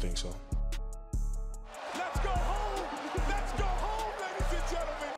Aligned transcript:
don't 0.00 0.16
think 0.16 0.18
so. 0.18 0.34
Let's 1.94 2.20
go 2.20 2.30
home. 2.30 2.86
Let's 3.28 3.52
go 3.52 3.64
home, 3.64 4.12
ladies 4.20 4.52
and 4.58 4.68
gentlemen. 4.70 5.14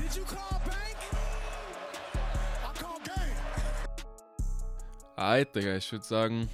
Did 0.00 0.16
you 0.16 0.24
call 0.24 0.60
bank? 0.66 0.96
I 2.64 2.72
call 2.74 2.98
game. 3.04 3.36
Alright, 5.16 5.54
Digga, 5.54 5.76
ich 5.76 5.92
würde 5.92 6.04
sagen, 6.04 6.48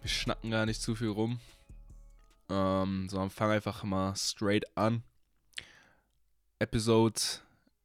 wir 0.00 0.10
schnacken 0.10 0.50
gar 0.50 0.66
nicht 0.66 0.80
zu 0.80 0.94
viel 0.94 1.08
rum. 1.08 1.38
Ähm, 2.50 3.08
sondern 3.10 3.30
fangen 3.30 3.52
einfach 3.52 3.84
mal 3.84 4.14
straight 4.16 4.64
an. 4.74 5.02
Episode 6.58 7.20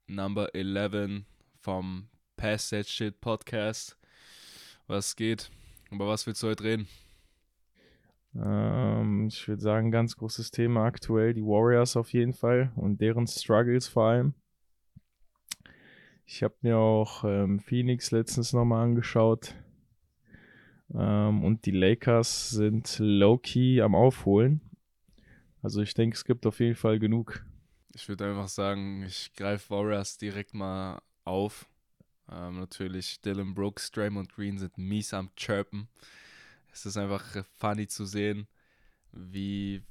Number 0.07 0.55
11 0.55 1.23
vom 1.59 2.07
Pass 2.37 2.69
That 2.69 2.87
Shit 2.87 3.19
Podcast. 3.19 3.97
Was 4.87 5.15
geht? 5.15 5.49
Über 5.91 6.07
was 6.07 6.25
willst 6.25 6.41
du 6.43 6.47
heute 6.47 6.63
reden? 6.63 6.87
Ähm, 8.35 9.27
ich 9.27 9.47
würde 9.47 9.61
sagen, 9.61 9.91
ganz 9.91 10.17
großes 10.17 10.51
Thema 10.51 10.85
aktuell, 10.85 11.33
die 11.33 11.43
Warriors 11.43 11.95
auf 11.95 12.13
jeden 12.13 12.33
Fall 12.33 12.71
und 12.75 12.99
deren 13.01 13.27
Struggles 13.27 13.87
vor 13.87 14.07
allem. 14.07 14.33
Ich 16.25 16.41
habe 16.41 16.55
mir 16.61 16.77
auch 16.77 17.23
ähm, 17.25 17.59
Phoenix 17.59 18.11
letztens 18.11 18.53
nochmal 18.53 18.85
angeschaut. 18.85 19.55
Ähm, 20.93 21.43
und 21.43 21.65
die 21.65 21.71
Lakers 21.71 22.49
sind 22.49 22.97
low-key 22.99 23.81
am 23.81 23.95
Aufholen. 23.95 24.61
Also 25.61 25.81
ich 25.81 25.93
denke, 25.93 26.15
es 26.15 26.25
gibt 26.25 26.45
auf 26.45 26.59
jeden 26.59 26.75
Fall 26.75 26.99
genug. 26.99 27.45
Ich 27.93 28.07
würde 28.09 28.25
einfach 28.25 28.47
sagen, 28.47 29.03
ich 29.03 29.33
greife 29.35 29.69
Warriors 29.69 30.17
direkt 30.17 30.53
mal 30.53 31.01
auf. 31.23 31.67
Ähm, 32.31 32.59
natürlich 32.59 33.21
Dylan 33.21 33.53
Brooks, 33.53 33.91
Draymond 33.91 34.33
Green 34.33 34.57
sind 34.57 34.77
mies 34.77 35.13
am 35.13 35.29
Chirpen. 35.35 35.87
Es 36.73 36.85
ist 36.85 36.97
einfach 36.97 37.35
äh, 37.35 37.43
funny 37.59 37.87
zu 37.87 38.05
sehen, 38.05 38.47
wie 39.11 39.81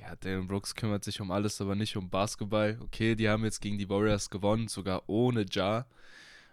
ja, 0.00 0.14
Dylan 0.16 0.48
Brooks 0.48 0.74
kümmert 0.74 1.04
sich 1.04 1.20
um 1.20 1.30
alles, 1.30 1.60
aber 1.60 1.74
nicht 1.74 1.96
um 1.96 2.10
Basketball. 2.10 2.78
Okay, 2.82 3.14
die 3.14 3.28
haben 3.28 3.44
jetzt 3.44 3.60
gegen 3.60 3.78
die 3.78 3.88
Warriors 3.88 4.28
gewonnen, 4.28 4.68
sogar 4.68 5.08
ohne 5.08 5.46
Ja, 5.50 5.86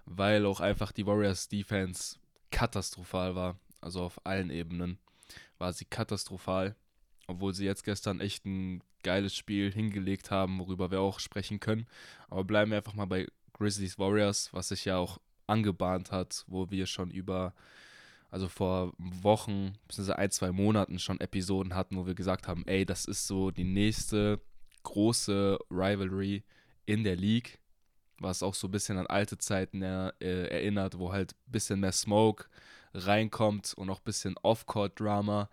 weil 0.05 0.45
auch 0.45 0.59
einfach 0.59 0.91
die 0.91 1.05
Warriors 1.05 1.49
Defense 1.49 2.17
katastrophal 2.51 3.35
war. 3.35 3.57
Also 3.81 4.01
auf 4.01 4.25
allen 4.25 4.49
Ebenen 4.49 4.99
war 5.57 5.73
sie 5.73 5.85
katastrophal, 5.85 6.75
obwohl 7.27 7.53
sie 7.53 7.65
jetzt 7.65 7.83
gestern 7.83 8.21
echt 8.21 8.45
ein 8.45 8.81
geiles 9.03 9.35
Spiel 9.35 9.71
hingelegt 9.71 10.31
haben, 10.31 10.59
worüber 10.59 10.91
wir 10.91 11.01
auch 11.01 11.19
sprechen 11.19 11.59
können. 11.59 11.87
Aber 12.29 12.43
bleiben 12.43 12.71
wir 12.71 12.77
einfach 12.77 12.93
mal 12.93 13.05
bei 13.05 13.27
Grizzlies 13.53 13.99
Warriors, 13.99 14.53
was 14.53 14.69
sich 14.69 14.85
ja 14.85 14.97
auch 14.97 15.19
angebahnt 15.47 16.11
hat, 16.11 16.45
wo 16.47 16.69
wir 16.71 16.85
schon 16.85 17.11
über, 17.11 17.53
also 18.33 18.47
vor 18.47 18.93
Wochen, 18.97 19.73
beziehungsweise 19.87 20.17
ein, 20.17 20.31
zwei 20.31 20.51
Monaten 20.51 20.97
schon 20.97 21.21
Episoden 21.21 21.75
hatten, 21.75 21.97
wo 21.97 22.07
wir 22.07 22.15
gesagt 22.15 22.47
haben, 22.47 22.63
ey, 22.65 22.83
das 22.83 23.05
ist 23.05 23.27
so 23.27 23.51
die 23.51 23.63
nächste 23.63 24.41
große 24.81 25.59
Rivalry 25.69 26.43
in 26.87 27.03
der 27.03 27.15
League, 27.15 27.59
was 28.17 28.41
auch 28.41 28.55
so 28.55 28.67
ein 28.67 28.71
bisschen 28.71 28.97
an 28.97 29.05
alte 29.05 29.37
Zeiten 29.37 29.83
er, 29.83 30.15
äh, 30.19 30.47
erinnert, 30.47 30.97
wo 30.97 31.13
halt 31.13 31.35
ein 31.47 31.51
bisschen 31.51 31.79
mehr 31.79 31.91
Smoke 31.91 32.45
reinkommt 32.95 33.75
und 33.75 33.91
auch 33.91 33.99
ein 33.99 34.05
bisschen 34.05 34.35
Off-Court-Drama. 34.41 35.47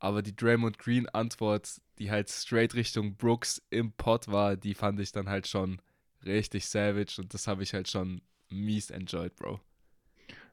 Aber 0.00 0.20
die 0.20 0.34
Draymond 0.34 0.80
Green 0.80 1.08
Antwort, 1.08 1.80
die 2.00 2.10
halt 2.10 2.28
straight 2.28 2.74
Richtung 2.74 3.14
Brooks 3.14 3.62
im 3.70 3.92
Pot 3.92 4.26
war, 4.26 4.56
die 4.56 4.74
fand 4.74 4.98
ich 4.98 5.12
dann 5.12 5.28
halt 5.28 5.46
schon 5.46 5.80
richtig 6.24 6.66
savage 6.66 7.20
und 7.20 7.32
das 7.34 7.46
habe 7.46 7.62
ich 7.62 7.72
halt 7.72 7.86
schon 7.88 8.20
mies 8.48 8.90
enjoyed, 8.90 9.36
Bro. 9.36 9.60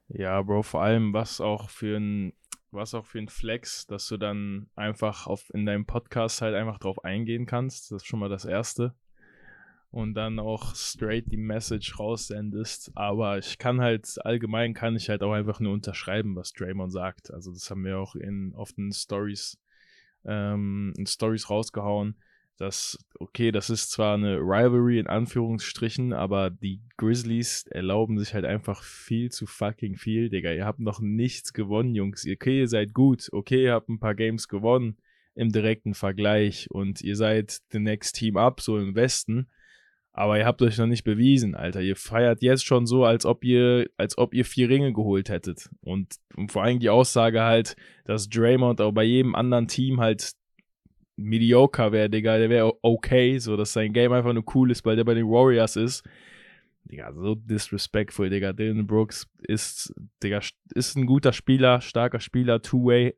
Ja, 0.08 0.42
Bro, 0.42 0.64
vor 0.64 0.82
allem 0.84 1.14
was 1.14 1.42
auch 1.42 1.70
für 1.70 1.98
ein 1.98 2.34
was 2.72 2.94
auch 2.96 3.06
für 3.06 3.20
ein 3.20 3.30
Flex, 3.30 3.86
dass 3.86 4.08
du 4.08 4.18
dann 4.18 4.68
einfach 4.76 5.28
auf 5.28 5.52
in 5.54 5.66
deinem 5.66 5.86
Podcast 5.86 6.42
halt 6.42 6.56
einfach 6.56 6.80
drauf 6.80 7.04
eingehen 7.04 7.46
kannst. 7.46 7.92
Das 7.92 8.02
ist 8.02 8.08
schon 8.08 8.20
mal 8.20 8.30
das 8.30 8.46
erste. 8.46 8.96
Und 9.92 10.16
dann 10.16 10.40
auch 10.40 10.74
straight 10.74 11.32
die 11.32 11.38
Message 11.38 12.00
raussendest. 12.00 12.92
Aber 12.96 13.38
ich 13.38 13.60
kann 13.60 13.80
halt, 13.80 14.18
allgemein 14.26 14.74
kann 14.74 14.96
ich 14.96 15.08
halt 15.08 15.22
auch 15.22 15.34
einfach 15.34 15.60
nur 15.60 15.72
unterschreiben, 15.72 16.36
was 16.36 16.52
Draymond 16.54 16.92
sagt. 16.92 17.32
Also 17.32 17.52
das 17.52 17.70
haben 17.70 17.86
wir 17.86 18.00
auch 18.00 18.16
in 18.16 18.56
in 18.76 18.92
Stories, 18.92 19.60
ähm, 20.26 20.94
in 20.98 21.06
Stories 21.06 21.52
rausgehauen 21.52 22.16
dass, 22.58 22.98
okay, 23.20 23.52
das 23.52 23.70
ist 23.70 23.92
zwar 23.92 24.16
eine 24.16 24.38
Rivalry 24.38 25.00
in 25.00 25.08
Anführungsstrichen, 25.08 26.14
aber 26.14 26.50
die 26.50 26.82
Grizzlies 26.98 27.66
erlauben 27.68 28.20
sich 28.20 28.34
halt 28.34 28.46
einfach 28.46 28.84
viel 28.84 29.32
zu 29.32 29.46
fucking 29.46 29.98
viel, 29.98 30.30
Digga. 30.30 30.52
Ihr 30.52 30.66
habt 30.66 30.80
noch 30.80 31.00
nichts 31.00 31.54
gewonnen, 31.54 31.96
Jungs. 31.96 32.26
Okay, 32.28 32.60
ihr 32.60 32.68
seid 32.68 32.94
gut. 32.94 33.30
Okay, 33.32 33.64
ihr 33.64 33.74
habt 33.74 33.90
ein 33.90 34.00
paar 34.00 34.16
Games 34.16 34.48
gewonnen 34.48 34.98
im 35.36 35.52
direkten 35.52 35.94
Vergleich 35.96 36.68
und 36.70 37.02
ihr 37.02 37.16
seid 37.16 37.60
the 37.72 37.80
next 37.80 38.16
Team 38.16 38.38
up, 38.38 38.62
so 38.62 38.78
im 38.78 38.96
Westen. 38.96 39.48
Aber 40.16 40.38
ihr 40.38 40.46
habt 40.46 40.62
euch 40.62 40.78
noch 40.78 40.86
nicht 40.86 41.04
bewiesen, 41.04 41.56
Alter. 41.56 41.82
Ihr 41.82 41.96
feiert 41.96 42.44
jetzt 42.44 42.66
schon 42.66 42.86
so, 42.86 43.04
als 43.04 43.26
ob 43.26 43.44
ihr, 43.44 43.90
als 43.98 44.16
ob 44.20 44.36
ihr 44.36 44.46
vier 44.46 44.70
Ringe 44.70 44.94
geholt 44.94 45.30
hättet. 45.30 45.70
Und, 45.82 46.18
und 46.36 46.52
vor 46.52 46.62
allem 46.62 46.80
die 46.80 46.92
Aussage 46.92 47.42
halt, 47.42 47.76
dass 48.06 48.30
Draymond 48.30 48.80
auch 48.80 48.92
bei 48.92 49.04
jedem 49.04 49.34
anderen 49.34 49.68
Team 49.68 50.00
halt 50.00 50.34
mediocre 51.16 51.92
wäre, 51.92 52.10
Digga, 52.10 52.38
der 52.38 52.50
wäre 52.50 52.74
okay, 52.82 53.38
so 53.38 53.56
dass 53.58 53.74
sein 53.74 53.94
Game 53.94 54.12
einfach 54.12 54.34
nur 54.34 54.44
cool 54.56 54.72
ist, 54.72 54.86
weil 54.86 54.96
der 54.96 55.04
bei 55.04 55.14
den 55.14 55.28
Warriors 55.28 55.76
ist. 55.76 56.04
Digga, 56.86 57.14
so 57.14 57.36
disrespectful, 57.36 58.30
Digga. 58.30 58.54
Dylan 58.54 58.86
Brooks 58.86 59.30
ist, 59.40 59.94
Digga, 60.22 60.42
ist 60.74 60.98
ein 60.98 61.06
guter 61.06 61.32
Spieler, 61.32 61.82
starker 61.82 62.20
Spieler, 62.20 62.62
Two-Way. 62.62 63.16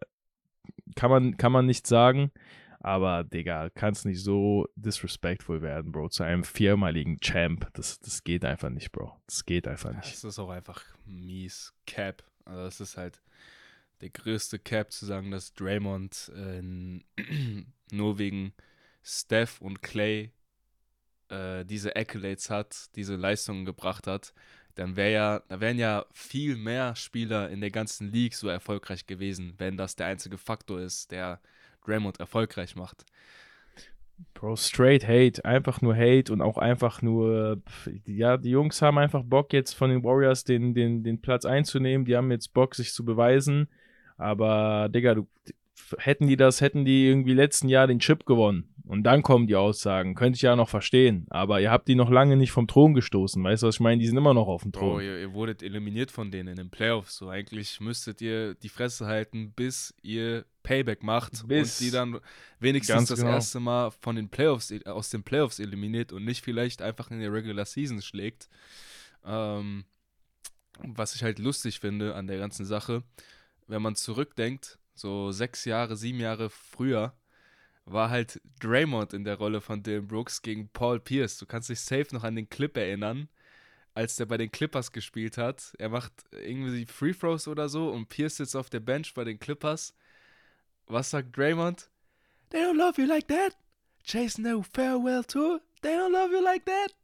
Kann 0.96 1.10
man, 1.10 1.38
kann 1.38 1.52
man 1.52 1.66
nicht 1.66 1.88
sagen. 1.88 2.32
Aber, 2.80 3.24
Digga, 3.24 3.72
kann 3.72 3.94
es 3.94 4.06
nicht 4.06 4.22
so 4.22 4.68
disrespectful 4.76 5.64
werden, 5.64 5.92
Bro, 5.92 6.10
zu 6.10 6.22
einem 6.22 6.44
viermaligen 6.44 7.20
Champ. 7.20 7.68
Das, 7.74 8.00
das 8.00 8.24
geht 8.24 8.46
einfach 8.46 8.70
nicht, 8.70 8.92
Bro. 8.92 9.12
Das 9.26 9.44
geht 9.46 9.68
einfach 9.68 9.92
nicht. 9.92 10.14
Das 10.14 10.24
ist 10.24 10.38
auch 10.38 10.52
einfach 10.52 10.84
mies 11.04 11.74
Cap. 11.88 12.24
Also, 12.46 12.62
das 12.66 12.80
ist 12.80 12.98
halt 12.98 13.24
der 14.06 14.12
größte 14.12 14.60
Cap 14.60 14.92
zu 14.92 15.06
sagen, 15.08 15.32
dass 15.32 15.54
Draymond 15.54 16.32
äh, 16.36 16.62
nur 17.92 18.20
wegen 18.20 18.54
Steph 19.02 19.62
und 19.62 19.82
Clay 19.82 20.32
äh, 21.30 21.66
diese 21.66 21.96
Accolades 21.96 22.52
hat, 22.52 22.96
diese 22.96 23.16
Leistungen 23.16 23.66
gebracht 23.66 24.06
hat, 24.06 24.34
dann 24.76 24.96
wäre 24.96 25.12
ja, 25.12 25.40
da 25.48 25.60
wären 25.60 25.80
ja 25.80 26.06
viel 26.12 26.56
mehr 26.56 26.96
Spieler 26.96 27.50
in 27.50 27.62
der 27.62 27.72
ganzen 27.72 28.12
League 28.12 28.36
so 28.36 28.48
erfolgreich 28.48 29.08
gewesen, 29.08 29.56
wenn 29.58 29.76
das 29.76 29.96
der 29.96 30.06
einzige 30.06 30.38
Faktor 30.38 30.82
ist, 30.82 31.12
der 31.12 31.42
Draymond 31.84 32.20
erfolgreich 32.20 32.76
macht. 32.76 33.06
Bro, 34.36 34.56
straight 34.58 35.08
Hate, 35.08 35.44
einfach 35.44 35.82
nur 35.82 35.96
Hate 35.96 36.32
und 36.32 36.42
auch 36.42 36.60
einfach 36.60 37.02
nur, 37.02 37.62
ja, 38.06 38.38
die 38.38 38.52
Jungs 38.52 38.84
haben 38.84 39.00
einfach 39.00 39.24
Bock 39.24 39.52
jetzt 39.52 39.74
von 39.74 39.90
den 39.90 40.04
Warriors 40.04 40.44
den, 40.44 40.76
den, 40.76 41.04
den 41.04 41.22
Platz 41.22 41.44
einzunehmen, 41.44 42.06
die 42.06 42.16
haben 42.16 42.30
jetzt 42.32 42.54
Bock, 42.54 42.76
sich 42.76 42.94
zu 42.94 43.04
beweisen, 43.04 43.68
aber 44.18 44.90
Digga, 44.90 45.16
du, 45.16 45.28
hätten 45.98 46.28
die 46.28 46.38
das, 46.38 46.62
hätten 46.62 46.86
die 46.86 47.08
irgendwie 47.08 47.34
letzten 47.34 47.70
Jahr 47.70 47.88
den 47.88 48.00
Chip 48.00 48.26
gewonnen. 48.26 48.70
Und 48.88 49.04
dann 49.04 49.24
kommen 49.24 49.48
die 49.48 49.56
Aussagen. 49.56 50.14
Könnte 50.14 50.38
ich 50.38 50.44
ja 50.44 50.56
noch 50.56 50.70
verstehen. 50.70 51.26
Aber 51.30 51.60
ihr 51.60 51.72
habt 51.72 51.88
die 51.88 51.96
noch 51.96 52.12
lange 52.12 52.38
nicht 52.38 52.52
vom 52.52 52.68
Thron 52.68 52.94
gestoßen. 52.94 53.44
Weißt 53.44 53.64
du, 53.64 53.68
was 53.68 53.76
ich 53.76 53.80
meine? 53.80 54.00
Die 54.00 54.08
sind 54.08 54.18
immer 54.18 54.36
noch 54.36 54.48
auf 54.48 54.62
dem 54.62 54.72
Thron. 54.72 54.94
Bro, 54.94 55.00
ihr, 55.00 55.20
ihr 55.20 55.34
wurdet 55.34 55.64
eliminiert 55.64 56.12
von 56.12 56.30
denen 56.30 56.50
in 56.50 56.56
den 56.58 56.70
Playoffs. 56.70 57.18
So 57.18 57.30
eigentlich 57.30 57.80
müsstet 57.80 58.22
ihr 58.22 58.54
die 58.54 58.70
Fresse 58.70 59.08
halten, 59.08 59.54
bis 59.56 59.96
ihr 60.04 60.46
Payback 60.62 61.02
macht 61.02 61.48
bis 61.48 61.80
und 61.80 61.86
die 61.88 61.92
dann 61.92 62.20
wenigstens 62.60 63.10
das 63.10 63.20
genau. 63.20 63.32
erste 63.32 63.60
Mal 63.60 63.90
von 63.90 64.16
den 64.16 64.30
Playoffs, 64.30 64.74
aus 64.86 65.10
den 65.10 65.24
Playoffs 65.24 65.60
eliminiert 65.60 66.14
und 66.14 66.24
nicht 66.24 66.44
vielleicht 66.44 66.82
einfach 66.82 67.10
in 67.10 67.20
der 67.20 67.34
Regular 67.34 67.66
Season 67.66 68.02
schlägt. 68.02 68.50
Ähm, 69.26 69.86
was 70.80 71.16
ich 71.16 71.24
halt 71.24 71.40
lustig 71.40 71.80
finde 71.80 72.16
an 72.16 72.28
der 72.28 72.38
ganzen 72.38 72.66
Sache, 72.66 73.04
wenn 73.68 73.82
man 73.82 73.96
zurückdenkt, 73.96 74.80
so 74.94 75.32
sechs 75.32 75.66
Jahre, 75.66 75.96
sieben 75.98 76.20
Jahre 76.20 76.50
früher, 76.50 77.14
war 77.86 78.10
halt 78.10 78.42
Draymond 78.60 79.14
in 79.14 79.24
der 79.24 79.38
Rolle 79.38 79.62
von 79.62 79.84
Dylan 79.84 80.08
Brooks 80.08 80.42
gegen 80.42 80.70
Paul 80.70 81.00
Pierce. 81.00 81.38
Du 81.38 81.46
kannst 81.46 81.70
dich 81.70 81.80
safe 81.80 82.08
noch 82.12 82.24
an 82.24 82.36
den 82.36 82.50
Clip 82.50 82.76
erinnern, 82.76 83.30
als 83.94 84.16
der 84.16 84.26
bei 84.26 84.38
den 84.38 84.52
Clippers 84.52 84.92
gespielt 84.92 85.38
hat. 85.38 85.74
Er 85.78 85.90
macht 85.90 86.12
irgendwie 86.32 86.86
Free 86.86 87.14
Throws 87.14 87.48
oder 87.48 87.70
so 87.70 87.90
und 87.90 88.10
Pierce 88.10 88.38
sitzt 88.38 88.56
auf 88.56 88.70
der 88.70 88.80
Bench 88.80 89.14
bei 89.14 89.24
den 89.24 89.40
Clippers. 89.40 89.94
Was 90.88 91.12
sagt 91.12 91.38
Draymond? 91.38 91.90
They 92.50 92.62
don't 92.62 92.78
love 92.78 93.00
you 93.00 93.08
like 93.08 93.28
that. 93.28 93.56
Chase 94.04 94.42
no 94.42 94.64
farewell 94.74 95.24
tour. 95.24 95.62
They 95.82 95.92
don't 95.92 96.12
love 96.12 96.32
you 96.32 96.44
like 96.44 96.66
that. 96.66 96.96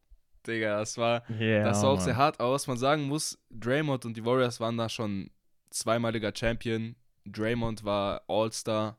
Digga, 0.48 0.80
das 0.80 0.98
war, 0.98 1.24
yeah, 1.30 1.64
das 1.64 1.82
sah 1.82 1.88
auch 1.88 1.98
man. 1.98 2.06
sehr 2.06 2.16
hart 2.16 2.40
aus. 2.40 2.66
Man 2.66 2.78
sagen 2.78 3.04
muss, 3.04 3.38
Draymond 3.52 4.06
und 4.06 4.18
die 4.18 4.26
Warriors 4.26 4.60
waren 4.60 4.78
da 4.78 4.90
schon 4.90 5.30
zweimaliger 5.72 6.32
Champion. 6.36 6.96
Draymond 7.26 7.84
war 7.84 8.24
All-Star 8.28 8.98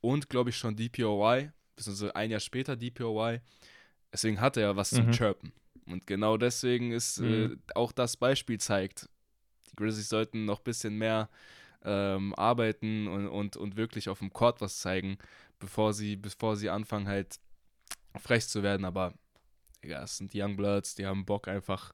und, 0.00 0.28
glaube 0.28 0.50
ich, 0.50 0.56
schon 0.56 0.76
DPOY, 0.76 1.50
beziehungsweise 1.76 2.14
ein 2.16 2.30
Jahr 2.30 2.40
später 2.40 2.76
DPOY. 2.76 3.40
Deswegen 4.12 4.40
hatte 4.40 4.60
er 4.60 4.76
was 4.76 4.92
mhm. 4.92 4.96
zum 4.96 5.12
Chirpen. 5.12 5.52
Und 5.86 6.06
genau 6.06 6.36
deswegen 6.36 6.92
ist 6.92 7.18
äh, 7.18 7.22
mhm. 7.22 7.52
äh, 7.52 7.72
auch 7.74 7.92
das 7.92 8.16
Beispiel 8.16 8.58
zeigt, 8.58 9.08
die 9.70 9.76
Grizzlies 9.76 10.08
sollten 10.08 10.44
noch 10.44 10.60
ein 10.60 10.64
bisschen 10.64 10.96
mehr 10.96 11.28
ähm, 11.84 12.34
arbeiten 12.34 13.08
und, 13.08 13.28
und, 13.28 13.56
und 13.56 13.76
wirklich 13.76 14.08
auf 14.08 14.20
dem 14.20 14.32
Court 14.32 14.60
was 14.60 14.78
zeigen, 14.78 15.18
bevor 15.58 15.92
sie, 15.92 16.16
bevor 16.16 16.56
sie 16.56 16.70
anfangen 16.70 17.08
halt 17.08 17.40
frech 18.20 18.46
zu 18.46 18.62
werden. 18.62 18.84
Aber 18.84 19.14
ja, 19.84 20.02
es 20.02 20.18
sind 20.18 20.32
Young 20.34 20.56
Bloods, 20.56 20.94
die 20.94 21.06
haben 21.06 21.24
Bock 21.24 21.48
einfach 21.48 21.92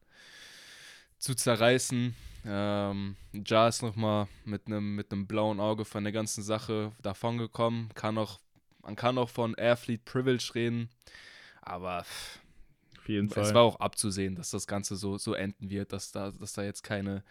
zu 1.19 1.34
zerreißen. 1.34 2.14
Ähm, 2.44 3.17
Ja 3.32 3.69
ist 3.69 3.82
nochmal 3.82 4.29
mit 4.44 4.67
einem 4.67 4.94
mit 4.94 5.08
blauen 5.29 5.61
Auge 5.61 5.85
von 5.85 6.05
der 6.05 6.12
ganzen 6.12 6.43
Sache 6.43 6.93
davongekommen. 7.02 7.90
Kann 7.94 8.19
auch, 8.19 8.40
man 8.82 8.96
kann 8.96 9.19
auch 9.19 9.29
von 9.29 9.55
Airfleet 9.55 10.05
Privilege 10.05 10.52
reden, 10.55 10.88
aber 11.62 12.05
Auf 12.99 13.08
jeden 13.08 13.29
Fall. 13.29 13.44
es 13.44 13.55
war 13.55 13.62
auch 13.62 13.81
abzusehen, 13.81 14.35
dass 14.35 14.50
das 14.50 14.67
Ganze 14.67 14.96
so, 14.96 15.19
so 15.19 15.35
enden 15.35 15.70
wird, 15.70 15.93
dass 15.93 16.12
da, 16.12 16.31
dass 16.31 16.52
da 16.52 16.62
jetzt 16.62 16.82
keine 16.82 17.25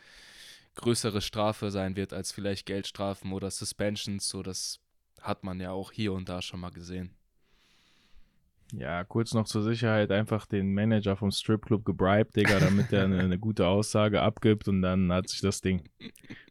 größere 0.75 1.21
Strafe 1.21 1.71
sein 1.71 1.95
wird 1.95 2.13
als 2.13 2.31
vielleicht 2.31 2.65
Geldstrafen 2.65 3.31
oder 3.33 3.49
Suspensions. 3.49 4.27
So, 4.27 4.43
das 4.43 4.79
hat 5.21 5.43
man 5.43 5.59
ja 5.59 5.71
auch 5.71 5.91
hier 5.91 6.13
und 6.13 6.29
da 6.29 6.41
schon 6.41 6.59
mal 6.59 6.71
gesehen. 6.71 7.15
Ja, 8.73 9.03
kurz 9.05 9.33
noch 9.33 9.45
zur 9.45 9.63
Sicherheit 9.63 10.11
einfach 10.11 10.45
den 10.45 10.73
Manager 10.73 11.15
vom 11.15 11.31
Stripclub 11.31 11.85
gebribed, 11.85 12.35
Digga, 12.35 12.59
damit 12.59 12.91
er 12.91 13.05
eine, 13.05 13.19
eine 13.19 13.39
gute 13.39 13.65
Aussage 13.65 14.21
abgibt 14.21 14.67
und 14.67 14.81
dann 14.81 15.11
hat 15.11 15.29
sich 15.29 15.41
das 15.41 15.61
Ding. 15.61 15.87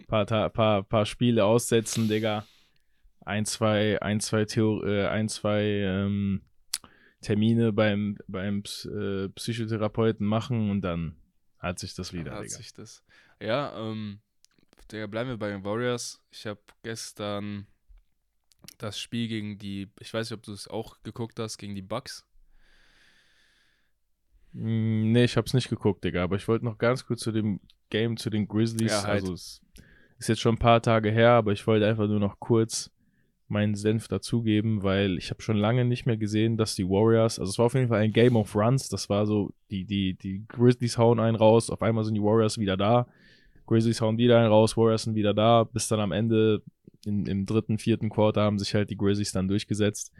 Paar, 0.08 0.26
Ta- 0.26 0.48
paar, 0.48 0.82
paar 0.82 1.04
Spiele 1.04 1.44
aussetzen, 1.44 2.08
Digga. 2.08 2.46
Ein, 3.24 3.44
zwei, 3.44 4.00
ein, 4.00 4.20
zwei, 4.20 4.44
Theo 4.44 4.82
äh, 4.84 5.06
ein, 5.08 5.28
zwei 5.28 5.62
ähm, 5.62 6.42
Termine 7.20 7.72
beim, 7.72 8.16
beim 8.28 8.62
äh, 8.84 9.28
Psychotherapeuten 9.30 10.26
machen 10.26 10.70
und 10.70 10.80
dann 10.82 11.16
hat 11.58 11.78
sich 11.78 11.94
das 11.94 12.12
wieder, 12.12 12.32
hat 12.32 12.44
Digga. 12.44 12.56
sich 12.56 12.72
das. 12.72 13.04
Ja, 13.42 13.76
ähm, 13.76 14.20
Digga, 14.90 15.06
bleiben 15.06 15.30
wir 15.30 15.36
bei 15.36 15.50
den 15.50 15.64
Warriors. 15.64 16.22
Ich 16.30 16.46
habe 16.46 16.60
gestern 16.82 17.66
das 18.78 18.98
Spiel 18.98 19.28
gegen 19.28 19.58
die, 19.58 19.88
ich 20.00 20.12
weiß 20.12 20.30
nicht, 20.30 20.38
ob 20.38 20.44
du 20.44 20.52
es 20.52 20.68
auch 20.68 21.02
geguckt 21.02 21.38
hast, 21.38 21.58
gegen 21.58 21.74
die 21.74 21.82
Bucks. 21.82 22.24
Mm, 24.52 25.12
Nee, 25.12 25.24
ich 25.24 25.36
hab's 25.36 25.54
nicht 25.54 25.68
geguckt, 25.68 26.04
Digga, 26.04 26.22
aber 26.24 26.36
ich 26.36 26.46
wollte 26.48 26.64
noch 26.64 26.78
ganz 26.78 27.06
kurz 27.06 27.20
zu 27.20 27.32
dem 27.32 27.60
Game 27.90 28.16
zu 28.16 28.30
den 28.30 28.48
Grizzlies. 28.48 28.92
Ja, 28.92 29.02
halt. 29.04 29.22
Also 29.22 29.34
es 29.34 29.60
ist 30.18 30.28
jetzt 30.28 30.40
schon 30.40 30.54
ein 30.54 30.58
paar 30.58 30.82
Tage 30.82 31.10
her, 31.10 31.30
aber 31.30 31.52
ich 31.52 31.66
wollte 31.66 31.86
einfach 31.86 32.06
nur 32.08 32.20
noch 32.20 32.40
kurz 32.40 32.90
meinen 33.48 33.74
Senf 33.74 34.08
dazugeben, 34.08 34.82
weil 34.82 35.18
ich 35.18 35.30
habe 35.30 35.40
schon 35.42 35.56
lange 35.56 35.84
nicht 35.84 36.04
mehr 36.04 36.16
gesehen, 36.16 36.56
dass 36.56 36.74
die 36.74 36.88
Warriors, 36.88 37.38
also 37.38 37.50
es 37.50 37.58
war 37.58 37.66
auf 37.66 37.74
jeden 37.74 37.88
Fall 37.88 38.00
ein 38.00 38.12
Game 38.12 38.34
of 38.34 38.56
Runs, 38.56 38.88
das 38.88 39.08
war 39.08 39.24
so, 39.24 39.52
die, 39.70 39.84
die, 39.84 40.14
die 40.14 40.44
Grizzlies 40.48 40.98
hauen 40.98 41.20
einen 41.20 41.36
raus, 41.36 41.70
auf 41.70 41.80
einmal 41.82 42.04
sind 42.04 42.14
die 42.14 42.22
Warriors 42.22 42.58
wieder 42.58 42.76
da, 42.76 43.06
Grizzlies 43.66 44.00
hauen 44.00 44.18
wieder 44.18 44.38
einen 44.38 44.48
raus, 44.48 44.76
Warriors 44.76 45.02
sind 45.02 45.14
wieder 45.14 45.34
da, 45.34 45.64
bis 45.64 45.88
dann 45.88 46.00
am 46.00 46.12
Ende 46.12 46.62
in, 47.04 47.26
im 47.26 47.46
dritten, 47.46 47.78
vierten 47.78 48.10
Quarter 48.10 48.42
haben 48.42 48.58
sich 48.58 48.74
halt 48.74 48.90
die 48.90 48.96
Grizzlies 48.96 49.32
dann 49.32 49.48
durchgesetzt. 49.48 50.12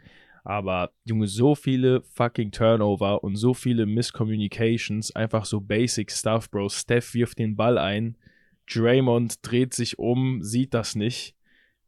Aber, 0.43 0.91
Junge, 1.03 1.27
so 1.27 1.55
viele 1.55 2.01
fucking 2.13 2.51
Turnover 2.51 3.23
und 3.23 3.35
so 3.35 3.53
viele 3.53 3.85
Miscommunications, 3.85 5.13
einfach 5.13 5.43
so 5.43 5.59
basic 5.59 6.11
stuff, 6.11 6.49
Bro. 6.49 6.69
Steph 6.69 7.13
wirft 7.13 7.39
den 7.39 7.57
Ball 7.57 7.77
ein, 7.77 8.15
Draymond 8.67 9.39
dreht 9.41 9.73
sich 9.73 9.97
um, 9.97 10.43
sieht 10.43 10.73
das 10.73 10.95
nicht. 10.95 11.35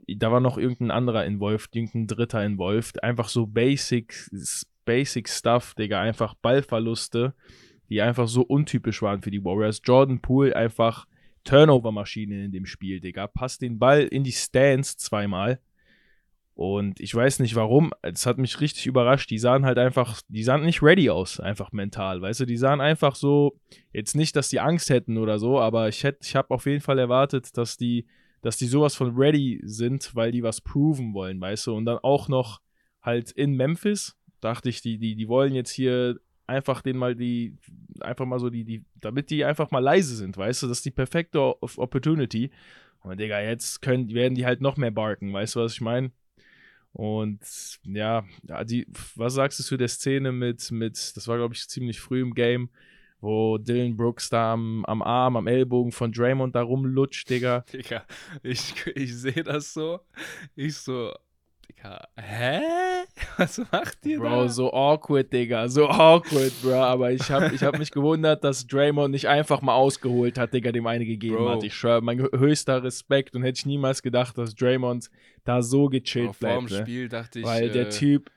Da 0.07 0.31
war 0.31 0.39
noch 0.39 0.57
irgendein 0.57 0.91
anderer 0.91 1.25
involved, 1.25 1.75
irgendein 1.75 2.07
Dritter 2.07 2.43
involved. 2.43 3.03
Einfach 3.03 3.29
so 3.29 3.45
basic, 3.45 4.29
basic 4.85 5.29
stuff, 5.29 5.75
Digga. 5.75 6.01
Einfach 6.01 6.33
Ballverluste, 6.35 7.33
die 7.89 8.01
einfach 8.01 8.27
so 8.27 8.41
untypisch 8.41 9.01
waren 9.01 9.21
für 9.21 9.29
die 9.29 9.43
Warriors. 9.43 9.81
Jordan 9.83 10.19
Poole 10.19 10.55
einfach 10.55 11.05
Turnover-Maschine 11.43 12.45
in 12.45 12.51
dem 12.51 12.65
Spiel, 12.65 12.99
Digga. 12.99 13.27
Passt 13.27 13.61
den 13.61 13.79
Ball 13.79 14.01
in 14.03 14.23
die 14.23 14.31
Stands 14.31 14.97
zweimal. 14.97 15.59
Und 16.59 16.99
ich 16.99 17.15
weiß 17.15 17.39
nicht 17.39 17.55
warum, 17.55 17.93
es 18.01 18.25
hat 18.25 18.37
mich 18.37 18.59
richtig 18.59 18.85
überrascht. 18.85 19.29
Die 19.29 19.37
sahen 19.37 19.65
halt 19.65 19.77
einfach, 19.77 20.21
die 20.27 20.43
sahen 20.43 20.65
nicht 20.65 20.83
ready 20.83 21.09
aus, 21.09 21.39
einfach 21.39 21.71
mental, 21.71 22.21
weißt 22.21 22.41
du? 22.41 22.45
Die 22.45 22.57
sahen 22.57 22.81
einfach 22.81 23.15
so, 23.15 23.57
jetzt 23.93 24.13
nicht, 24.13 24.35
dass 24.35 24.49
die 24.49 24.59
Angst 24.59 24.89
hätten 24.89 25.17
oder 25.17 25.39
so, 25.39 25.57
aber 25.61 25.87
ich 25.87 26.03
hätte, 26.03 26.19
ich 26.21 26.35
habe 26.35 26.53
auf 26.53 26.65
jeden 26.65 26.81
Fall 26.81 26.99
erwartet, 26.99 27.55
dass 27.55 27.77
die, 27.77 28.07
dass 28.41 28.57
die 28.57 28.65
sowas 28.65 28.93
von 28.93 29.15
ready 29.15 29.61
sind, 29.63 30.13
weil 30.15 30.33
die 30.33 30.43
was 30.43 30.59
proven 30.59 31.13
wollen, 31.13 31.39
weißt 31.39 31.67
du? 31.67 31.75
Und 31.75 31.85
dann 31.85 31.99
auch 31.99 32.27
noch 32.27 32.59
halt 33.01 33.31
in 33.31 33.53
Memphis, 33.53 34.17
dachte 34.41 34.67
ich, 34.67 34.81
die, 34.81 34.97
die, 34.97 35.15
die 35.15 35.29
wollen 35.29 35.55
jetzt 35.55 35.71
hier 35.71 36.19
einfach 36.49 36.81
den 36.81 36.97
mal 36.97 37.15
die, 37.15 37.55
einfach 38.01 38.25
mal 38.25 38.39
so 38.39 38.49
die, 38.49 38.65
die, 38.65 38.83
damit 38.99 39.29
die 39.29 39.45
einfach 39.45 39.71
mal 39.71 39.79
leise 39.79 40.15
sind, 40.15 40.37
weißt 40.37 40.63
du? 40.63 40.67
Das 40.67 40.79
ist 40.79 40.85
die 40.85 40.91
perfekte 40.91 41.39
Opportunity. 41.61 42.51
Und 43.01 43.19
Digga, 43.19 43.39
jetzt 43.39 43.81
können, 43.81 44.13
werden 44.13 44.35
die 44.35 44.45
halt 44.45 44.61
noch 44.61 44.75
mehr 44.75 44.91
barken, 44.91 45.31
weißt 45.31 45.55
du, 45.55 45.61
was 45.61 45.73
ich 45.73 45.81
meine? 45.81 46.11
Und 46.91 47.39
ja, 47.83 48.25
ja, 48.47 48.63
die, 48.63 48.87
was 49.15 49.35
sagst 49.35 49.59
du 49.59 49.63
zu 49.63 49.77
der 49.77 49.87
Szene 49.87 50.31
mit, 50.31 50.71
mit, 50.71 51.15
das 51.15 51.27
war 51.27 51.37
glaube 51.37 51.53
ich 51.53 51.67
ziemlich 51.69 51.99
früh 51.99 52.21
im 52.21 52.33
Game, 52.33 52.69
wo 53.21 53.57
Dylan 53.57 53.95
Brooks 53.95 54.29
da 54.29 54.53
am, 54.53 54.83
am 54.85 55.01
Arm, 55.01 55.37
am 55.37 55.47
Ellbogen 55.47 55.91
von 55.91 56.11
Draymond 56.11 56.55
da 56.55 56.61
rumlutscht, 56.61 57.29
Digga. 57.29 57.63
Digga, 57.71 58.05
ich, 58.43 58.73
ich 58.95 59.15
sehe 59.15 59.43
das 59.43 59.73
so. 59.73 59.99
Ich 60.55 60.77
so, 60.77 61.13
Digga, 61.69 62.07
hä? 62.17 62.61
Was 63.37 63.61
macht 63.71 64.05
ihr 64.05 64.19
Bro, 64.19 64.43
da? 64.43 64.49
so 64.49 64.73
awkward, 64.73 65.31
Digga, 65.31 65.67
so 65.69 65.87
awkward, 65.87 66.51
Bro. 66.61 66.73
Aber 66.81 67.11
ich 67.11 67.29
hab, 67.31 67.51
ich 67.53 67.63
hab 67.63 67.77
mich 67.77 67.91
gewundert, 67.91 68.43
dass 68.43 68.65
Draymond 68.65 69.11
nicht 69.11 69.27
einfach 69.27 69.61
mal 69.61 69.75
ausgeholt 69.75 70.37
hat, 70.37 70.53
Digga, 70.53 70.71
dem 70.71 70.87
eine 70.87 71.05
gegeben 71.05 71.35
Bro. 71.37 71.49
hat. 71.49 71.63
Ich 71.63 71.73
schwör, 71.75 72.01
mein 72.01 72.19
höchster 72.19 72.83
Respekt 72.83 73.35
und 73.35 73.43
hätte 73.43 73.59
ich 73.59 73.65
niemals 73.65 74.01
gedacht, 74.01 74.37
dass 74.37 74.55
Draymond 74.55 75.09
da 75.43 75.61
so 75.61 75.87
gechillt 75.87 76.27
Bro, 76.27 76.33
vor 76.33 76.49
dem 76.49 76.65
bleibt. 76.65 76.71
Ne? 76.71 76.85
Spiel 76.85 77.09
dachte 77.09 77.39
ich, 77.39 77.45
Weil 77.45 77.69
der 77.69 77.87
äh, 77.87 77.89
Typ 77.89 78.31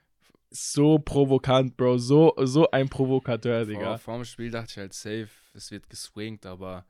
so 0.51 0.99
provokant, 0.99 1.77
Bro, 1.77 1.99
so, 1.99 2.35
so 2.43 2.71
ein 2.71 2.89
Provokateur, 2.89 3.65
vor, 3.65 3.75
Digga. 3.75 3.99
vor 3.99 4.17
dem 4.17 4.25
Spiel 4.25 4.51
dachte 4.51 4.69
ich 4.71 4.79
halt 4.79 4.93
safe, 4.93 5.29
es 5.55 5.71
wird 5.71 5.89
geswingt, 5.89 6.45
aber 6.45 6.85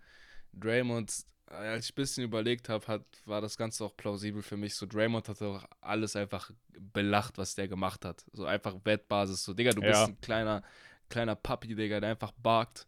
Draymond, 0.52 1.12
als 1.52 1.86
ich 1.86 1.92
ein 1.92 1.94
bisschen 1.96 2.24
überlegt 2.24 2.68
habe, 2.68 3.04
war 3.26 3.40
das 3.40 3.56
Ganze 3.56 3.84
auch 3.84 3.96
plausibel 3.96 4.42
für 4.42 4.56
mich. 4.56 4.74
So, 4.74 4.86
Draymond 4.86 5.28
hat 5.28 5.40
auch 5.42 5.64
alles 5.80 6.16
einfach 6.16 6.50
belacht, 6.92 7.38
was 7.38 7.54
der 7.54 7.68
gemacht 7.68 8.04
hat. 8.04 8.24
So 8.32 8.44
einfach 8.46 8.74
Wettbasis. 8.84 9.44
So, 9.44 9.52
Digga, 9.54 9.72
du 9.72 9.80
bist 9.80 9.92
Ja. 9.92 10.06
ein 10.06 10.20
kleiner, 10.20 10.62
kleiner 11.08 11.34
Papi, 11.34 11.74
Digga, 11.74 12.00
der 12.00 12.10
einfach 12.10 12.32
barkt. 12.32 12.86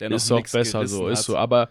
Der 0.00 0.08
noch 0.10 0.16
Ist 0.16 0.30
auch 0.32 0.42
besser 0.42 0.86
so, 0.86 1.08
ist 1.08 1.18
hat. 1.18 1.24
so. 1.24 1.36
Aber, 1.36 1.68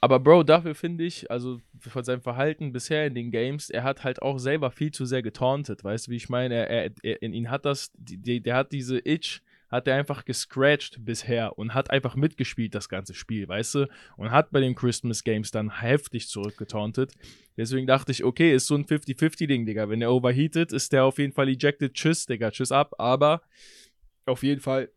aber 0.00 0.18
Bro, 0.18 0.44
dafür 0.44 0.74
finde 0.74 1.04
ich, 1.04 1.30
also 1.30 1.60
von 1.78 2.04
seinem 2.04 2.22
Verhalten 2.22 2.72
bisher 2.72 3.06
in 3.06 3.14
den 3.14 3.30
Games, 3.30 3.70
er 3.70 3.84
hat 3.84 4.02
halt 4.02 4.22
auch 4.22 4.38
selber 4.38 4.70
viel 4.70 4.90
zu 4.92 5.04
sehr 5.04 5.22
getauntet. 5.22 5.84
Weißt 5.84 6.06
du, 6.06 6.10
wie 6.10 6.16
ich 6.16 6.28
meine? 6.28 6.54
Er, 6.54 6.68
er, 6.70 6.90
er, 7.02 7.22
in 7.22 7.32
ihn 7.34 7.50
hat 7.50 7.64
das, 7.64 7.90
die, 7.96 8.40
der 8.40 8.56
hat 8.56 8.72
diese 8.72 8.98
Itch, 8.98 9.42
hat 9.70 9.86
er 9.86 9.96
einfach 9.96 10.24
gescratcht 10.24 10.98
bisher 11.04 11.56
und 11.58 11.74
hat 11.74 11.90
einfach 11.90 12.16
mitgespielt 12.16 12.74
das 12.74 12.88
ganze 12.88 13.14
Spiel, 13.14 13.48
weißt 13.48 13.76
du? 13.76 13.88
Und 14.16 14.30
hat 14.30 14.50
bei 14.50 14.60
den 14.60 14.74
Christmas 14.74 15.22
Games 15.22 15.50
dann 15.50 15.80
heftig 15.80 16.28
zurückgetauntet. 16.28 17.12
Deswegen 17.56 17.86
dachte 17.86 18.12
ich, 18.12 18.24
okay, 18.24 18.54
ist 18.54 18.66
so 18.66 18.74
ein 18.74 18.84
50-50-Ding, 18.84 19.66
Digga. 19.66 19.88
Wenn 19.88 20.02
er 20.02 20.12
overheatet, 20.12 20.72
ist 20.72 20.92
der 20.92 21.04
auf 21.04 21.18
jeden 21.18 21.32
Fall 21.32 21.48
ejected. 21.48 21.94
Tschüss, 21.94 22.26
Digga, 22.26 22.50
tschüss 22.50 22.72
ab. 22.72 22.94
Aber 22.98 23.42
auf 24.26 24.42
jeden 24.42 24.60
Fall, 24.60 24.90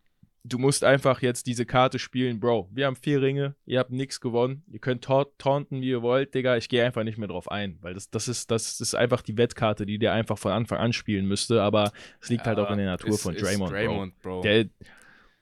du 0.44 0.58
musst 0.58 0.84
einfach 0.84 1.22
jetzt 1.22 1.48
diese 1.48 1.66
Karte 1.66 2.00
spielen, 2.00 2.40
Bro. 2.40 2.70
Wir 2.72 2.86
haben 2.86 2.96
vier 2.96 3.22
Ringe, 3.22 3.56
ihr 3.66 3.80
habt 3.80 3.92
nichts 3.92 4.20
gewonnen. 4.20 4.64
Ihr 4.68 4.80
könnt 4.80 5.04
ta 5.04 5.26
taunten, 5.38 5.82
wie 5.82 5.90
ihr 5.90 6.02
wollt, 6.02 6.34
Digga. 6.34 6.58
Ich 6.58 6.70
gehe 6.70 6.84
einfach 6.84 7.04
nicht 7.04 7.18
mehr 7.18 7.28
drauf 7.28 7.50
ein, 7.50 7.78
weil 7.82 7.94
das, 7.94 8.10
das, 8.10 8.28
ist, 8.28 8.52
das 8.52 8.80
ist 8.80 8.96
einfach 8.96 9.22
die 9.22 9.38
Wettkarte, 9.38 9.86
die 9.86 9.98
der 9.98 10.14
einfach 10.14 10.38
von 10.38 10.52
Anfang 10.52 10.80
an 10.80 10.94
spielen 10.94 11.26
müsste. 11.26 11.62
Aber 11.62 11.92
es 12.22 12.30
liegt 12.30 12.46
halt 12.46 12.60
auch 12.60 12.70
in 12.72 12.78
der 12.78 12.88
Natur 12.88 13.12
ist, 13.12 13.24
von 13.24 13.36
Draymond, 13.36 13.72
Draymond 13.72 14.22
Bro. 14.22 14.42
Bro. 14.42 14.42
Der, 14.42 14.66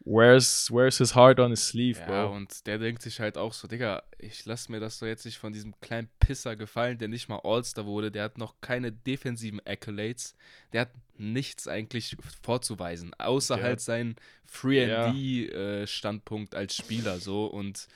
where's, 0.03 0.69
where's 0.71 0.97
his 0.97 1.15
heart 1.15 1.39
on 1.39 1.51
his 1.51 1.67
sleeve, 1.67 1.99
Ja, 1.99 2.05
Bro? 2.25 2.35
und 2.35 2.65
der 2.67 2.77
denkt 2.79 3.01
sich 3.01 3.19
halt 3.19 3.37
auch 3.37 3.53
so, 3.53 3.67
Digga, 3.67 4.03
ich 4.17 4.45
lass 4.45 4.67
mir 4.69 4.79
das 4.79 4.99
doch 4.99 5.07
jetzt 5.07 5.25
nicht 5.25 5.37
von 5.37 5.53
diesem 5.53 5.79
kleinen 5.81 6.09
Pisser 6.19 6.55
gefallen, 6.55 6.97
der 6.97 7.07
nicht 7.07 7.29
mal 7.29 7.39
All-Star 7.43 7.85
wurde, 7.85 8.11
der 8.11 8.23
hat 8.23 8.37
noch 8.37 8.55
keine 8.61 8.91
defensiven 8.91 9.59
Accolades, 9.65 10.35
der 10.73 10.81
hat 10.81 10.91
nichts 11.17 11.67
eigentlich 11.67 12.17
vorzuweisen, 12.41 13.13
außer 13.15 13.55
Der- 13.57 13.63
halt 13.63 13.81
seinen 13.81 14.15
Ja. 14.63 15.11
3D-Standpunkt 15.11 16.55
als 16.55 16.75
Spieler 16.75 17.19
so 17.19 17.45
und 17.45 17.87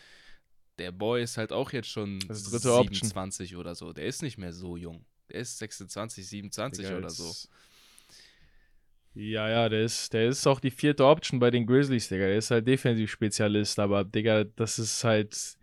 der 0.78 0.92
Boy 0.92 1.24
ist 1.24 1.38
halt 1.38 1.52
auch 1.54 1.72
jetzt 1.72 1.90
schon 1.90 2.20
Das 2.28 2.38
ist 2.42 2.52
dritte 2.52 2.74
Option. 2.74 2.94
27 2.94 3.56
oder 3.56 3.76
so, 3.76 3.94
der 3.94 4.06
ist 4.06 4.22
nicht 4.22 4.38
mehr 4.38 4.54
so 4.54 4.78
jung, 4.78 5.06
der 5.32 5.40
ist 5.42 5.58
26, 5.58 6.28
27 6.28 6.86
Digga, 6.86 6.98
oder 6.98 7.10
so. 7.10 7.34
Ja, 9.16 9.50
ja, 9.50 9.70
der 9.70 9.82
ist, 9.84 10.12
der 10.14 10.28
ist 10.28 10.46
auch 10.46 10.60
die 10.60 10.72
vierte 10.72 11.06
Option 11.06 11.40
bei 11.40 11.50
den 11.50 11.66
Grizzlies, 11.66 12.10
Digga. 12.10 12.26
Der 12.26 12.38
ist 12.38 12.52
halt 12.52 12.68
Defensiv-Spezialist, 12.68 13.80
aber, 13.80 14.04
Digga, 14.04 14.44
das 14.44 14.78
ist 14.78 15.04
halt, 15.06 15.56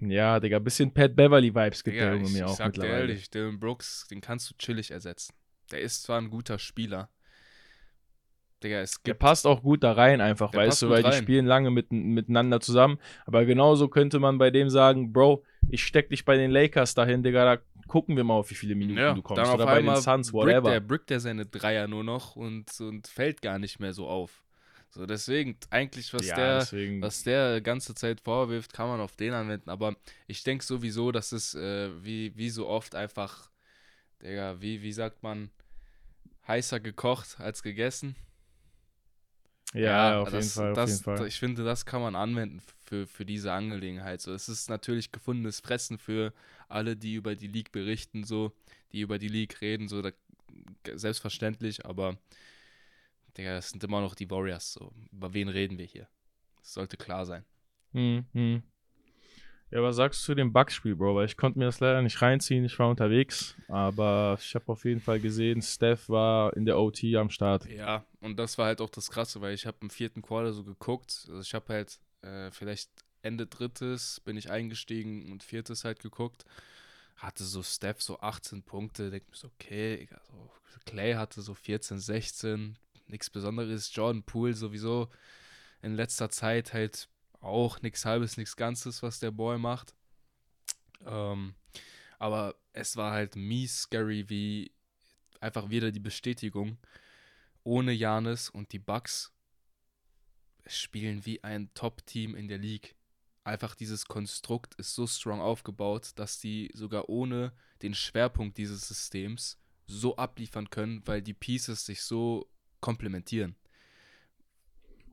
ja, 0.00 0.38
Digga, 0.40 0.58
bisschen 0.58 0.92
Pat 0.92 1.16
Beverly-Vibes 1.16 1.82
gibt 1.82 1.96
der 1.96 2.12
Junge 2.14 2.28
mir 2.28 2.46
auch 2.46 2.54
sag 2.54 2.74
dir 2.74 2.80
mittlerweile. 2.82 3.08
ehrlich, 3.08 3.30
Dylan 3.30 3.58
Brooks, 3.58 4.06
den 4.10 4.20
kannst 4.20 4.50
du 4.50 4.54
chillig 4.58 4.90
ersetzen. 4.90 5.34
Der 5.72 5.80
ist 5.80 6.02
zwar 6.02 6.20
ein 6.20 6.28
guter 6.28 6.58
Spieler. 6.58 7.08
Digga, 8.62 8.80
es 8.80 9.02
Der 9.02 9.12
gibt. 9.14 9.20
passt 9.20 9.46
auch 9.46 9.62
gut 9.62 9.82
da 9.82 9.92
rein, 9.92 10.20
einfach, 10.20 10.50
Der 10.50 10.60
weißt 10.60 10.82
du, 10.82 10.90
weil 10.90 11.02
die 11.02 11.08
rein. 11.10 11.22
spielen 11.22 11.46
lange 11.46 11.70
mit, 11.70 11.92
miteinander 11.92 12.60
zusammen. 12.60 12.98
Aber 13.24 13.44
genauso 13.46 13.88
könnte 13.88 14.18
man 14.18 14.38
bei 14.38 14.50
dem 14.50 14.70
sagen, 14.70 15.12
Bro, 15.12 15.44
ich 15.70 15.84
steck 15.84 16.08
dich 16.10 16.24
bei 16.24 16.36
den 16.36 16.50
Lakers 16.50 16.94
dahin, 16.94 17.22
Digga, 17.22 17.56
da 17.56 17.62
gucken 17.88 18.16
wir 18.16 18.24
mal, 18.24 18.34
auf 18.34 18.50
wie 18.50 18.54
viele 18.54 18.74
Minuten 18.74 18.98
Ja, 18.98 19.14
du 19.14 19.22
kommst. 19.22 19.42
dann 19.42 19.54
Oder 19.54 19.66
bei 19.66 19.82
den 19.82 19.96
Suns, 19.96 20.32
brickt 20.32 20.44
whatever. 20.44 20.70
der, 20.70 20.80
brickt 20.80 21.10
der 21.10 21.20
seine 21.20 21.46
Dreier 21.46 21.88
nur 21.88 22.04
noch 22.04 22.36
und, 22.36 22.80
und 22.80 23.06
fällt 23.06 23.42
gar 23.42 23.58
nicht 23.58 23.80
mehr 23.80 23.92
so 23.92 24.08
auf. 24.08 24.42
So, 24.90 25.04
deswegen, 25.04 25.58
eigentlich, 25.70 26.14
was 26.14 26.26
ja, 26.26 26.36
der, 26.36 26.58
deswegen. 26.60 27.02
was 27.02 27.22
der 27.22 27.60
ganze 27.60 27.94
Zeit 27.94 28.20
vorwirft, 28.20 28.72
kann 28.72 28.88
man 28.88 29.00
auf 29.00 29.16
den 29.16 29.34
anwenden. 29.34 29.68
Aber 29.68 29.96
ich 30.26 30.42
denke 30.42 30.64
sowieso, 30.64 31.12
dass 31.12 31.32
es 31.32 31.54
äh, 31.54 31.90
wie, 32.02 32.32
wie 32.36 32.50
so 32.50 32.66
oft 32.66 32.94
einfach, 32.94 33.50
Digga, 34.22 34.60
wie, 34.60 34.82
wie 34.82 34.92
sagt 34.92 35.22
man, 35.22 35.50
heißer 36.48 36.80
gekocht 36.80 37.40
als 37.40 37.62
gegessen. 37.62 38.16
ja, 39.74 40.20
auf 40.22 40.30
das, 40.30 40.56
jeden 40.56 40.66
Fall, 40.66 40.70
auf 40.70 40.76
das, 40.76 40.90
jeden 40.90 41.04
Fall. 41.04 41.26
Ich 41.26 41.38
finde, 41.38 41.64
das 41.64 41.84
kann 41.84 42.00
man 42.00 42.16
anwenden 42.16 42.62
für, 42.86 43.06
für 43.06 43.24
diese 43.24 43.52
Angelegenheit. 43.52 44.20
So, 44.20 44.32
es 44.32 44.48
ist 44.48 44.70
natürlich 44.70 45.12
gefundenes 45.12 45.60
Fressen 45.60 45.98
für 45.98 46.32
alle, 46.68 46.96
die 46.96 47.14
über 47.14 47.34
die 47.34 47.48
League 47.48 47.72
berichten, 47.72 48.24
so, 48.24 48.52
die 48.92 49.00
über 49.00 49.18
die 49.18 49.28
League 49.28 49.60
reden, 49.60 49.88
so, 49.88 50.02
da, 50.02 50.10
selbstverständlich, 50.94 51.84
aber 51.84 52.18
Digga, 53.36 53.54
das 53.54 53.70
sind 53.70 53.84
immer 53.84 54.00
noch 54.00 54.14
die 54.14 54.30
Warriors, 54.30 54.72
so. 54.72 54.92
Über 55.12 55.34
wen 55.34 55.48
reden 55.48 55.78
wir 55.78 55.84
hier? 55.84 56.08
Das 56.60 56.72
sollte 56.72 56.96
klar 56.96 57.26
sein. 57.26 57.44
Hm, 57.92 58.24
hm. 58.32 58.62
Ja, 59.70 59.82
was 59.82 59.96
sagst 59.96 60.22
du 60.22 60.26
zu 60.26 60.34
dem 60.36 60.52
Bugs-Spiel, 60.52 60.94
Bro? 60.94 61.16
Weil 61.16 61.26
ich 61.26 61.36
konnte 61.36 61.58
mir 61.58 61.64
das 61.64 61.80
leider 61.80 62.00
nicht 62.00 62.22
reinziehen, 62.22 62.64
ich 62.64 62.78
war 62.78 62.88
unterwegs, 62.88 63.56
aber 63.68 64.38
ich 64.40 64.54
habe 64.54 64.70
auf 64.70 64.84
jeden 64.84 65.00
Fall 65.00 65.18
gesehen, 65.18 65.60
Steph 65.60 66.08
war 66.08 66.56
in 66.56 66.64
der 66.64 66.78
OT 66.78 67.02
am 67.16 67.30
Start. 67.30 67.66
Ja, 67.66 68.06
und 68.20 68.38
das 68.38 68.56
war 68.58 68.66
halt 68.66 68.80
auch 68.80 68.90
das 68.90 69.10
Krasse, 69.10 69.40
weil 69.40 69.54
ich 69.54 69.66
habe 69.66 69.78
im 69.82 69.90
vierten 69.90 70.22
Quarter 70.22 70.52
so 70.52 70.62
geguckt. 70.62 71.26
Also 71.28 71.40
ich 71.40 71.52
habe 71.52 71.72
halt 71.72 71.98
äh, 72.22 72.50
vielleicht 72.50 72.90
Ende 73.22 73.46
drittes 73.46 74.20
bin 74.20 74.36
ich 74.36 74.50
eingestiegen 74.50 75.30
und 75.32 75.42
viertes 75.42 75.84
halt 75.84 76.00
geguckt. 76.00 76.44
Hatte 77.16 77.44
so 77.44 77.62
Steph 77.62 78.02
so 78.02 78.20
18 78.20 78.62
Punkte. 78.62 79.10
Denk 79.10 79.28
mir 79.28 79.36
so, 79.36 79.48
okay, 79.48 79.96
egal, 79.96 80.20
so, 80.28 80.50
Clay 80.84 81.14
hatte 81.14 81.42
so 81.42 81.54
14, 81.54 81.98
16. 81.98 82.78
Nichts 83.08 83.30
Besonderes. 83.30 83.94
Jordan 83.94 84.22
Poole 84.22 84.54
sowieso 84.54 85.08
in 85.82 85.94
letzter 85.94 86.30
Zeit 86.30 86.72
halt 86.72 87.08
auch 87.40 87.80
nichts 87.82 88.04
Halbes, 88.04 88.36
nichts 88.36 88.56
Ganzes, 88.56 89.02
was 89.02 89.18
der 89.20 89.30
Boy 89.30 89.58
macht. 89.58 89.94
Ähm, 91.04 91.54
aber 92.18 92.54
es 92.72 92.96
war 92.96 93.12
halt 93.12 93.36
mies 93.36 93.82
scary, 93.82 94.28
wie 94.28 94.72
einfach 95.40 95.70
wieder 95.70 95.90
die 95.92 96.00
Bestätigung 96.00 96.78
ohne 97.62 97.92
Janis 97.92 98.48
und 98.48 98.72
die 98.72 98.78
Bucks 98.78 99.32
spielen 100.66 101.24
wie 101.24 101.42
ein 101.44 101.70
Top-Team 101.74 102.34
in 102.34 102.48
der 102.48 102.58
League. 102.58 102.94
Einfach 103.44 103.74
dieses 103.74 104.06
Konstrukt 104.06 104.74
ist 104.74 104.94
so 104.94 105.06
strong 105.06 105.40
aufgebaut, 105.40 106.10
dass 106.16 106.40
die 106.40 106.70
sogar 106.74 107.08
ohne 107.08 107.52
den 107.82 107.94
Schwerpunkt 107.94 108.58
dieses 108.58 108.88
Systems 108.88 109.58
so 109.86 110.16
abliefern 110.16 110.70
können, 110.70 111.02
weil 111.04 111.22
die 111.22 111.34
Pieces 111.34 111.86
sich 111.86 112.02
so 112.02 112.48
komplementieren. 112.80 113.54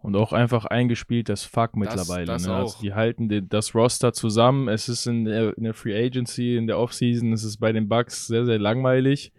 Und 0.04 0.18
auch 0.18 0.34
einfach 0.34 0.66
eingespielt 0.66 1.30
das 1.30 1.46
Fuck 1.46 1.78
mittlerweile. 1.78 2.26
das 2.26 2.46
ne? 2.46 2.54
Also 2.54 2.78
die 2.82 2.94
halten 2.94 3.30
den, 3.30 3.48
das 3.48 3.74
Roster 3.74 4.12
zusammen. 4.12 4.68
Es 4.68 4.90
ist 4.90 5.06
in 5.06 5.24
der, 5.24 5.58
in 5.58 5.64
der 5.64 5.74
Free 5.74 5.96
Agency, 5.96 6.58
in 6.58 6.68
der 6.68 6.78
Offseason, 6.78 7.32
es 7.32 7.46
ist 7.46 7.58
bei 7.58 7.72
den 7.72 7.88
Bucks 7.88 8.28
sehr, 8.28 8.46
sehr 8.46 8.60
langweilig. 8.60 9.32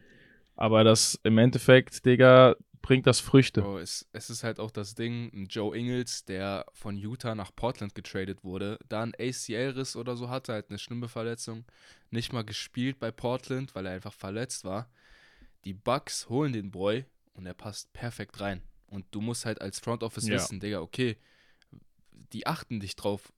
Aber 0.56 0.82
das 0.82 1.20
im 1.22 1.36
Endeffekt, 1.36 2.06
Digga, 2.06 2.56
bringt 2.84 3.06
das 3.06 3.18
Früchte. 3.18 3.62
Bro, 3.62 3.78
es, 3.78 4.06
es 4.12 4.28
ist 4.28 4.44
halt 4.44 4.60
auch 4.60 4.70
das 4.70 4.94
Ding, 4.94 5.30
ein 5.32 5.46
Joe 5.46 5.74
Ingles, 5.74 6.26
der 6.26 6.66
von 6.74 6.98
Utah 6.98 7.34
nach 7.34 7.50
Portland 7.56 7.94
getradet 7.94 8.44
wurde, 8.44 8.78
da 8.90 9.02
ein 9.02 9.14
ACL-Riss 9.18 9.96
oder 9.96 10.16
so 10.16 10.28
hatte, 10.28 10.52
halt 10.52 10.68
eine 10.68 10.78
schlimme 10.78 11.08
Verletzung, 11.08 11.64
nicht 12.10 12.34
mal 12.34 12.44
gespielt 12.44 12.98
bei 12.98 13.10
Portland, 13.10 13.74
weil 13.74 13.86
er 13.86 13.92
einfach 13.92 14.12
verletzt 14.12 14.64
war. 14.64 14.90
Die 15.64 15.72
Bucks 15.72 16.28
holen 16.28 16.52
den 16.52 16.70
Boy 16.70 17.06
und 17.32 17.46
er 17.46 17.54
passt 17.54 17.90
perfekt 17.94 18.40
rein. 18.40 18.60
Und 18.86 19.06
du 19.12 19.22
musst 19.22 19.46
halt 19.46 19.62
als 19.62 19.80
Front 19.80 20.02
Office 20.02 20.28
Ja. 20.28 20.34
wissen, 20.34 20.60
Digga, 20.60 20.80
okay, 20.80 21.16
die 22.34 22.46
achten 22.46 22.80
dich 22.80 22.96
drauf. 22.96 23.32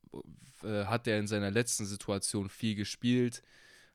Äh, 0.64 0.86
hat 0.86 1.06
er 1.06 1.20
in 1.20 1.28
seiner 1.28 1.52
letzten 1.52 1.86
Situation 1.86 2.48
viel 2.48 2.74
gespielt? 2.74 3.42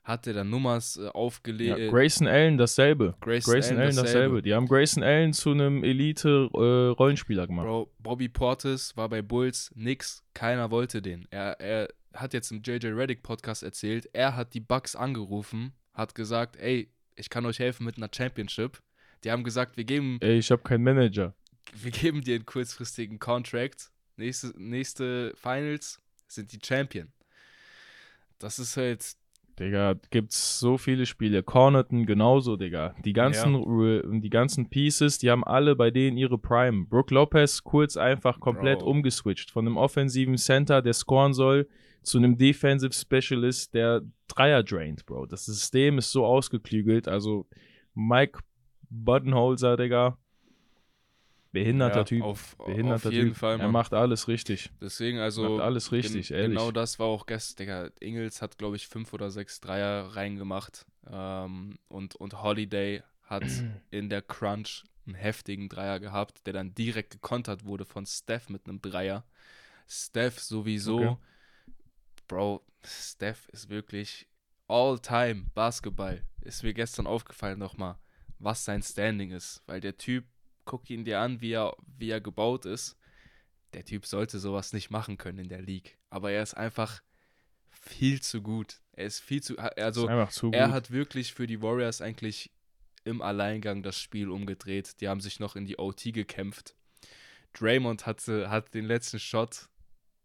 Hat 0.03 0.25
er 0.25 0.33
dann 0.33 0.49
Nummers 0.49 0.97
äh, 0.97 1.03
Ja, 1.03 1.11
aufgelegt? 1.11 1.91
Grayson 1.91 2.27
Allen 2.27 2.57
dasselbe. 2.57 3.15
Grayson 3.21 3.53
Grayson 3.53 3.77
Allen 3.77 3.95
dasselbe. 3.95 4.41
Die 4.41 4.53
haben 4.53 4.67
Grayson 4.67 5.03
Allen 5.03 5.31
zu 5.33 5.51
einem 5.51 5.83
Elite-Rollenspieler 5.83 7.47
gemacht. 7.47 7.65
Bro, 7.67 7.91
Bobby 7.99 8.27
Portis 8.29 8.95
war 8.97 9.09
bei 9.09 9.21
Bulls, 9.21 9.71
nix, 9.75 10.23
keiner 10.33 10.71
wollte 10.71 11.01
den. 11.01 11.27
Er, 11.29 11.59
er 11.59 11.87
hat 12.13 12.33
jetzt 12.33 12.51
im 12.51 12.61
JJ 12.63 12.87
Reddick 12.87 13.21
Podcast 13.23 13.63
erzählt, 13.63 14.09
er 14.13 14.35
hat 14.35 14.53
die 14.53 14.59
Bucks 14.59 14.95
angerufen, 14.95 15.73
hat 15.93 16.15
gesagt, 16.15 16.55
ey, 16.57 16.91
ich 17.15 17.29
kann 17.29 17.45
euch 17.45 17.59
helfen 17.59 17.85
mit 17.85 17.97
einer 17.97 18.09
Championship. 18.13 18.81
Die 19.23 19.29
haben 19.31 19.43
gesagt, 19.43 19.77
wir 19.77 19.83
geben, 19.83 20.17
Ey, 20.21 20.39
ich 20.39 20.49
habe 20.49 20.63
keinen 20.63 20.83
Manager. 20.83 21.35
wir 21.75 21.91
geben 21.91 22.21
dir 22.21 22.35
einen 22.35 22.45
kurzfristigen 22.47 23.19
Contract. 23.19 23.91
Nächste, 24.17 24.47
nächste 24.57 25.33
Finals 25.35 25.99
sind 26.27 26.51
die 26.51 26.59
Champion. 26.63 27.09
Das 28.39 28.57
ist 28.57 28.75
halt, 28.77 29.15
Digga, 29.61 29.93
gibt's 30.09 30.59
so 30.59 30.77
viele 30.77 31.05
Spiele. 31.05 31.43
Cornerton 31.43 32.05
genauso, 32.07 32.57
Digga. 32.57 32.95
Die 33.05 33.13
ganzen, 33.13 33.55
Re- 33.55 34.03
die 34.19 34.29
ganzen 34.31 34.69
Pieces, 34.69 35.19
die 35.19 35.29
haben 35.29 35.43
alle 35.43 35.75
bei 35.75 35.91
denen 35.91 36.17
ihre 36.17 36.37
Prime. 36.39 36.85
Brook 36.87 37.11
Lopez 37.11 37.63
kurz 37.63 37.95
einfach 37.95 38.39
komplett 38.39 38.79
Bro. 38.79 38.89
umgeswitcht. 38.89 39.51
Von 39.51 39.67
einem 39.67 39.77
offensiven 39.77 40.37
Center, 40.37 40.81
der 40.81 40.93
scoren 40.93 41.33
soll, 41.33 41.67
zu 42.01 42.17
einem 42.17 42.37
Defensive 42.37 42.93
Specialist, 42.93 43.75
der 43.75 44.01
Dreier 44.27 44.63
draint, 44.63 45.05
Bro. 45.05 45.27
Das 45.27 45.45
System 45.45 45.99
ist 45.99 46.11
so 46.11 46.25
ausgeklügelt. 46.25 47.07
Also 47.07 47.47
Mike 47.93 48.39
Buttonholzer, 48.89 49.77
Digga. 49.77 50.17
Behinderter 51.51 51.99
ja, 51.99 52.03
Typ. 52.05 52.23
auf, 52.23 52.55
Behinderter 52.57 53.09
auf 53.09 53.13
jeden 53.13 53.29
Typ. 53.29 53.37
Fall, 53.37 53.53
er 53.53 53.57
Mann. 53.57 53.71
macht 53.71 53.93
alles 53.93 54.27
richtig. 54.27 54.71
Deswegen, 54.79 55.19
also. 55.19 55.57
macht 55.57 55.61
alles 55.61 55.91
richtig, 55.91 56.29
gen- 56.29 56.37
ehrlich. 56.37 56.57
Genau 56.57 56.71
das 56.71 56.97
war 56.99 57.07
auch 57.07 57.25
gestern, 57.25 57.57
Digga. 57.57 57.89
Ingels 57.99 58.41
hat, 58.41 58.57
glaube 58.57 58.77
ich, 58.77 58.87
fünf 58.87 59.13
oder 59.13 59.31
sechs 59.31 59.59
Dreier 59.59 60.15
reingemacht. 60.15 60.85
Ähm, 61.09 61.77
und, 61.89 62.15
und 62.15 62.41
Holiday 62.41 63.03
hat 63.23 63.43
in 63.91 64.09
der 64.09 64.21
Crunch 64.21 64.83
einen 65.05 65.15
heftigen 65.15 65.67
Dreier 65.67 65.99
gehabt, 65.99 66.45
der 66.45 66.53
dann 66.53 66.73
direkt 66.73 67.11
gekontert 67.11 67.65
wurde 67.65 67.85
von 67.85 68.05
Steph 68.05 68.49
mit 68.49 68.67
einem 68.67 68.81
Dreier. 68.81 69.25
Steph 69.87 70.39
sowieso. 70.39 70.99
Okay. 70.99 71.17
Bro, 72.27 72.65
Steph 72.83 73.49
ist 73.49 73.67
wirklich 73.69 74.27
all-time 74.67 75.47
Basketball. 75.53 76.23
Ist 76.41 76.63
mir 76.63 76.73
gestern 76.73 77.07
aufgefallen 77.07 77.59
nochmal, 77.59 77.97
was 78.39 78.63
sein 78.63 78.81
Standing 78.81 79.31
ist. 79.31 79.61
Weil 79.65 79.81
der 79.81 79.97
Typ, 79.97 80.23
guck 80.65 80.89
ihn 80.89 81.03
dir 81.05 81.19
an, 81.19 81.41
wie 81.41 81.51
er, 81.53 81.75
wie 81.97 82.09
er 82.09 82.21
gebaut 82.21 82.65
ist. 82.65 82.97
Der 83.73 83.85
Typ 83.85 84.05
sollte 84.05 84.39
sowas 84.39 84.73
nicht 84.73 84.89
machen 84.89 85.17
können 85.17 85.39
in 85.39 85.49
der 85.49 85.61
League. 85.61 85.97
Aber 86.09 86.31
er 86.31 86.43
ist 86.43 86.55
einfach 86.55 87.01
viel 87.69 88.21
zu 88.21 88.41
gut. 88.41 88.81
Er 88.93 89.05
ist 89.05 89.19
viel 89.19 89.41
zu. 89.41 89.57
Also, 89.57 90.07
zu 90.29 90.51
er 90.51 90.71
hat 90.71 90.91
wirklich 90.91 91.33
für 91.33 91.47
die 91.47 91.61
Warriors 91.61 92.01
eigentlich 92.01 92.51
im 93.05 93.21
Alleingang 93.21 93.81
das 93.81 93.97
Spiel 93.97 94.29
umgedreht. 94.29 94.99
Die 95.01 95.07
haben 95.07 95.21
sich 95.21 95.39
noch 95.39 95.55
in 95.55 95.65
die 95.65 95.79
OT 95.79 96.11
gekämpft. 96.13 96.75
Draymond 97.53 98.05
hatte, 98.05 98.49
hat 98.49 98.73
den 98.73 98.85
letzten 98.85 99.19
Shot, 99.19 99.67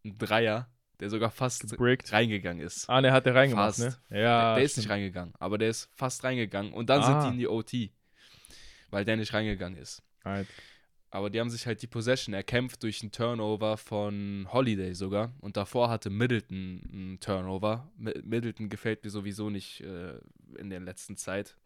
einen 0.04 0.18
Dreier, 0.18 0.68
der 1.00 1.10
sogar 1.10 1.30
fast 1.30 1.68
Gebrickt. 1.70 2.12
reingegangen 2.12 2.64
ist. 2.64 2.88
Ah, 2.90 3.00
der 3.00 3.12
hat 3.12 3.26
der 3.26 3.34
reingemacht, 3.34 3.76
Fast. 3.76 4.00
ne? 4.10 4.20
Ja, 4.20 4.48
der 4.50 4.54
der 4.56 4.64
ist 4.64 4.76
nicht 4.76 4.88
reingegangen, 4.90 5.34
aber 5.38 5.58
der 5.58 5.70
ist 5.70 5.88
fast 5.94 6.22
reingegangen. 6.24 6.72
Und 6.72 6.88
dann 6.90 7.02
sind 7.02 7.14
Ah. 7.14 7.22
die 7.26 7.32
in 7.32 7.38
die 7.38 7.48
OT, 7.48 7.90
weil 8.90 9.04
der 9.04 9.16
nicht 9.16 9.32
reingegangen 9.32 9.78
ist. 9.78 10.02
Halt. 10.26 10.48
Aber 11.10 11.30
die 11.30 11.40
haben 11.40 11.48
sich 11.50 11.66
halt 11.66 11.80
die 11.80 11.86
Possession 11.86 12.34
erkämpft 12.34 12.82
durch 12.82 13.00
einen 13.00 13.12
Turnover 13.12 13.76
von 13.76 14.48
Holiday 14.52 14.92
sogar. 14.92 15.32
Und 15.40 15.56
davor 15.56 15.88
hatte 15.88 16.10
Middleton 16.10 16.82
einen 16.92 17.20
Turnover. 17.20 17.88
Mi- 17.98 18.20
Middleton 18.22 18.68
gefällt 18.68 19.04
mir 19.04 19.10
sowieso 19.10 19.48
nicht 19.48 19.80
äh, 19.80 20.14
in 20.58 20.68
der 20.68 20.80
letzten 20.80 21.16
Zeit 21.16 21.56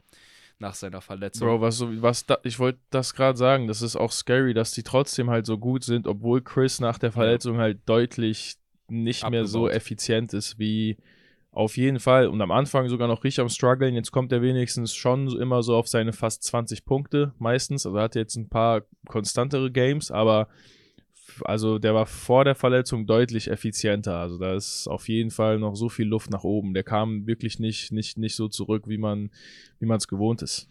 nach 0.59 0.75
seiner 0.75 1.01
Verletzung. 1.01 1.49
Bro, 1.49 1.63
was, 1.63 1.81
was 1.81 2.27
da, 2.27 2.39
ich 2.45 2.59
wollte 2.59 2.79
das 2.91 3.15
gerade 3.15 3.39
sagen, 3.39 3.67
das 3.67 3.81
ist 3.81 3.97
auch 3.97 4.13
scary, 4.13 4.53
dass 4.53 4.73
die 4.73 4.83
trotzdem 4.83 5.31
halt 5.31 5.47
so 5.47 5.57
gut 5.57 5.85
sind, 5.85 6.07
obwohl 6.07 6.43
Chris 6.43 6.79
nach 6.79 6.99
der 6.99 7.11
Verletzung 7.11 7.57
halt 7.57 7.79
deutlich 7.87 8.57
nicht 8.89 9.29
mehr 9.31 9.47
so 9.47 9.65
Abgebaut. 9.65 9.77
effizient 9.77 10.35
ist 10.35 10.59
wie 10.59 10.99
auf 11.53 11.77
jeden 11.77 11.99
Fall. 11.99 12.29
Und 12.29 12.41
am 12.41 12.51
Anfang 12.53 12.89
sogar 12.89 13.09
noch 13.09 13.25
richtig 13.25 13.41
am 13.41 13.49
struggeln. 13.49 13.95
Jetzt 13.95 14.13
kommt 14.13 14.33
er 14.33 14.43
wenigstens 14.43 14.95
schon 14.95 15.29
immer 15.39 15.63
so 15.63 15.75
auf 15.75 15.89
seine 15.89 16.13
fast 16.13 16.45
20 16.45 16.85
Punkte 16.85 17.35
meistens. 17.39 17.87
Also 17.87 17.99
er 17.99 18.05
hat 18.05 18.15
jetzt 18.15 18.37
ein 18.37 18.49
paar 18.49 18.83
konstantere 19.07 19.71
Games, 19.71 20.11
aber 20.11 20.49
also 21.45 21.79
der 21.79 21.95
war 21.95 22.07
vor 22.07 22.45
der 22.45 22.55
Verletzung 22.55 23.07
deutlich 23.07 23.51
effizienter. 23.51 24.17
Also 24.17 24.39
da 24.39 24.55
ist 24.55 24.87
auf 24.89 25.09
jeden 25.09 25.31
Fall 25.31 25.59
noch 25.59 25.75
so 25.75 25.89
viel 25.89 26.07
Luft 26.07 26.31
nach 26.31 26.45
oben. 26.45 26.75
Der 26.75 26.85
kam 26.85 27.27
wirklich 27.27 27.59
nicht, 27.59 27.93
nicht, 27.93 28.19
nicht 28.19 28.37
so 28.37 28.49
zurück, 28.49 28.85
wie 28.87 28.99
man 28.99 29.31
wie 29.79 29.87
man 29.87 29.99
es 29.99 30.09
gewohnt 30.09 30.43
ist. 30.43 30.69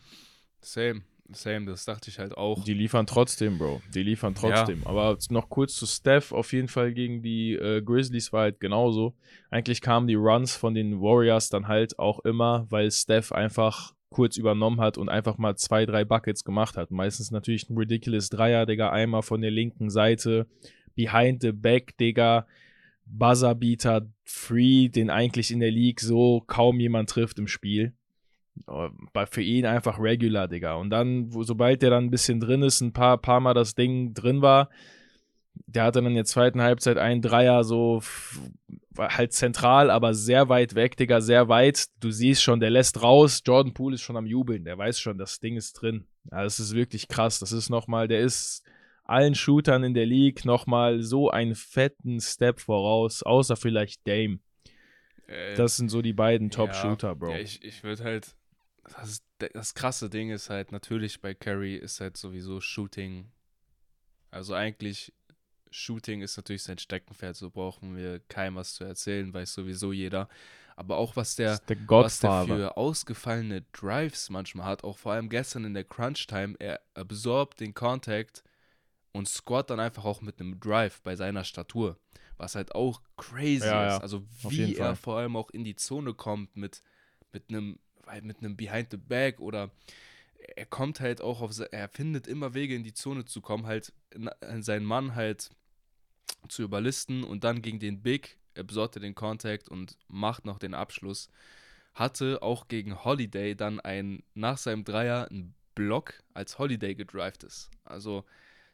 Same. 0.61 1.01
Same, 1.31 1.65
das 1.65 1.85
dachte 1.85 2.09
ich 2.09 2.19
halt 2.19 2.37
auch. 2.37 2.63
Die 2.63 2.73
liefern 2.73 3.05
trotzdem, 3.05 3.57
Bro. 3.57 3.81
Die 3.93 4.03
liefern 4.03 4.35
trotzdem. 4.35 4.81
Ja. 4.81 4.87
Aber 4.87 5.17
noch 5.29 5.49
kurz 5.49 5.75
zu 5.75 5.85
Steph, 5.85 6.31
auf 6.31 6.53
jeden 6.53 6.67
Fall 6.67 6.93
gegen 6.93 7.21
die 7.21 7.53
äh, 7.53 7.81
Grizzlies 7.81 8.33
war 8.33 8.41
halt 8.41 8.59
genauso. 8.59 9.15
Eigentlich 9.49 9.81
kamen 9.81 10.07
die 10.07 10.15
Runs 10.15 10.55
von 10.55 10.73
den 10.73 11.01
Warriors 11.01 11.49
dann 11.49 11.67
halt 11.67 11.97
auch 11.99 12.19
immer, 12.19 12.65
weil 12.69 12.91
Steph 12.91 13.31
einfach 13.31 13.93
kurz 14.09 14.37
übernommen 14.37 14.81
hat 14.81 14.97
und 14.97 15.09
einfach 15.09 15.37
mal 15.37 15.55
zwei, 15.55 15.85
drei 15.85 16.03
Buckets 16.03 16.43
gemacht 16.43 16.77
hat. 16.77 16.91
Meistens 16.91 17.31
natürlich 17.31 17.69
ein 17.69 17.77
ridiculous 17.77 18.29
Dreier, 18.29 18.65
Digga, 18.65 18.89
einmal 18.89 19.21
von 19.21 19.41
der 19.41 19.51
linken 19.51 19.89
Seite, 19.89 20.47
behind 20.95 21.41
the 21.41 21.51
back, 21.51 21.95
Digga, 21.97 22.47
Buzzerbeater, 23.05 24.07
Free, 24.23 24.89
den 24.89 25.09
eigentlich 25.09 25.51
in 25.51 25.59
der 25.59 25.71
League 25.71 25.99
so 25.99 26.41
kaum 26.41 26.79
jemand 26.79 27.09
trifft 27.09 27.39
im 27.39 27.47
Spiel. 27.47 27.93
Für 29.29 29.41
ihn 29.41 29.65
einfach 29.65 29.99
regular, 29.99 30.47
Digga. 30.47 30.75
Und 30.75 30.89
dann, 30.89 31.33
wo, 31.33 31.43
sobald 31.43 31.81
der 31.81 31.89
dann 31.89 32.05
ein 32.05 32.11
bisschen 32.11 32.39
drin 32.39 32.61
ist, 32.61 32.81
ein 32.81 32.93
paar, 32.93 33.17
paar 33.17 33.39
Mal 33.39 33.53
das 33.53 33.75
Ding 33.75 34.13
drin 34.13 34.41
war, 34.41 34.69
der 35.65 35.83
hatte 35.83 35.99
dann 35.99 36.07
in 36.07 36.15
der 36.15 36.25
zweiten 36.25 36.61
Halbzeit 36.61 36.97
einen 36.97 37.21
Dreier 37.21 37.63
so 37.63 38.01
halt 38.97 39.33
zentral, 39.33 39.89
aber 39.89 40.13
sehr 40.13 40.49
weit 40.49 40.75
weg, 40.75 40.97
Digga, 40.97 41.21
sehr 41.21 41.47
weit. 41.47 41.87
Du 41.99 42.11
siehst 42.11 42.43
schon, 42.43 42.59
der 42.59 42.69
lässt 42.69 43.01
raus. 43.01 43.41
Jordan 43.45 43.73
Poole 43.73 43.95
ist 43.95 44.01
schon 44.01 44.17
am 44.17 44.25
Jubeln. 44.25 44.65
Der 44.65 44.77
weiß 44.77 44.99
schon, 44.99 45.17
das 45.17 45.39
Ding 45.39 45.55
ist 45.55 45.73
drin. 45.73 46.05
Ja, 46.31 46.43
das 46.43 46.59
ist 46.59 46.73
wirklich 46.73 47.07
krass. 47.07 47.39
Das 47.39 47.51
ist 47.51 47.69
nochmal, 47.69 48.07
der 48.07 48.19
ist 48.19 48.63
allen 49.03 49.35
Shootern 49.35 49.83
in 49.83 49.93
der 49.93 50.05
League 50.05 50.45
nochmal 50.45 51.01
so 51.01 51.29
einen 51.29 51.55
fetten 51.55 52.19
Step 52.19 52.59
voraus, 52.59 53.23
außer 53.23 53.55
vielleicht 53.55 54.07
Dame. 54.07 54.39
Äh, 55.27 55.55
das 55.55 55.77
sind 55.77 55.89
so 55.89 56.01
die 56.01 56.13
beiden 56.13 56.51
Top-Shooter, 56.51 57.09
ja, 57.09 57.13
Bro. 57.13 57.31
Ja, 57.31 57.39
ich, 57.39 57.63
ich 57.63 57.83
würde 57.83 58.03
halt. 58.03 58.35
Das, 58.95 59.21
das 59.53 59.73
krasse 59.73 60.09
Ding 60.09 60.29
ist 60.31 60.49
halt, 60.49 60.71
natürlich 60.71 61.21
bei 61.21 61.33
Curry 61.33 61.75
ist 61.75 62.01
halt 62.01 62.17
sowieso 62.17 62.59
Shooting. 62.59 63.31
Also 64.31 64.53
eigentlich 64.53 65.13
Shooting 65.71 66.21
ist 66.21 66.37
natürlich 66.37 66.63
sein 66.63 66.77
Steckenpferd, 66.77 67.35
so 67.35 67.49
brauchen 67.49 67.95
wir 67.95 68.19
keinem 68.21 68.55
was 68.55 68.73
zu 68.73 68.83
erzählen, 68.83 69.33
weiß 69.33 69.53
sowieso 69.53 69.91
jeder. 69.91 70.27
Aber 70.75 70.97
auch 70.97 71.15
was 71.15 71.35
der, 71.35 71.59
der 71.59 71.77
was 71.87 72.19
der 72.19 72.45
für 72.45 72.77
ausgefallene 72.77 73.65
Drives 73.73 74.29
manchmal 74.29 74.65
hat, 74.65 74.83
auch 74.83 74.97
vor 74.97 75.11
allem 75.11 75.29
gestern 75.29 75.65
in 75.65 75.73
der 75.73 75.83
Crunch-Time, 75.83 76.55
er 76.59 76.79
absorbt 76.93 77.59
den 77.59 77.73
Contact 77.73 78.43
und 79.11 79.27
squat 79.27 79.69
dann 79.69 79.79
einfach 79.79 80.05
auch 80.05 80.21
mit 80.21 80.39
einem 80.39 80.59
Drive 80.59 81.01
bei 81.01 81.15
seiner 81.15 81.43
Statur, 81.43 81.97
was 82.37 82.55
halt 82.55 82.73
auch 82.75 83.01
crazy 83.17 83.65
ja, 83.65 83.87
ist. 83.87 83.93
Ja, 83.93 83.97
also 83.97 84.23
wie 84.47 84.75
er 84.75 84.95
vor 84.95 85.17
allem 85.17 85.35
auch 85.35 85.49
in 85.49 85.65
die 85.65 85.75
Zone 85.75 86.13
kommt 86.13 86.55
mit, 86.55 86.81
mit 87.33 87.49
einem 87.49 87.77
mit 88.21 88.39
einem 88.39 88.55
Behind 88.55 88.89
the 88.91 88.97
Back 88.97 89.39
oder 89.39 89.71
er 90.55 90.65
kommt 90.65 90.99
halt 90.99 91.21
auch 91.21 91.41
auf, 91.41 91.59
er 91.71 91.89
findet 91.89 92.27
immer 92.27 92.53
Wege 92.53 92.75
in 92.75 92.83
die 92.83 92.93
Zone 92.93 93.25
zu 93.25 93.41
kommen, 93.41 93.65
halt 93.65 93.93
seinen 94.59 94.85
Mann 94.85 95.15
halt 95.15 95.49
zu 96.47 96.63
überlisten 96.63 97.23
und 97.23 97.43
dann 97.43 97.61
gegen 97.61 97.79
den 97.79 98.01
Big 98.01 98.37
besorgt 98.53 98.95
er 98.95 99.01
den 99.01 99.15
Contact 99.15 99.69
und 99.69 99.97
macht 100.07 100.45
noch 100.45 100.59
den 100.59 100.73
Abschluss. 100.73 101.29
Hatte 101.93 102.41
auch 102.41 102.67
gegen 102.67 103.03
Holiday 103.03 103.55
dann 103.55 103.79
ein, 103.79 104.23
nach 104.33 104.57
seinem 104.57 104.83
Dreier 104.83 105.29
einen 105.29 105.53
Block, 105.75 106.23
als 106.33 106.59
Holiday 106.59 106.95
gedrived 106.95 107.43
ist. 107.43 107.69
Also 107.83 108.25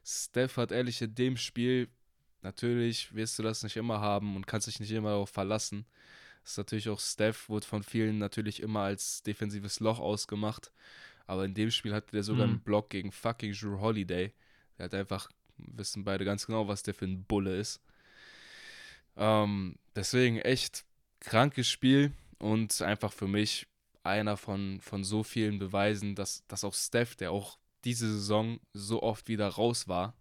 Steph 0.03 0.57
hat 0.57 0.71
ehrlich 0.71 1.01
in 1.01 1.15
dem 1.15 1.37
Spiel, 1.37 1.87
natürlich 2.41 3.13
wirst 3.13 3.39
du 3.39 3.43
das 3.43 3.63
nicht 3.63 3.77
immer 3.77 4.01
haben 4.01 4.35
und 4.35 4.47
kannst 4.47 4.67
dich 4.67 4.79
nicht 4.79 4.91
immer 4.91 5.09
darauf 5.09 5.29
verlassen. 5.29 5.85
Das 6.45 6.51
ist 6.51 6.57
natürlich 6.59 6.89
auch 6.89 6.99
Steph, 6.99 7.49
wurde 7.49 7.65
von 7.65 7.81
vielen 7.81 8.19
natürlich 8.19 8.61
immer 8.61 8.81
als 8.81 9.23
defensives 9.23 9.79
Loch 9.79 9.99
ausgemacht. 9.99 10.71
Aber 11.25 11.43
in 11.43 11.55
dem 11.55 11.71
Spiel 11.71 11.91
hatte 11.91 12.11
der 12.11 12.21
sogar 12.21 12.45
mhm. 12.45 12.53
einen 12.53 12.61
Block 12.61 12.91
gegen 12.91 13.11
fucking 13.11 13.53
Drew 13.53 13.79
Holiday. 13.79 14.31
Der 14.77 14.85
hat 14.85 14.93
einfach 14.93 15.31
wissen 15.57 16.03
beide 16.03 16.23
ganz 16.23 16.45
genau, 16.45 16.67
was 16.67 16.83
der 16.83 16.93
für 16.93 17.05
ein 17.05 17.23
Bulle 17.23 17.57
ist. 17.57 17.81
Ähm, 19.17 19.79
deswegen 19.95 20.37
echt 20.37 20.85
krankes 21.19 21.67
Spiel 21.67 22.13
und 22.37 22.79
einfach 22.83 23.11
für 23.11 23.27
mich 23.27 23.65
einer 24.03 24.37
von, 24.37 24.79
von 24.81 25.03
so 25.03 25.23
vielen 25.23 25.57
Beweisen, 25.57 26.13
dass, 26.13 26.45
dass 26.45 26.63
auch 26.63 26.75
Steph, 26.75 27.15
der 27.15 27.31
auch 27.31 27.57
diese 27.85 28.07
Saison 28.07 28.59
so 28.71 29.01
oft 29.01 29.29
wieder 29.29 29.47
raus 29.47 29.87
war, 29.87 30.13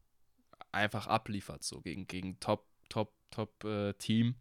einfach 0.73 1.07
abliefert, 1.07 1.65
so 1.65 1.83
gegen, 1.83 2.07
gegen 2.07 2.41
Top, 2.41 2.67
Top, 2.89 3.13
Top 3.31 3.63
äh, 3.65 3.93
Team. 3.93 4.37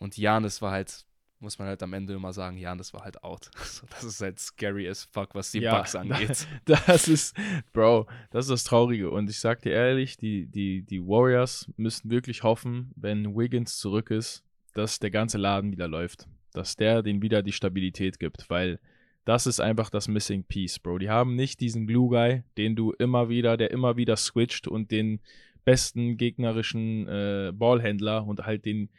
Und 0.00 0.18
Janis 0.18 0.60
war 0.60 0.72
halt 0.72 1.06
muss 1.40 1.58
man 1.58 1.68
halt 1.68 1.82
am 1.82 1.92
Ende 1.94 2.12
immer 2.14 2.32
sagen, 2.32 2.58
ja, 2.58 2.74
das 2.74 2.92
war 2.92 3.02
halt 3.02 3.24
out. 3.24 3.50
das 3.90 4.04
ist 4.04 4.20
halt 4.20 4.38
scary 4.38 4.88
as 4.88 5.04
fuck, 5.04 5.34
was 5.34 5.50
die 5.50 5.60
ja, 5.60 5.76
Bugs 5.76 5.94
angeht. 5.96 6.46
Das 6.64 7.08
ist, 7.08 7.34
Bro, 7.72 8.06
das 8.30 8.46
ist 8.46 8.50
das 8.50 8.64
Traurige. 8.64 9.10
Und 9.10 9.30
ich 9.30 9.40
sag 9.40 9.62
dir 9.62 9.72
ehrlich, 9.72 10.16
die, 10.16 10.46
die, 10.46 10.82
die 10.82 11.00
Warriors 11.00 11.70
müssen 11.76 12.10
wirklich 12.10 12.42
hoffen, 12.42 12.92
wenn 12.94 13.34
Wiggins 13.34 13.78
zurück 13.78 14.10
ist, 14.10 14.44
dass 14.74 14.98
der 14.98 15.10
ganze 15.10 15.38
Laden 15.38 15.72
wieder 15.72 15.88
läuft. 15.88 16.28
Dass 16.52 16.76
der 16.76 17.02
denen 17.02 17.22
wieder 17.22 17.42
die 17.42 17.52
Stabilität 17.52 18.18
gibt, 18.18 18.50
weil 18.50 18.78
das 19.24 19.46
ist 19.46 19.60
einfach 19.60 19.90
das 19.90 20.08
Missing 20.08 20.44
Piece, 20.44 20.78
Bro. 20.78 20.98
Die 20.98 21.10
haben 21.10 21.36
nicht 21.36 21.60
diesen 21.60 21.86
Glue 21.86 22.10
Guy, 22.10 22.42
den 22.56 22.74
du 22.74 22.92
immer 22.92 23.28
wieder, 23.28 23.56
der 23.56 23.70
immer 23.70 23.96
wieder 23.96 24.16
switcht 24.16 24.66
und 24.66 24.90
den 24.90 25.20
besten 25.64 26.16
gegnerischen 26.16 27.06
äh, 27.06 27.52
Ballhändler 27.54 28.26
und 28.26 28.46
halt 28.46 28.64
den 28.64 28.90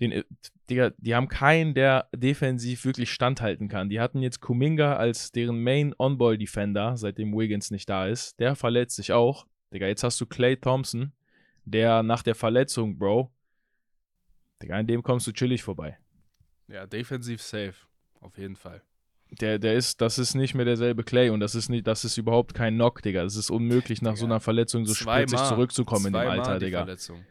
den, 0.00 0.12
äh, 0.12 0.24
Digga, 0.68 0.92
die 0.98 1.14
haben 1.14 1.28
keinen, 1.28 1.74
der 1.74 2.08
defensiv 2.14 2.84
wirklich 2.84 3.10
standhalten 3.10 3.68
kann. 3.68 3.88
Die 3.88 4.00
hatten 4.00 4.22
jetzt 4.22 4.40
Kuminga 4.40 4.96
als 4.96 5.32
deren 5.32 5.62
Main 5.62 5.94
On-Ball-Defender, 5.98 6.96
seitdem 6.96 7.32
Wiggins 7.32 7.70
nicht 7.70 7.88
da 7.88 8.06
ist. 8.06 8.38
Der 8.38 8.54
verletzt 8.56 8.96
sich 8.96 9.12
auch. 9.12 9.46
Digga, 9.72 9.86
jetzt 9.86 10.02
hast 10.02 10.20
du 10.20 10.26
Clay 10.26 10.56
Thompson, 10.56 11.12
der 11.64 12.02
nach 12.02 12.22
der 12.22 12.34
Verletzung, 12.34 12.98
Bro, 12.98 13.30
Digga, 14.62 14.76
an 14.76 14.86
dem 14.86 15.02
kommst 15.02 15.26
du 15.26 15.32
chillig 15.32 15.62
vorbei. 15.62 15.98
Ja, 16.68 16.86
defensiv 16.86 17.42
safe. 17.42 17.74
Auf 18.20 18.36
jeden 18.38 18.56
Fall. 18.56 18.82
Der, 19.40 19.58
der 19.58 19.74
ist, 19.74 20.00
das 20.00 20.18
ist 20.18 20.34
nicht 20.34 20.54
mehr 20.54 20.64
derselbe 20.64 21.04
Clay 21.04 21.30
und 21.30 21.40
das 21.40 21.54
ist 21.54 21.68
nicht, 21.68 21.86
das 21.86 22.04
ist 22.04 22.18
überhaupt 22.18 22.52
kein 22.52 22.74
Knock, 22.74 23.00
Digga. 23.02 23.22
Das 23.22 23.36
ist 23.36 23.50
unmöglich, 23.50 24.02
nach 24.02 24.12
Digga. 24.12 24.20
so 24.20 24.26
einer 24.26 24.40
Verletzung 24.40 24.86
so 24.86 24.94
spritzig 24.94 25.38
zurückzukommen 25.38 26.06
in 26.06 26.12
dem 26.12 26.28
Alter, 26.28 26.58
Digga. 26.58 26.78
Verletzung. 26.80 27.24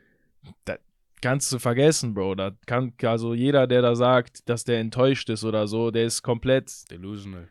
Da, 0.65 0.77
kannst 1.21 1.51
du 1.51 1.59
vergessen, 1.59 2.13
Bro. 2.13 2.35
Da 2.35 2.51
kann 2.65 2.93
also 3.03 3.33
jeder, 3.33 3.67
der 3.67 3.81
da 3.81 3.95
sagt, 3.95 4.47
dass 4.49 4.63
der 4.63 4.79
enttäuscht 4.79 5.29
ist 5.29 5.43
oder 5.43 5.67
so, 5.67 5.91
der 5.91 6.05
ist 6.05 6.21
komplett 6.21 6.89
delusional. 6.91 7.47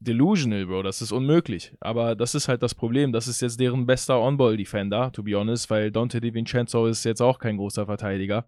Delusional, 0.00 0.66
Bro. 0.66 0.82
Das 0.82 1.02
ist 1.02 1.12
unmöglich. 1.12 1.74
Aber 1.80 2.14
das 2.14 2.34
ist 2.34 2.48
halt 2.48 2.62
das 2.62 2.74
Problem. 2.74 3.12
Das 3.12 3.28
ist 3.28 3.40
jetzt 3.40 3.58
deren 3.60 3.86
bester 3.86 4.20
On-Ball-Defender, 4.20 5.12
to 5.12 5.22
be 5.22 5.34
honest, 5.34 5.70
weil 5.70 5.90
Dante 5.90 6.20
DiVincenzo 6.20 6.86
ist 6.86 7.04
jetzt 7.04 7.22
auch 7.22 7.38
kein 7.38 7.56
großer 7.56 7.86
Verteidiger. 7.86 8.46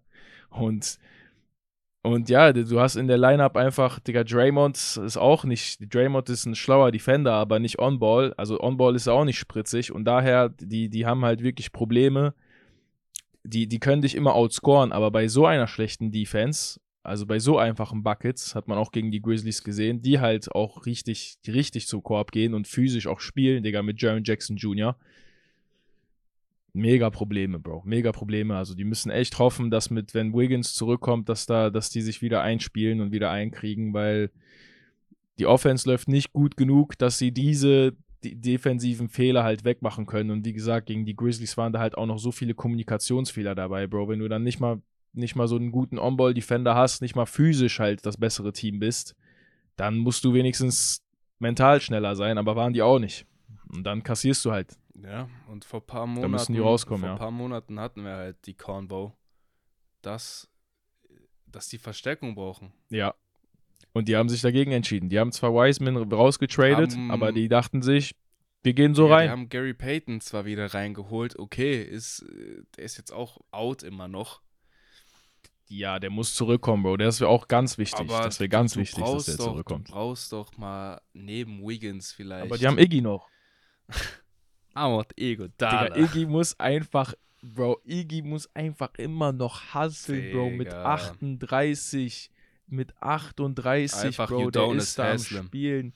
Und 0.49 0.99
und 2.01 2.29
ja, 2.29 2.53
du 2.53 2.79
hast 2.79 2.95
in 2.95 3.07
der 3.07 3.17
Lineup 3.17 3.57
einfach, 3.57 3.99
Digga, 3.99 4.23
Draymond 4.23 4.77
ist 4.77 5.17
auch 5.17 5.43
nicht, 5.43 5.93
Draymond 5.93 6.29
ist 6.29 6.45
ein 6.45 6.55
schlauer 6.55 6.91
Defender, 6.91 7.33
aber 7.33 7.59
nicht 7.59 7.77
On-Ball. 7.77 8.33
Also 8.37 8.61
On-Ball 8.61 8.95
ist 8.95 9.09
auch 9.09 9.25
nicht 9.25 9.37
spritzig 9.37 9.91
und 9.91 10.05
daher, 10.05 10.47
die, 10.49 10.89
die 10.89 11.05
haben 11.05 11.25
halt 11.25 11.43
wirklich 11.43 11.73
Probleme, 11.73 12.33
die, 13.43 13.67
die 13.67 13.79
können 13.79 14.01
dich 14.01 14.15
immer 14.15 14.35
outscoren, 14.35 14.91
aber 14.91 15.11
bei 15.11 15.27
so 15.27 15.45
einer 15.45 15.67
schlechten 15.67 16.11
Defense, 16.11 16.79
also 17.03 17.25
bei 17.25 17.39
so 17.39 17.57
einfachen 17.57 18.03
Buckets, 18.03 18.55
hat 18.55 18.67
man 18.67 18.77
auch 18.77 18.91
gegen 18.91 19.11
die 19.11 19.21
Grizzlies 19.21 19.63
gesehen, 19.63 20.01
die 20.01 20.19
halt 20.19 20.53
auch 20.53 20.85
richtig, 20.85 21.37
richtig 21.47 21.87
zum 21.87 22.03
Korb 22.03 22.31
gehen 22.31 22.53
und 22.53 22.67
physisch 22.67 23.07
auch 23.07 23.19
spielen, 23.19 23.63
Digga, 23.63 23.81
mit 23.81 24.01
Jaron 24.01 24.23
Jackson 24.23 24.57
Jr. 24.57 24.97
Mega 26.73 27.09
Probleme, 27.09 27.59
Bro. 27.59 27.83
Mega 27.85 28.11
Probleme. 28.11 28.55
Also 28.55 28.75
die 28.75 28.83
müssen 28.83 29.09
echt 29.09 29.39
hoffen, 29.39 29.71
dass 29.71 29.89
mit, 29.89 30.13
wenn 30.13 30.33
Wiggins 30.33 30.73
zurückkommt, 30.73 31.27
dass 31.27 31.45
da, 31.45 31.69
dass 31.69 31.89
die 31.89 32.01
sich 32.01 32.21
wieder 32.21 32.41
einspielen 32.41 33.01
und 33.01 33.11
wieder 33.11 33.31
einkriegen, 33.31 33.93
weil 33.93 34.29
die 35.39 35.45
Offense 35.45 35.89
läuft 35.89 36.09
nicht 36.09 36.31
gut 36.31 36.57
genug, 36.57 36.97
dass 36.97 37.17
sie 37.17 37.31
diese 37.31 37.95
die 38.23 38.39
defensiven 38.39 39.09
Fehler 39.09 39.43
halt 39.43 39.63
wegmachen 39.63 40.05
können. 40.05 40.31
Und 40.31 40.45
wie 40.45 40.53
gesagt, 40.53 40.87
gegen 40.87 41.05
die 41.05 41.15
Grizzlies 41.15 41.57
waren 41.57 41.73
da 41.73 41.79
halt 41.79 41.97
auch 41.97 42.05
noch 42.05 42.19
so 42.19 42.31
viele 42.31 42.53
Kommunikationsfehler 42.53 43.55
dabei, 43.55 43.87
Bro. 43.87 44.09
Wenn 44.09 44.19
du 44.19 44.27
dann 44.27 44.43
nicht 44.43 44.59
mal, 44.59 44.81
nicht 45.13 45.35
mal 45.35 45.47
so 45.47 45.55
einen 45.55 45.71
guten 45.71 45.97
On-Ball-Defender 45.97 46.75
hast, 46.75 47.01
nicht 47.01 47.15
mal 47.15 47.25
physisch 47.25 47.79
halt 47.79 48.05
das 48.05 48.17
bessere 48.17 48.51
Team 48.51 48.79
bist, 48.79 49.15
dann 49.75 49.97
musst 49.97 50.23
du 50.25 50.33
wenigstens 50.33 51.03
mental 51.39 51.79
schneller 51.79 52.15
sein, 52.15 52.37
aber 52.37 52.55
waren 52.55 52.73
die 52.73 52.81
auch 52.81 52.99
nicht. 52.99 53.25
Und 53.73 53.83
dann 53.83 54.03
kassierst 54.03 54.43
du 54.43 54.51
halt. 54.51 54.77
Ja, 55.01 55.29
und 55.47 55.63
vor 55.63 55.79
ein 55.79 55.85
paar 55.85 56.05
Monaten, 56.05 56.21
da 56.21 56.27
müssen 56.27 56.53
die 56.53 56.59
rauskommen, 56.59 57.01
vor 57.01 57.09
ein 57.09 57.15
ja. 57.15 57.19
paar 57.19 57.31
Monaten 57.31 57.79
hatten 57.79 58.03
wir 58.03 58.15
halt 58.15 58.45
die 58.45 58.53
Cornbow, 58.53 59.13
dass, 60.01 60.49
dass 61.45 61.69
die 61.69 61.77
Verstärkung 61.77 62.35
brauchen. 62.35 62.73
Ja, 62.89 63.15
und 63.93 64.07
die 64.07 64.15
haben 64.15 64.29
sich 64.29 64.41
dagegen 64.41 64.71
entschieden. 64.71 65.09
Die 65.09 65.19
haben 65.19 65.31
zwar 65.31 65.53
Wiseman 65.53 65.97
rausgetradet, 65.97 66.93
haben, 66.93 67.11
aber 67.11 67.31
die 67.31 67.47
dachten 67.47 67.81
sich, 67.81 68.15
wir 68.61 68.73
gehen 68.73 68.93
so 68.93 69.07
ja, 69.07 69.15
rein. 69.15 69.27
Die 69.27 69.31
haben 69.31 69.49
Gary 69.49 69.73
Payton 69.73 70.21
zwar 70.21 70.45
wieder 70.45 70.73
reingeholt. 70.73 71.39
Okay, 71.39 71.81
ist, 71.81 72.25
der 72.75 72.83
ist 72.83 72.97
jetzt 72.97 73.11
auch 73.11 73.39
out 73.51 73.83
immer 73.83 74.07
noch. 74.07 74.41
Ja, 75.67 75.99
der 75.99 76.09
muss 76.09 76.33
zurückkommen, 76.33 76.83
Bro. 76.83 76.97
Das 76.97 77.21
wäre 77.21 77.29
auch 77.29 77.47
ganz 77.47 77.77
wichtig. 77.77 77.99
Aber 77.99 78.21
das 78.23 78.39
wäre 78.39 78.49
ganz 78.49 78.73
du 78.73 78.79
wichtig, 78.79 79.03
dass 79.03 79.25
der 79.25 79.37
doch, 79.37 79.45
zurückkommt. 79.45 79.87
Du 79.87 79.93
brauchst 79.93 80.33
doch 80.33 80.57
mal 80.57 80.99
neben 81.13 81.61
Wiggins 81.61 82.11
vielleicht. 82.11 82.43
Aber 82.43 82.57
die 82.57 82.67
haben 82.67 82.79
Iggy 82.79 83.01
noch. 83.01 83.29
Aber 84.73 85.05
Ego, 85.15 85.47
da. 85.57 85.95
Iggy 85.95 86.25
muss 86.25 86.59
einfach, 86.59 87.13
Bro, 87.41 87.81
Iggy 87.85 88.23
muss 88.23 88.53
einfach 88.55 88.93
immer 88.97 89.31
noch 89.31 89.73
hustlen, 89.73 90.31
Bro, 90.31 90.49
mit 90.49 90.67
Digga. 90.67 90.85
38, 90.85 92.31
mit 92.71 92.95
38, 93.01 93.99
Einfach 93.99 94.29
Bro, 94.29 94.51
der 94.51 94.71
ist 94.73 94.97
da 94.97 95.11
am. 95.11 95.17
Spielen. 95.19 95.93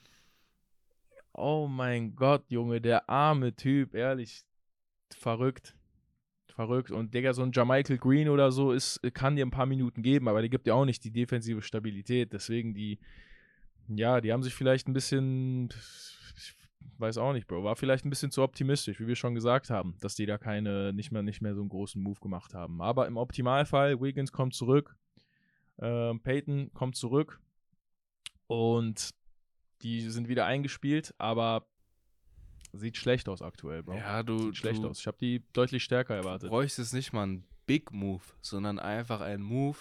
Oh 1.32 1.66
mein 1.66 2.14
Gott, 2.14 2.44
Junge, 2.48 2.80
der 2.80 3.08
arme 3.08 3.54
Typ, 3.56 3.94
ehrlich, 3.94 4.44
verrückt. 5.12 5.74
Verrückt. 6.54 6.92
Und 6.92 7.12
Digga, 7.12 7.32
so 7.32 7.42
ein 7.42 7.50
Jamichael 7.52 7.98
Green 7.98 8.28
oder 8.28 8.52
so 8.52 8.70
ist, 8.70 9.00
kann 9.12 9.34
dir 9.34 9.44
ein 9.44 9.50
paar 9.50 9.66
Minuten 9.66 10.02
geben, 10.02 10.28
aber 10.28 10.40
der 10.40 10.48
gibt 10.48 10.68
dir 10.68 10.76
auch 10.76 10.84
nicht 10.84 11.02
die 11.02 11.10
defensive 11.10 11.62
Stabilität. 11.62 12.32
Deswegen 12.32 12.74
die, 12.74 13.00
ja, 13.88 14.20
die 14.20 14.32
haben 14.32 14.44
sich 14.44 14.54
vielleicht 14.54 14.86
ein 14.86 14.92
bisschen, 14.92 15.70
ich 16.36 16.54
weiß 16.98 17.18
auch 17.18 17.32
nicht, 17.32 17.48
Bro, 17.48 17.64
war 17.64 17.74
vielleicht 17.74 18.04
ein 18.04 18.10
bisschen 18.10 18.30
zu 18.30 18.42
optimistisch, 18.42 19.00
wie 19.00 19.08
wir 19.08 19.16
schon 19.16 19.34
gesagt 19.34 19.70
haben, 19.70 19.96
dass 20.00 20.14
die 20.14 20.26
da 20.26 20.38
keine, 20.38 20.92
nicht 20.92 21.10
mehr, 21.10 21.22
nicht 21.22 21.40
mehr 21.40 21.56
so 21.56 21.60
einen 21.60 21.70
großen 21.70 22.00
Move 22.00 22.20
gemacht 22.20 22.54
haben. 22.54 22.80
Aber 22.80 23.08
im 23.08 23.16
Optimalfall, 23.16 24.00
Wiggins 24.00 24.30
kommt 24.30 24.54
zurück, 24.54 24.94
ähm, 25.78 26.20
Peyton 26.20 26.72
kommt 26.74 26.96
zurück 26.96 27.40
und 28.46 29.10
die 29.82 30.08
sind 30.10 30.28
wieder 30.28 30.46
eingespielt, 30.46 31.14
aber 31.18 31.66
sieht 32.72 32.96
schlecht 32.96 33.28
aus 33.28 33.42
aktuell, 33.42 33.82
Bro. 33.82 33.96
Ja, 33.96 34.22
du, 34.22 34.46
sieht 34.46 34.56
schlecht 34.56 34.82
du 34.82 34.88
aus. 34.88 35.00
Ich 35.00 35.06
habe 35.06 35.18
die 35.18 35.42
deutlich 35.52 35.84
stärker 35.84 36.14
erwartet. 36.14 36.50
bräuchtest 36.50 36.94
nicht 36.94 37.12
mal 37.12 37.24
einen 37.24 37.46
Big 37.66 37.92
Move, 37.92 38.22
sondern 38.40 38.78
einfach 38.78 39.20
einen 39.20 39.42
Move, 39.42 39.78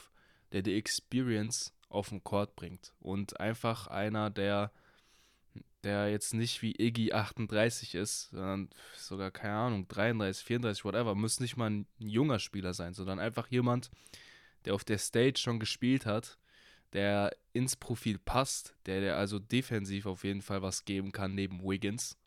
der 0.51 0.61
die 0.61 0.75
Experience 0.75 1.73
auf 1.89 2.09
den 2.09 2.23
Court 2.23 2.55
bringt. 2.55 2.93
Und 2.99 3.39
einfach 3.39 3.87
einer, 3.87 4.29
der, 4.29 4.71
der 5.83 6.09
jetzt 6.09 6.33
nicht 6.33 6.61
wie 6.61 6.75
Iggy 6.77 7.13
38 7.13 7.95
ist, 7.95 8.29
sondern 8.29 8.69
sogar, 8.95 9.31
keine 9.31 9.55
Ahnung, 9.55 9.87
33, 9.87 10.45
34, 10.45 10.85
whatever, 10.85 11.15
muss 11.15 11.39
nicht 11.39 11.57
mal 11.57 11.69
ein 11.69 11.87
junger 11.97 12.39
Spieler 12.39 12.73
sein, 12.73 12.93
sondern 12.93 13.19
einfach 13.19 13.47
jemand, 13.47 13.89
der 14.65 14.75
auf 14.75 14.83
der 14.83 14.97
Stage 14.97 15.39
schon 15.39 15.59
gespielt 15.59 16.05
hat, 16.05 16.37
der 16.93 17.35
ins 17.53 17.75
Profil 17.75 18.19
passt, 18.19 18.75
der, 18.85 19.01
der 19.01 19.17
also 19.17 19.39
defensiv 19.39 20.05
auf 20.05 20.23
jeden 20.23 20.41
Fall 20.41 20.61
was 20.61 20.85
geben 20.85 21.11
kann 21.11 21.35
neben 21.35 21.63
Wiggins. 21.63 22.17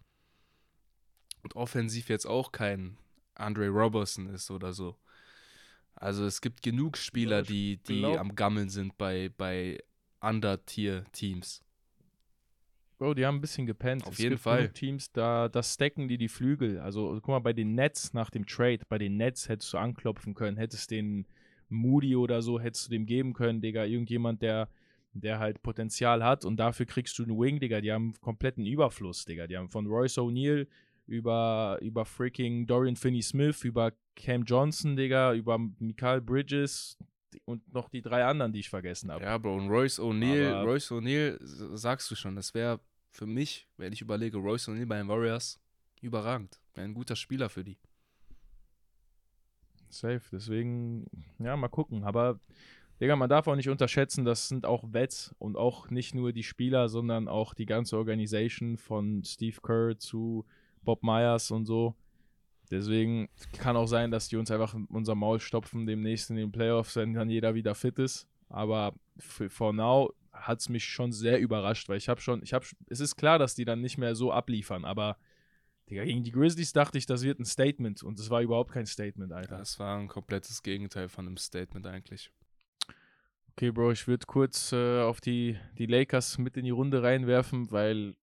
Und 1.42 1.54
offensiv 1.54 2.08
jetzt 2.08 2.26
auch 2.26 2.52
kein 2.52 2.98
Andre 3.34 3.68
Robertson 3.68 4.28
ist 4.28 4.50
oder 4.50 4.72
so. 4.72 4.96
Also 5.94 6.26
es 6.26 6.40
gibt 6.40 6.62
genug 6.62 6.96
Spieler, 6.96 7.42
die, 7.42 7.78
die 7.78 8.00
glaub- 8.00 8.18
am 8.18 8.34
Gammeln 8.34 8.68
sind 8.68 8.98
bei, 8.98 9.30
bei 9.36 9.78
Under-Tier-Teams. 10.20 11.62
Bro, 12.98 13.14
die 13.14 13.26
haben 13.26 13.36
ein 13.36 13.40
bisschen 13.40 13.66
gepennt. 13.66 14.06
Auf 14.06 14.14
es 14.14 14.18
jeden 14.18 14.38
Fall. 14.38 14.70
Teams, 14.70 15.12
da, 15.12 15.48
da 15.48 15.62
stacken 15.62 16.08
die 16.08 16.16
die 16.16 16.28
Flügel. 16.28 16.80
Also, 16.80 17.12
guck 17.14 17.28
mal, 17.28 17.38
bei 17.40 17.52
den 17.52 17.74
Nets 17.74 18.14
nach 18.14 18.30
dem 18.30 18.46
Trade, 18.46 18.80
bei 18.88 18.98
den 18.98 19.16
Nets 19.16 19.48
hättest 19.48 19.72
du 19.72 19.78
anklopfen 19.78 20.34
können, 20.34 20.56
hättest 20.56 20.90
den 20.90 21.26
Moody 21.68 22.16
oder 22.16 22.42
so, 22.42 22.60
hättest 22.60 22.86
du 22.86 22.90
dem 22.90 23.06
geben 23.06 23.32
können, 23.32 23.60
Digga. 23.60 23.84
Irgendjemand, 23.84 24.42
der, 24.42 24.68
der 25.12 25.38
halt 25.38 25.62
Potenzial 25.62 26.22
hat 26.24 26.44
und 26.44 26.56
dafür 26.58 26.86
kriegst 26.86 27.18
du 27.18 27.24
einen 27.24 27.38
Wing, 27.38 27.60
Digga. 27.60 27.80
Die 27.80 27.92
haben 27.92 28.14
kompletten 28.20 28.64
Überfluss, 28.66 29.24
Digga. 29.24 29.46
Die 29.46 29.56
haben 29.56 29.68
von 29.68 29.86
Royce 29.86 30.18
O'Neal 30.18 30.66
über, 31.06 31.78
über 31.82 32.04
freaking 32.04 32.66
Dorian 32.66 32.96
Finney-Smith, 32.96 33.64
über 33.64 33.92
Cam 34.16 34.44
Johnson, 34.44 34.96
Digga, 34.96 35.34
über 35.34 35.58
Mikael 35.78 36.20
Bridges 36.20 36.98
und 37.44 37.72
noch 37.72 37.88
die 37.90 38.02
drei 38.02 38.24
anderen, 38.24 38.52
die 38.52 38.60
ich 38.60 38.70
vergessen 38.70 39.10
habe. 39.10 39.22
Ja, 39.24 39.36
Bro, 39.38 39.56
und 39.56 39.68
Royce 39.68 40.00
O'Neal, 40.00 40.52
Aber- 40.54 40.70
Royce 40.70 40.90
O'Neal, 40.92 41.38
sagst 41.42 42.10
du 42.10 42.14
schon, 42.14 42.34
das 42.34 42.54
wäre 42.54 42.80
für 43.12 43.26
mich, 43.26 43.66
wenn 43.76 43.92
ich 43.92 44.00
überlege, 44.00 44.38
Royce 44.38 44.68
O'Neal 44.68 44.86
bei 44.86 44.98
den 44.98 45.08
Warriors, 45.08 45.60
überragend. 46.02 46.58
Wäre 46.74 46.86
ein 46.86 46.94
guter 46.94 47.16
Spieler 47.16 47.48
für 47.48 47.64
die. 47.64 47.76
Safe, 49.98 50.22
deswegen, 50.32 51.06
ja, 51.38 51.56
mal 51.56 51.68
gucken. 51.68 52.04
Aber, 52.04 52.38
Digga, 53.00 53.16
man 53.16 53.28
darf 53.28 53.46
auch 53.46 53.56
nicht 53.56 53.68
unterschätzen, 53.68 54.24
das 54.24 54.48
sind 54.48 54.66
auch 54.66 54.84
Vets 54.92 55.34
und 55.38 55.56
auch 55.56 55.90
nicht 55.90 56.14
nur 56.14 56.32
die 56.32 56.42
Spieler, 56.42 56.88
sondern 56.88 57.28
auch 57.28 57.54
die 57.54 57.66
ganze 57.66 57.96
Organisation 57.96 58.76
von 58.76 59.22
Steve 59.24 59.60
Kerr 59.62 59.98
zu 59.98 60.44
Bob 60.82 61.02
Myers 61.02 61.50
und 61.50 61.66
so. 61.66 61.94
Deswegen 62.70 63.28
kann 63.58 63.76
auch 63.76 63.86
sein, 63.86 64.10
dass 64.10 64.28
die 64.28 64.36
uns 64.36 64.50
einfach 64.50 64.74
unser 64.88 65.14
Maul 65.14 65.38
stopfen 65.38 65.86
demnächst 65.86 66.30
in 66.30 66.36
den 66.36 66.50
Playoffs, 66.50 66.96
wenn 66.96 67.14
dann 67.14 67.30
jeder 67.30 67.54
wieder 67.54 67.74
fit 67.74 67.98
ist. 67.98 68.26
Aber 68.48 68.94
for 69.18 69.72
now 69.72 70.12
hat 70.32 70.60
es 70.60 70.68
mich 70.68 70.84
schon 70.84 71.12
sehr 71.12 71.40
überrascht, 71.40 71.88
weil 71.88 71.96
ich 71.96 72.08
habe 72.08 72.20
schon, 72.20 72.42
ich 72.42 72.52
habe, 72.52 72.66
es 72.88 73.00
ist 73.00 73.16
klar, 73.16 73.38
dass 73.38 73.54
die 73.54 73.64
dann 73.64 73.80
nicht 73.80 73.98
mehr 73.98 74.14
so 74.14 74.32
abliefern, 74.32 74.84
aber 74.84 75.16
Digga, 75.88 76.04
gegen 76.04 76.24
die 76.24 76.32
Grizzlies 76.32 76.72
dachte 76.72 76.98
ich, 76.98 77.06
das 77.06 77.22
wird 77.22 77.38
ein 77.38 77.44
Statement 77.44 78.02
und 78.02 78.18
es 78.18 78.28
war 78.28 78.42
überhaupt 78.42 78.72
kein 78.72 78.86
Statement, 78.86 79.32
Alter. 79.32 79.58
Das 79.58 79.78
war 79.78 79.98
ein 79.98 80.08
komplettes 80.08 80.62
Gegenteil 80.62 81.08
von 81.08 81.26
einem 81.26 81.36
Statement 81.36 81.86
eigentlich. 81.86 82.32
Okay, 83.52 83.70
Bro, 83.70 83.92
ich 83.92 84.06
würde 84.06 84.26
kurz 84.26 84.72
äh, 84.72 85.00
auf 85.00 85.20
die, 85.20 85.58
die 85.78 85.86
Lakers 85.86 86.38
mit 86.38 86.56
in 86.56 86.64
die 86.64 86.70
Runde 86.70 87.02
reinwerfen, 87.02 87.70
weil 87.70 88.16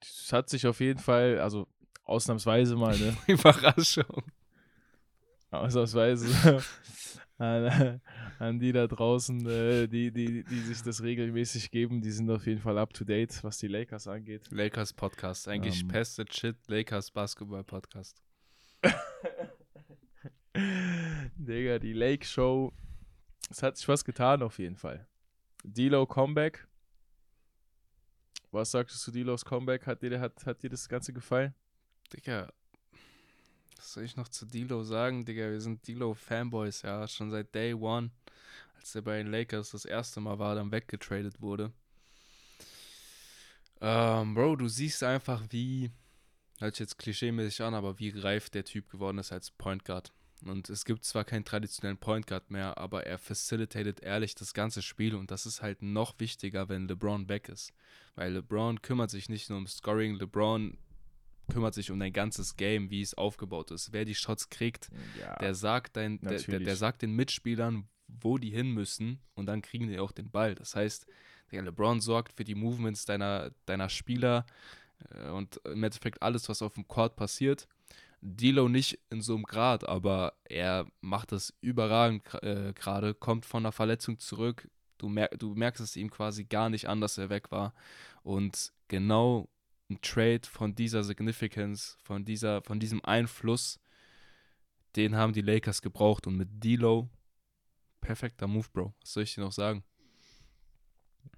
es 0.00 0.32
hat 0.32 0.48
sich 0.48 0.66
auf 0.66 0.80
jeden 0.80 0.98
Fall, 0.98 1.38
also 1.40 1.68
ausnahmsweise 2.04 2.74
mal, 2.74 2.98
ne? 2.98 3.16
Überraschung. 3.26 4.24
ausnahmsweise 5.50 6.62
an, 8.40 8.58
die 8.58 8.72
da 8.72 8.86
draußen, 8.86 9.46
äh, 9.46 9.86
die, 9.86 10.10
die, 10.10 10.42
die 10.44 10.60
sich 10.60 10.82
das 10.82 11.02
regelmäßig 11.02 11.70
geben, 11.70 12.00
die 12.00 12.10
sind 12.10 12.30
auf 12.30 12.46
jeden 12.46 12.60
Fall 12.60 12.78
up 12.78 12.94
to 12.94 13.04
date, 13.04 13.44
was 13.44 13.58
die 13.58 13.68
Lakers 13.68 14.06
angeht. 14.08 14.48
Lakers 14.50 14.94
Podcast. 14.94 15.46
Eigentlich 15.46 15.82
Ähm. 15.82 15.88
Pested 15.88 16.34
Shit, 16.34 16.56
Lakers 16.66 17.10
Basketball 17.10 17.62
Podcast. 17.62 18.22
Digga, 21.36 21.78
die 21.78 21.92
Lake 21.92 22.24
Show, 22.24 22.72
es 23.50 23.62
hat 23.62 23.76
sich 23.76 23.86
was 23.88 24.04
getan 24.04 24.42
auf 24.42 24.58
jeden 24.58 24.76
Fall. 24.76 25.06
Dilo 25.62 26.06
Comeback. 26.06 26.66
Was 28.50 28.70
sagst 28.70 28.96
du 28.96 28.98
zu 28.98 29.10
Dilos 29.12 29.44
Comeback? 29.44 29.86
Hat 29.86 30.02
dir, 30.02 30.18
hat, 30.18 30.46
hat 30.46 30.62
dir 30.62 30.70
das 30.70 30.88
Ganze 30.88 31.12
gefallen? 31.12 31.54
Digga, 32.12 32.50
was 33.80 33.94
soll 33.94 34.04
ich 34.04 34.16
noch 34.16 34.28
zu 34.28 34.44
Dilo 34.44 34.84
sagen, 34.84 35.24
Digga? 35.24 35.50
Wir 35.50 35.60
sind 35.60 35.86
Dilo-Fanboys, 35.86 36.82
ja, 36.82 37.08
schon 37.08 37.30
seit 37.30 37.54
Day 37.54 37.72
One, 37.72 38.10
als 38.76 38.94
er 38.94 39.00
bei 39.00 39.16
den 39.16 39.28
Lakers 39.28 39.70
das 39.70 39.86
erste 39.86 40.20
Mal 40.20 40.38
war, 40.38 40.54
dann 40.54 40.70
weggetradet 40.70 41.40
wurde. 41.40 41.72
Ähm, 43.80 44.34
Bro, 44.34 44.56
du 44.56 44.68
siehst 44.68 45.02
einfach, 45.02 45.42
wie, 45.48 45.90
hört 46.58 46.74
sich 46.74 46.80
jetzt 46.80 46.98
klischeemäßig 46.98 47.62
an, 47.62 47.72
aber 47.72 47.98
wie 47.98 48.10
reif 48.10 48.50
der 48.50 48.66
Typ 48.66 48.90
geworden 48.90 49.16
ist 49.16 49.32
als 49.32 49.50
Point 49.50 49.86
Guard. 49.86 50.12
Und 50.44 50.68
es 50.68 50.84
gibt 50.84 51.06
zwar 51.06 51.24
keinen 51.24 51.46
traditionellen 51.46 51.96
Point 51.96 52.26
Guard 52.26 52.50
mehr, 52.50 52.76
aber 52.76 53.06
er 53.06 53.16
facilitated 53.16 54.00
ehrlich 54.00 54.34
das 54.34 54.52
ganze 54.52 54.82
Spiel 54.82 55.14
und 55.14 55.30
das 55.30 55.46
ist 55.46 55.62
halt 55.62 55.80
noch 55.80 56.20
wichtiger, 56.20 56.68
wenn 56.68 56.86
LeBron 56.86 57.26
back 57.26 57.48
ist. 57.48 57.72
Weil 58.14 58.34
LeBron 58.34 58.82
kümmert 58.82 59.10
sich 59.10 59.30
nicht 59.30 59.48
nur 59.48 59.58
um 59.58 59.66
Scoring, 59.66 60.16
LeBron 60.16 60.76
kümmert 61.50 61.74
sich 61.74 61.90
um 61.90 61.98
dein 61.98 62.12
ganzes 62.12 62.56
Game, 62.56 62.90
wie 62.90 63.02
es 63.02 63.14
aufgebaut 63.14 63.70
ist. 63.70 63.92
Wer 63.92 64.04
die 64.04 64.14
Shots 64.14 64.48
kriegt, 64.48 64.88
Ja. 65.20 65.36
der 65.36 65.54
sagt 65.54 65.96
dein, 65.96 66.20
der, 66.20 66.38
der, 66.38 66.60
der 66.60 66.76
sagt 66.76 67.02
den 67.02 67.14
Mitspielern, 67.14 67.88
wo 68.08 68.38
die 68.38 68.50
hin 68.50 68.72
müssen 68.72 69.20
und 69.34 69.46
dann 69.46 69.62
kriegen 69.62 69.88
die 69.88 69.98
auch 69.98 70.12
den 70.12 70.30
Ball. 70.30 70.54
Das 70.54 70.74
heißt, 70.74 71.06
der 71.52 71.62
LeBron 71.62 72.00
sorgt 72.00 72.32
für 72.32 72.44
die 72.44 72.54
Movements 72.54 73.04
deiner, 73.04 73.50
deiner 73.66 73.88
Spieler 73.88 74.46
äh, 75.10 75.28
und 75.30 75.60
im 75.64 75.82
Endeffekt 75.82 76.22
alles, 76.22 76.48
was 76.48 76.62
auf 76.62 76.74
dem 76.74 76.86
Court 76.88 77.16
passiert. 77.16 77.68
Dilo 78.22 78.68
nicht 78.68 78.98
in 79.10 79.22
so 79.22 79.34
einem 79.34 79.44
Grad, 79.44 79.88
aber 79.88 80.34
er 80.44 80.86
macht 81.00 81.32
das 81.32 81.54
überragend 81.62 82.22
äh, 82.42 82.72
gerade, 82.74 83.14
kommt 83.14 83.46
von 83.46 83.62
der 83.62 83.72
Verletzung 83.72 84.18
zurück. 84.18 84.68
Du, 84.98 85.08
mer 85.08 85.28
du 85.28 85.54
merkst 85.54 85.80
es 85.80 85.96
ihm 85.96 86.10
quasi 86.10 86.44
gar 86.44 86.68
nicht 86.68 86.86
an, 86.86 87.00
dass 87.00 87.16
er 87.16 87.30
weg 87.30 87.50
war. 87.50 87.72
Und 88.22 88.72
genau 88.88 89.48
ein 89.90 90.00
Trade 90.00 90.42
von 90.44 90.74
dieser 90.74 91.02
Significance, 91.02 91.98
von, 92.02 92.24
dieser, 92.24 92.62
von 92.62 92.78
diesem 92.78 93.04
Einfluss, 93.04 93.80
den 94.96 95.16
haben 95.16 95.32
die 95.32 95.42
Lakers 95.42 95.82
gebraucht. 95.82 96.26
Und 96.26 96.36
mit 96.36 96.48
Dilo, 96.62 97.10
perfekter 98.00 98.46
Move, 98.46 98.66
Bro. 98.72 98.94
Was 99.00 99.12
soll 99.12 99.24
ich 99.24 99.34
dir 99.34 99.42
noch 99.42 99.52
sagen? 99.52 99.84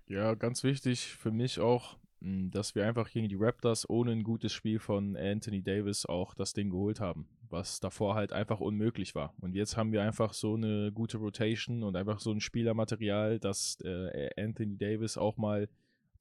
Ja, 0.07 0.35
ganz 0.35 0.63
wichtig 0.63 1.07
für 1.07 1.31
mich 1.31 1.59
auch, 1.59 1.97
mh, 2.21 2.51
dass 2.51 2.75
wir 2.75 2.87
einfach 2.87 3.11
gegen 3.11 3.29
die 3.29 3.37
Raptors 3.39 3.89
ohne 3.89 4.13
ein 4.13 4.23
gutes 4.23 4.53
Spiel 4.53 4.79
von 4.79 5.17
Anthony 5.17 5.63
Davis 5.63 6.07
auch 6.07 6.35
das 6.35 6.53
Ding 6.53 6.71
geholt 6.71 7.01
haben, 7.01 7.29
was 7.49 7.81
davor 7.81 8.15
halt 8.15 8.33
einfach 8.33 8.61
unmöglich 8.61 9.15
war. 9.15 9.35
Und 9.41 9.55
jetzt 9.55 9.77
haben 9.77 9.93
wir 9.93 10.03
einfach 10.03 10.35
so 10.35 10.55
eine 10.55 10.93
gute 10.93 11.19
Rotation 11.19 11.83
und 11.83 11.97
einfach 11.97 12.21
so 12.21 12.31
ein 12.31 12.41
Spielermaterial, 12.41 13.39
dass 13.39 13.79
äh, 13.83 14.31
Anthony 14.37 14.77
Davis 14.77 15.17
auch 15.17 15.37
mal 15.37 15.69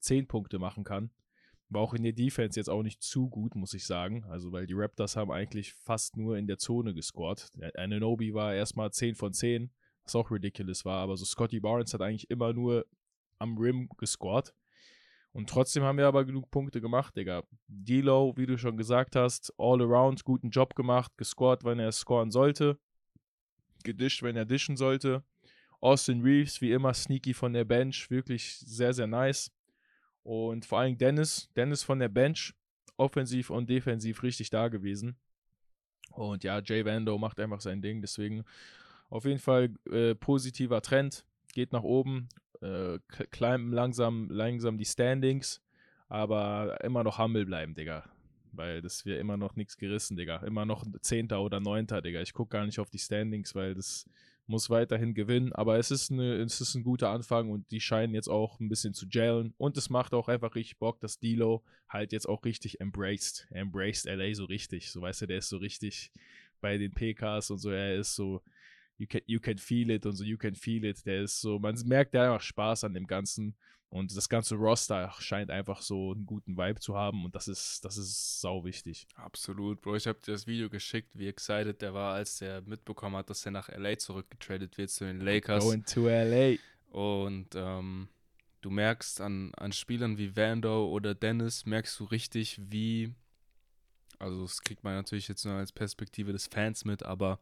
10 0.00 0.26
Punkte 0.26 0.58
machen 0.58 0.84
kann. 0.84 1.10
War 1.72 1.80
auch 1.80 1.94
in 1.94 2.02
der 2.02 2.12
Defense 2.12 2.58
jetzt 2.58 2.68
auch 2.68 2.82
nicht 2.82 3.02
zu 3.02 3.28
gut, 3.28 3.54
muss 3.54 3.74
ich 3.74 3.86
sagen. 3.86 4.24
Also, 4.28 4.52
weil 4.52 4.66
die 4.66 4.74
Raptors 4.74 5.16
haben 5.16 5.30
eigentlich 5.30 5.72
fast 5.72 6.16
nur 6.16 6.36
in 6.36 6.46
der 6.46 6.58
Zone 6.58 6.94
gescored. 6.94 7.48
Ananobi 7.76 8.34
war 8.34 8.54
erstmal 8.54 8.90
10 8.92 9.14
von 9.14 9.32
10, 9.32 9.70
was 10.04 10.14
auch 10.14 10.30
ridiculous 10.30 10.84
war. 10.84 10.98
Aber 10.98 11.16
so 11.16 11.24
Scotty 11.24 11.60
Barnes 11.60 11.94
hat 11.94 12.02
eigentlich 12.02 12.30
immer 12.30 12.52
nur 12.52 12.86
am 13.38 13.56
Rim 13.58 13.88
gescored. 13.96 14.54
Und 15.32 15.48
trotzdem 15.48 15.82
haben 15.82 15.96
wir 15.96 16.06
aber 16.06 16.24
genug 16.26 16.50
Punkte 16.50 16.80
gemacht, 16.80 17.16
Digga. 17.16 17.42
D-Low, 17.66 18.36
wie 18.36 18.46
du 18.46 18.58
schon 18.58 18.76
gesagt 18.76 19.16
hast, 19.16 19.52
all 19.56 19.80
around, 19.80 20.24
guten 20.24 20.50
Job 20.50 20.74
gemacht, 20.74 21.12
gescored, 21.16 21.64
wenn 21.64 21.78
er 21.78 21.90
scoren 21.90 22.30
sollte, 22.30 22.78
gedischt, 23.82 24.22
wenn 24.22 24.36
er 24.36 24.44
dischen 24.44 24.76
sollte. 24.76 25.24
Austin 25.80 26.20
Reeves, 26.20 26.60
wie 26.60 26.72
immer, 26.72 26.92
sneaky 26.92 27.32
von 27.32 27.54
der 27.54 27.64
Bench, 27.64 28.10
wirklich 28.10 28.58
sehr, 28.58 28.92
sehr 28.92 29.06
nice. 29.06 29.50
Und 30.22 30.64
vor 30.64 30.80
allem 30.80 30.96
Dennis, 30.96 31.50
Dennis 31.56 31.82
von 31.82 31.98
der 31.98 32.08
Bench, 32.08 32.54
offensiv 32.96 33.50
und 33.50 33.68
defensiv 33.68 34.22
richtig 34.22 34.50
da 34.50 34.68
gewesen. 34.68 35.16
Und 36.12 36.44
ja, 36.44 36.60
Jay 36.60 36.84
Vando 36.84 37.18
macht 37.18 37.40
einfach 37.40 37.60
sein 37.60 37.82
Ding, 37.82 38.00
deswegen 38.00 38.44
auf 39.08 39.24
jeden 39.24 39.38
Fall 39.38 39.70
äh, 39.90 40.14
positiver 40.14 40.80
Trend, 40.82 41.24
geht 41.52 41.72
nach 41.72 41.82
oben, 41.82 42.28
äh, 42.60 42.98
climben 43.30 43.72
langsam, 43.72 44.30
langsam 44.30 44.78
die 44.78 44.84
Standings, 44.84 45.62
aber 46.08 46.82
immer 46.82 47.02
noch 47.02 47.18
humble 47.18 47.46
bleiben, 47.46 47.74
Digga. 47.74 48.04
Weil 48.52 48.82
das 48.82 49.06
wäre 49.06 49.18
immer 49.18 49.38
noch 49.38 49.56
nichts 49.56 49.78
gerissen, 49.78 50.16
Digga. 50.16 50.38
Immer 50.38 50.66
noch 50.66 50.84
Zehnter 51.00 51.40
oder 51.40 51.58
Neunter, 51.58 52.02
Digga. 52.02 52.20
Ich 52.20 52.34
gucke 52.34 52.50
gar 52.50 52.66
nicht 52.66 52.78
auf 52.78 52.90
die 52.90 52.98
Standings, 52.98 53.54
weil 53.54 53.74
das 53.74 54.06
muss 54.46 54.70
weiterhin 54.70 55.14
gewinnen. 55.14 55.52
Aber 55.52 55.78
es 55.78 55.90
ist, 55.90 56.10
eine, 56.10 56.34
es 56.34 56.60
ist 56.60 56.74
ein 56.74 56.84
guter 56.84 57.10
Anfang 57.10 57.50
und 57.50 57.70
die 57.70 57.80
scheinen 57.80 58.14
jetzt 58.14 58.28
auch 58.28 58.60
ein 58.60 58.68
bisschen 58.68 58.94
zu 58.94 59.08
gellen. 59.08 59.54
Und 59.58 59.76
es 59.76 59.90
macht 59.90 60.14
auch 60.14 60.28
einfach 60.28 60.54
richtig 60.54 60.78
Bock, 60.78 61.00
dass 61.00 61.18
Dilo 61.18 61.62
halt 61.88 62.12
jetzt 62.12 62.28
auch 62.28 62.44
richtig 62.44 62.80
embraced. 62.80 63.46
Embraced 63.50 64.06
LA 64.06 64.34
so 64.34 64.44
richtig. 64.44 64.90
So 64.90 65.00
weißt 65.02 65.22
du, 65.22 65.26
der 65.26 65.38
ist 65.38 65.48
so 65.48 65.58
richtig 65.58 66.12
bei 66.60 66.78
den 66.78 66.92
PKs 66.92 67.50
und 67.50 67.58
so. 67.58 67.70
Er 67.70 67.96
ist 67.96 68.14
so, 68.14 68.42
you 68.98 69.06
can, 69.06 69.20
you 69.26 69.40
can 69.40 69.58
feel 69.58 69.90
it 69.90 70.06
und 70.06 70.14
so, 70.14 70.24
you 70.24 70.38
can 70.38 70.54
feel 70.54 70.84
it. 70.84 71.04
Der 71.06 71.22
ist 71.22 71.40
so, 71.40 71.58
man 71.58 71.76
merkt 71.86 72.14
ja 72.14 72.24
einfach 72.24 72.40
Spaß 72.40 72.84
an 72.84 72.94
dem 72.94 73.06
Ganzen. 73.06 73.56
Und 73.92 74.16
das 74.16 74.30
ganze 74.30 74.54
Roster 74.54 75.12
scheint 75.18 75.50
einfach 75.50 75.82
so 75.82 76.12
einen 76.12 76.24
guten 76.24 76.56
Vibe 76.56 76.80
zu 76.80 76.96
haben 76.96 77.26
und 77.26 77.34
das 77.34 77.46
ist, 77.46 77.84
das 77.84 77.98
ist 77.98 78.40
sau 78.40 78.64
wichtig. 78.64 79.06
Absolut, 79.16 79.82
Bro. 79.82 79.96
Ich 79.96 80.06
habe 80.06 80.18
dir 80.18 80.32
das 80.32 80.46
Video 80.46 80.70
geschickt, 80.70 81.10
wie 81.12 81.28
excited 81.28 81.82
der 81.82 81.92
war, 81.92 82.14
als 82.14 82.40
er 82.40 82.62
mitbekommen 82.62 83.16
hat, 83.16 83.28
dass 83.28 83.44
er 83.44 83.52
nach 83.52 83.68
LA 83.68 83.98
zurückgetradet 83.98 84.78
wird 84.78 84.88
zu 84.88 85.04
den 85.04 85.20
Lakers. 85.20 85.62
Going 85.62 85.84
to 85.84 86.08
LA. 86.08 86.54
Und 86.88 87.48
ähm, 87.54 88.08
du 88.62 88.70
merkst 88.70 89.20
an, 89.20 89.52
an 89.56 89.72
Spielern 89.72 90.16
wie 90.16 90.34
Vando 90.34 90.88
oder 90.88 91.14
Dennis, 91.14 91.66
merkst 91.66 92.00
du 92.00 92.04
richtig, 92.04 92.58
wie, 92.70 93.12
also 94.18 94.40
das 94.40 94.62
kriegt 94.62 94.84
man 94.84 94.94
natürlich 94.94 95.28
jetzt 95.28 95.44
nur 95.44 95.56
als 95.56 95.70
Perspektive 95.70 96.32
des 96.32 96.46
Fans 96.46 96.86
mit, 96.86 97.02
aber 97.02 97.40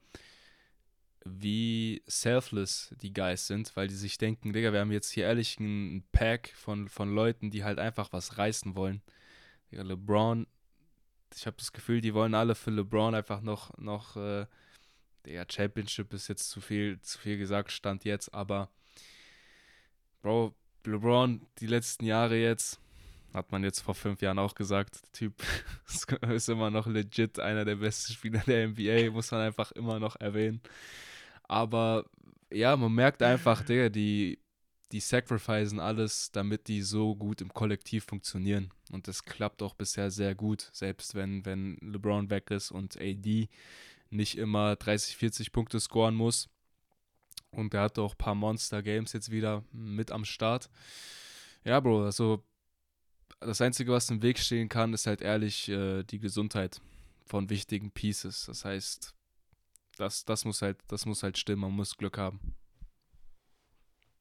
wie 1.24 2.02
selfless 2.06 2.94
die 3.00 3.12
Guys 3.12 3.46
sind, 3.46 3.74
weil 3.76 3.88
die 3.88 3.94
sich 3.94 4.16
denken, 4.18 4.52
Digga, 4.52 4.72
wir 4.72 4.80
haben 4.80 4.92
jetzt 4.92 5.10
hier 5.10 5.24
ehrlich 5.24 5.58
ein 5.60 6.04
Pack 6.12 6.52
von, 6.56 6.88
von 6.88 7.14
Leuten, 7.14 7.50
die 7.50 7.64
halt 7.64 7.78
einfach 7.78 8.12
was 8.12 8.38
reißen 8.38 8.74
wollen. 8.74 9.02
Digga, 9.70 9.82
LeBron, 9.82 10.46
ich 11.34 11.46
habe 11.46 11.56
das 11.58 11.72
Gefühl, 11.72 12.00
die 12.00 12.14
wollen 12.14 12.34
alle 12.34 12.54
für 12.54 12.70
LeBron 12.70 13.14
einfach 13.14 13.42
noch, 13.42 13.76
noch, 13.78 14.16
äh, 14.16 14.46
Digga, 15.26 15.44
Championship 15.50 16.12
ist 16.14 16.28
jetzt 16.28 16.48
zu 16.48 16.60
viel, 16.60 17.00
zu 17.00 17.18
viel 17.18 17.36
gesagt, 17.36 17.70
stand 17.70 18.04
jetzt, 18.04 18.32
aber 18.32 18.70
Bro, 20.22 20.54
LeBron, 20.84 21.46
die 21.58 21.66
letzten 21.66 22.06
Jahre 22.06 22.36
jetzt, 22.36 22.80
hat 23.34 23.52
man 23.52 23.62
jetzt 23.62 23.80
vor 23.80 23.94
fünf 23.94 24.22
Jahren 24.22 24.38
auch 24.38 24.54
gesagt, 24.54 25.02
der 25.02 25.12
Typ 25.12 25.42
ist 26.30 26.48
immer 26.48 26.70
noch 26.70 26.86
legit 26.86 27.38
einer 27.38 27.64
der 27.64 27.76
besten 27.76 28.12
Spieler 28.12 28.42
der 28.46 28.68
NBA, 28.68 29.10
muss 29.10 29.30
man 29.30 29.42
einfach 29.42 29.70
immer 29.72 30.00
noch 30.00 30.16
erwähnen. 30.16 30.60
Aber 31.50 32.04
ja, 32.52 32.76
man 32.76 32.92
merkt 32.92 33.24
einfach, 33.24 33.64
Digga, 33.64 33.88
die, 33.88 34.38
die 34.92 35.00
sacrificen 35.00 35.80
alles, 35.80 36.30
damit 36.30 36.68
die 36.68 36.80
so 36.80 37.16
gut 37.16 37.40
im 37.40 37.52
Kollektiv 37.52 38.04
funktionieren. 38.04 38.72
Und 38.92 39.08
das 39.08 39.24
klappt 39.24 39.60
auch 39.60 39.74
bisher 39.74 40.12
sehr 40.12 40.36
gut, 40.36 40.70
selbst 40.72 41.16
wenn, 41.16 41.44
wenn 41.44 41.76
LeBron 41.80 42.30
weg 42.30 42.52
ist 42.52 42.70
und 42.70 42.96
AD 42.96 43.48
nicht 44.10 44.38
immer 44.38 44.76
30, 44.76 45.16
40 45.16 45.50
Punkte 45.50 45.80
scoren 45.80 46.14
muss. 46.14 46.48
Und 47.50 47.74
er 47.74 47.82
hatte 47.82 48.02
auch 48.02 48.14
ein 48.14 48.18
paar 48.18 48.36
Monster-Games 48.36 49.12
jetzt 49.12 49.32
wieder 49.32 49.64
mit 49.72 50.12
am 50.12 50.24
Start. 50.24 50.70
Ja, 51.64 51.80
Bro, 51.80 52.04
also 52.04 52.44
das 53.40 53.60
Einzige, 53.60 53.90
was 53.90 54.08
im 54.08 54.22
Weg 54.22 54.38
stehen 54.38 54.68
kann, 54.68 54.92
ist 54.92 55.08
halt 55.08 55.20
ehrlich 55.20 55.68
äh, 55.68 56.04
die 56.04 56.20
Gesundheit 56.20 56.80
von 57.26 57.50
wichtigen 57.50 57.90
Pieces. 57.90 58.46
Das 58.46 58.64
heißt, 58.64 59.16
das, 60.00 60.24
das, 60.24 60.44
muss 60.44 60.62
halt, 60.62 60.78
das 60.88 61.06
muss 61.06 61.22
halt 61.22 61.36
stimmen, 61.38 61.62
man 61.62 61.72
muss 61.72 61.96
Glück 61.96 62.18
haben. 62.18 62.40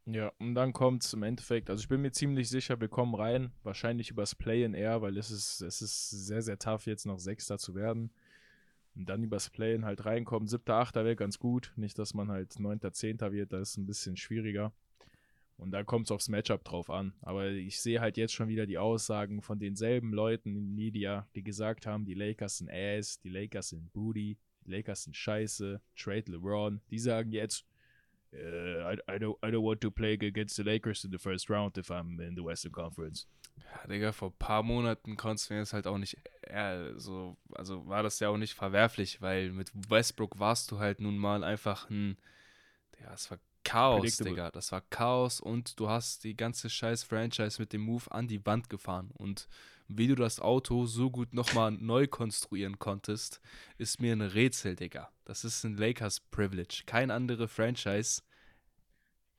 Ja, 0.06 0.32
und 0.40 0.56
dann 0.56 0.74
kommt 0.74 1.04
es 1.04 1.14
im 1.14 1.24
Endeffekt, 1.24 1.70
also 1.70 1.82
ich 1.82 1.88
bin 1.88 2.02
mir 2.02 2.12
ziemlich 2.12 2.50
sicher, 2.50 2.82
wir 2.82 2.88
kommen 2.88 3.14
rein, 3.14 3.52
wahrscheinlich 3.64 4.10
übers 4.10 4.34
Play-in-Air, 4.34 5.02
weil 5.02 5.18
es 5.18 5.30
ist, 5.30 5.62
es 5.62 5.82
ist 5.82 6.10
sehr, 6.10 6.42
sehr 6.42 6.58
tough, 6.58 6.88
jetzt 6.88 7.06
noch 7.06 7.20
Sechster 7.20 7.60
zu 7.60 7.76
werden. 7.76 8.12
Und 8.96 9.08
dann 9.08 9.24
übers 9.24 9.50
Play-in 9.52 9.86
halt 9.86 10.06
reinkommen. 10.06 10.48
Siebter, 10.48 10.76
Achter 10.76 11.06
wäre 11.06 11.16
ganz 11.16 11.38
gut. 11.38 11.72
Nicht, 11.76 12.00
dass 12.00 12.14
man 12.14 12.32
halt 12.32 12.60
Neunter, 12.60 12.92
Zehnter 12.92 13.32
wird, 13.32 13.54
das 13.54 13.70
ist 13.70 13.78
ein 13.78 13.86
bisschen 13.86 14.18
schwieriger. 14.18 14.74
Und 15.58 15.72
dann 15.72 15.86
kommt 15.86 16.08
es 16.08 16.12
aufs 16.12 16.28
Matchup 16.28 16.64
drauf 16.64 16.90
an. 16.90 17.14
Aber 17.22 17.50
ich 17.50 17.80
sehe 17.80 18.02
halt 18.02 18.18
jetzt 18.18 18.34
schon 18.34 18.48
wieder 18.48 18.66
die 18.66 18.78
Aussagen 18.78 19.42
von 19.42 19.60
denselben 19.60 20.12
Leuten 20.12 20.56
in 20.56 20.74
Media, 20.74 21.28
die 21.36 21.44
gesagt 21.44 21.86
haben, 21.86 22.06
die 22.06 22.16
Lakers 22.16 22.58
sind 22.58 22.72
Ass, 22.72 23.20
die 23.22 23.30
Lakers 23.30 23.70
sind 23.70 23.94
Booty, 23.94 24.38
Lakers 24.70 25.04
sind 25.04 25.16
scheiße, 25.16 25.82
trade 25.96 26.32
LeBron. 26.32 26.82
Die 26.90 27.00
sagen 27.00 27.32
jetzt, 27.32 27.66
uh, 28.34 28.38
I, 28.38 28.98
I, 29.08 29.18
don't, 29.18 29.38
I 29.44 29.52
don't 29.52 29.64
want 29.64 29.82
to 29.82 29.92
play 29.92 30.14
against 30.14 30.56
the 30.56 30.64
Lakers 30.64 31.04
in 31.04 31.12
the 31.12 31.18
first 31.18 31.50
round 31.50 31.78
if 31.78 31.90
I'm 31.90 32.20
in 32.20 32.36
the 32.36 32.44
Western 32.44 32.72
Conference. 32.72 33.28
Ja, 33.58 33.88
Digga, 33.88 34.12
vor 34.12 34.30
ein 34.30 34.38
paar 34.40 34.64
Monaten 34.64 35.18
konntest 35.18 35.50
du 35.50 35.54
mir 35.54 35.60
das 35.60 35.74
halt 35.74 35.86
auch 35.86 35.98
nicht, 35.98 36.18
äh, 36.42 36.94
so, 36.96 37.38
also 37.52 37.86
war 37.88 38.04
das 38.04 38.20
ja 38.20 38.30
auch 38.30 38.38
nicht 38.38 38.54
verwerflich, 38.54 39.22
weil 39.22 39.52
mit 39.52 39.72
Westbrook 39.90 40.40
warst 40.40 40.72
du 40.72 40.80
halt 40.80 41.02
nun 41.02 41.18
mal 41.18 41.44
einfach 41.44 41.90
ein, 41.90 42.18
ja, 43.02 43.14
es 43.14 43.30
war 43.30 43.40
Chaos, 43.70 44.18
Digga. 44.18 44.52
Das 44.52 44.72
war 44.72 44.82
Chaos 44.82 45.40
und 45.40 45.80
du 45.80 45.90
hast 45.90 46.24
die 46.24 46.36
ganze 46.36 46.70
scheiß 46.70 47.04
Franchise 47.04 47.62
mit 47.62 47.74
dem 47.74 47.82
Move 47.82 48.12
an 48.12 48.28
die 48.28 48.46
Wand 48.46 48.70
gefahren 48.70 49.12
und 49.14 49.48
wie 49.88 50.08
du 50.08 50.16
das 50.16 50.40
Auto 50.40 50.86
so 50.86 51.10
gut 51.10 51.34
nochmal 51.34 51.72
neu 51.80 52.08
konstruieren 52.08 52.78
konntest, 52.78 53.42
ist 53.78 54.00
mir 54.00 54.14
ein 54.14 54.22
Rätsel, 54.22 54.76
Digga. 54.76 55.12
Das 55.26 55.44
ist 55.44 55.64
ein 55.64 55.76
Lakers 55.78 56.20
Privilege. 56.20 56.84
Kein 56.86 57.12
andere 57.12 57.48
Franchise 57.48 58.22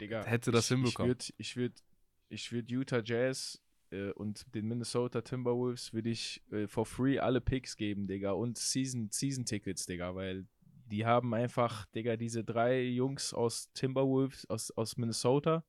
Digga, 0.00 0.24
hätte 0.24 0.50
das 0.50 0.64
ich, 0.64 0.76
hinbekommen. 0.76 1.16
Ich 1.38 1.56
würde 1.56 1.74
ich 1.78 1.80
würd, 1.80 1.82
ich 2.28 2.52
würd 2.52 2.70
Utah 2.70 3.02
Jazz 3.04 3.60
äh, 3.90 4.10
und 4.12 4.44
den 4.54 4.66
Minnesota 4.66 5.20
Timberwolves 5.20 5.92
würde 5.92 6.10
ich 6.10 6.42
äh, 6.50 6.66
for 6.66 6.86
free 6.86 7.18
alle 7.18 7.40
Picks 7.40 7.76
geben, 7.76 8.06
Digga. 8.06 8.32
Und 8.32 8.58
Season, 8.58 9.08
Season 9.10 9.44
Digga, 9.44 10.14
weil 10.14 10.46
die 10.90 11.06
haben 11.06 11.32
einfach, 11.34 11.86
Digga, 11.86 12.16
diese 12.16 12.44
drei 12.44 12.82
Jungs 12.82 13.32
aus 13.32 13.72
Timberwolves, 13.72 14.48
aus, 14.50 14.70
aus 14.72 14.96
Minnesota, 14.96 15.64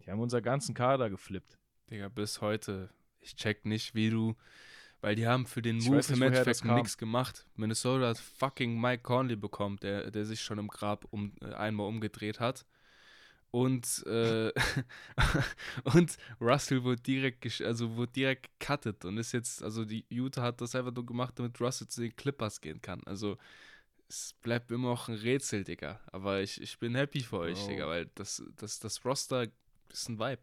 die 0.00 0.10
haben 0.10 0.20
unser 0.20 0.42
ganzen 0.42 0.74
Kader 0.74 1.10
geflippt. 1.10 1.58
Digga, 1.90 2.08
bis 2.08 2.40
heute 2.40 2.90
ich 3.24 3.36
check 3.36 3.64
nicht, 3.64 3.94
wie 3.94 4.10
du, 4.10 4.36
weil 5.00 5.14
die 5.16 5.26
haben 5.26 5.46
für 5.46 5.62
den 5.62 5.78
ich 5.78 5.86
Move 5.86 5.96
nicht, 5.96 6.10
im 6.10 6.22
Endeffekt 6.22 6.64
nichts 6.64 6.98
gemacht. 6.98 7.46
Minnesota 7.56 8.08
hat 8.08 8.18
fucking 8.18 8.80
Mike 8.80 9.02
Conley 9.02 9.36
bekommen, 9.36 9.78
der, 9.78 10.10
der 10.10 10.24
sich 10.24 10.42
schon 10.42 10.58
im 10.58 10.68
Grab 10.68 11.06
um, 11.10 11.32
äh, 11.40 11.52
einmal 11.54 11.86
umgedreht 11.86 12.40
hat. 12.40 12.66
Und, 13.50 14.04
äh, 14.06 14.52
und 15.84 16.16
Russell 16.40 16.82
wurde 16.82 17.00
direkt, 17.00 17.60
also 17.62 17.94
wurde 17.96 18.12
direkt 18.12 18.58
gecuttet 18.58 19.04
und 19.04 19.16
ist 19.16 19.32
jetzt, 19.32 19.62
also 19.62 19.84
die 19.84 20.04
Utah 20.10 20.42
hat 20.42 20.60
das 20.60 20.74
einfach 20.74 20.92
nur 20.92 21.06
gemacht, 21.06 21.38
damit 21.38 21.60
Russell 21.60 21.86
zu 21.86 22.00
den 22.00 22.16
Clippers 22.16 22.60
gehen 22.60 22.82
kann. 22.82 23.00
Also 23.06 23.38
es 24.14 24.34
bleibt 24.34 24.70
immer 24.70 24.88
noch 24.88 25.08
ein 25.08 25.16
Rätsel, 25.16 25.64
Digga. 25.64 26.00
Aber 26.12 26.40
ich, 26.40 26.60
ich 26.60 26.78
bin 26.78 26.94
happy 26.94 27.20
für 27.20 27.38
euch, 27.38 27.58
oh. 27.64 27.68
Digga, 27.68 27.86
weil 27.88 28.06
das, 28.14 28.42
das, 28.56 28.78
das 28.78 29.04
Roster 29.04 29.46
ist 29.90 30.08
ein 30.08 30.18
Vibe. 30.18 30.42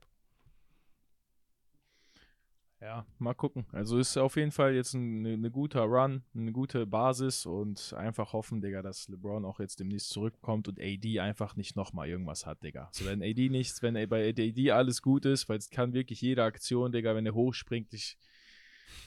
Ja, 2.81 3.05
mal 3.19 3.35
gucken. 3.35 3.67
Also 3.71 3.99
ist 3.99 4.17
auf 4.17 4.37
jeden 4.37 4.51
Fall 4.51 4.73
jetzt 4.73 4.95
ein, 4.95 5.23
ein, 5.23 5.45
ein 5.45 5.51
guter 5.51 5.81
Run, 5.81 6.23
eine 6.33 6.51
gute 6.51 6.87
Basis 6.87 7.45
und 7.45 7.93
einfach 7.93 8.33
hoffen, 8.33 8.59
Digga, 8.59 8.81
dass 8.81 9.07
LeBron 9.07 9.45
auch 9.45 9.59
jetzt 9.59 9.79
demnächst 9.79 10.09
zurückkommt 10.09 10.67
und 10.67 10.79
AD 10.79 11.19
einfach 11.19 11.55
nicht 11.55 11.75
nochmal 11.75 12.09
irgendwas 12.09 12.47
hat, 12.47 12.63
Digga. 12.63 12.89
So, 12.91 13.05
wenn 13.05 13.21
AD 13.21 13.49
nichts, 13.49 13.83
wenn 13.83 13.93
bei 14.09 14.29
AD 14.29 14.71
alles 14.71 15.03
gut 15.03 15.25
ist, 15.25 15.47
weil 15.47 15.59
es 15.59 15.69
kann 15.69 15.93
wirklich 15.93 16.21
jede 16.21 16.43
Aktion, 16.43 16.91
Digga, 16.91 17.13
wenn 17.13 17.27
er 17.27 17.35
hochspringt, 17.35 17.93
ich, 17.93 18.17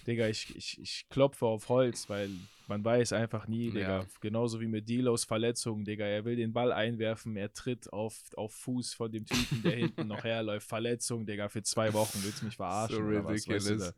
Digga, 0.06 0.28
ich, 0.28 0.54
ich, 0.56 0.80
ich 0.80 1.06
klopfe 1.08 1.46
auf 1.46 1.68
Holz, 1.68 2.08
weil 2.10 2.30
man 2.68 2.84
weiß 2.84 3.12
einfach 3.12 3.48
nie, 3.48 3.70
Digga. 3.70 4.00
Ja. 4.00 4.06
Genauso 4.20 4.60
wie 4.60 4.66
mit 4.66 4.88
Dilos 4.88 5.24
Verletzungen, 5.24 5.84
Digga. 5.84 6.04
Er 6.04 6.24
will 6.24 6.36
den 6.36 6.52
Ball 6.52 6.72
einwerfen, 6.72 7.36
er 7.36 7.52
tritt 7.52 7.92
auf, 7.92 8.18
auf 8.36 8.52
Fuß 8.54 8.94
von 8.94 9.10
dem 9.10 9.24
Typen, 9.26 9.62
der 9.62 9.76
hinten 9.76 10.06
noch 10.06 10.24
herläuft. 10.24 10.68
Verletzung, 10.68 11.26
Digga, 11.26 11.48
für 11.48 11.62
zwei 11.62 11.92
Wochen. 11.92 12.18
Willst 12.22 12.42
du 12.42 12.46
mich 12.46 12.56
verarschen? 12.56 12.96
So 12.96 13.02
oder 13.02 13.24
was, 13.24 13.48
weißt 13.48 13.70
du, 13.70 13.94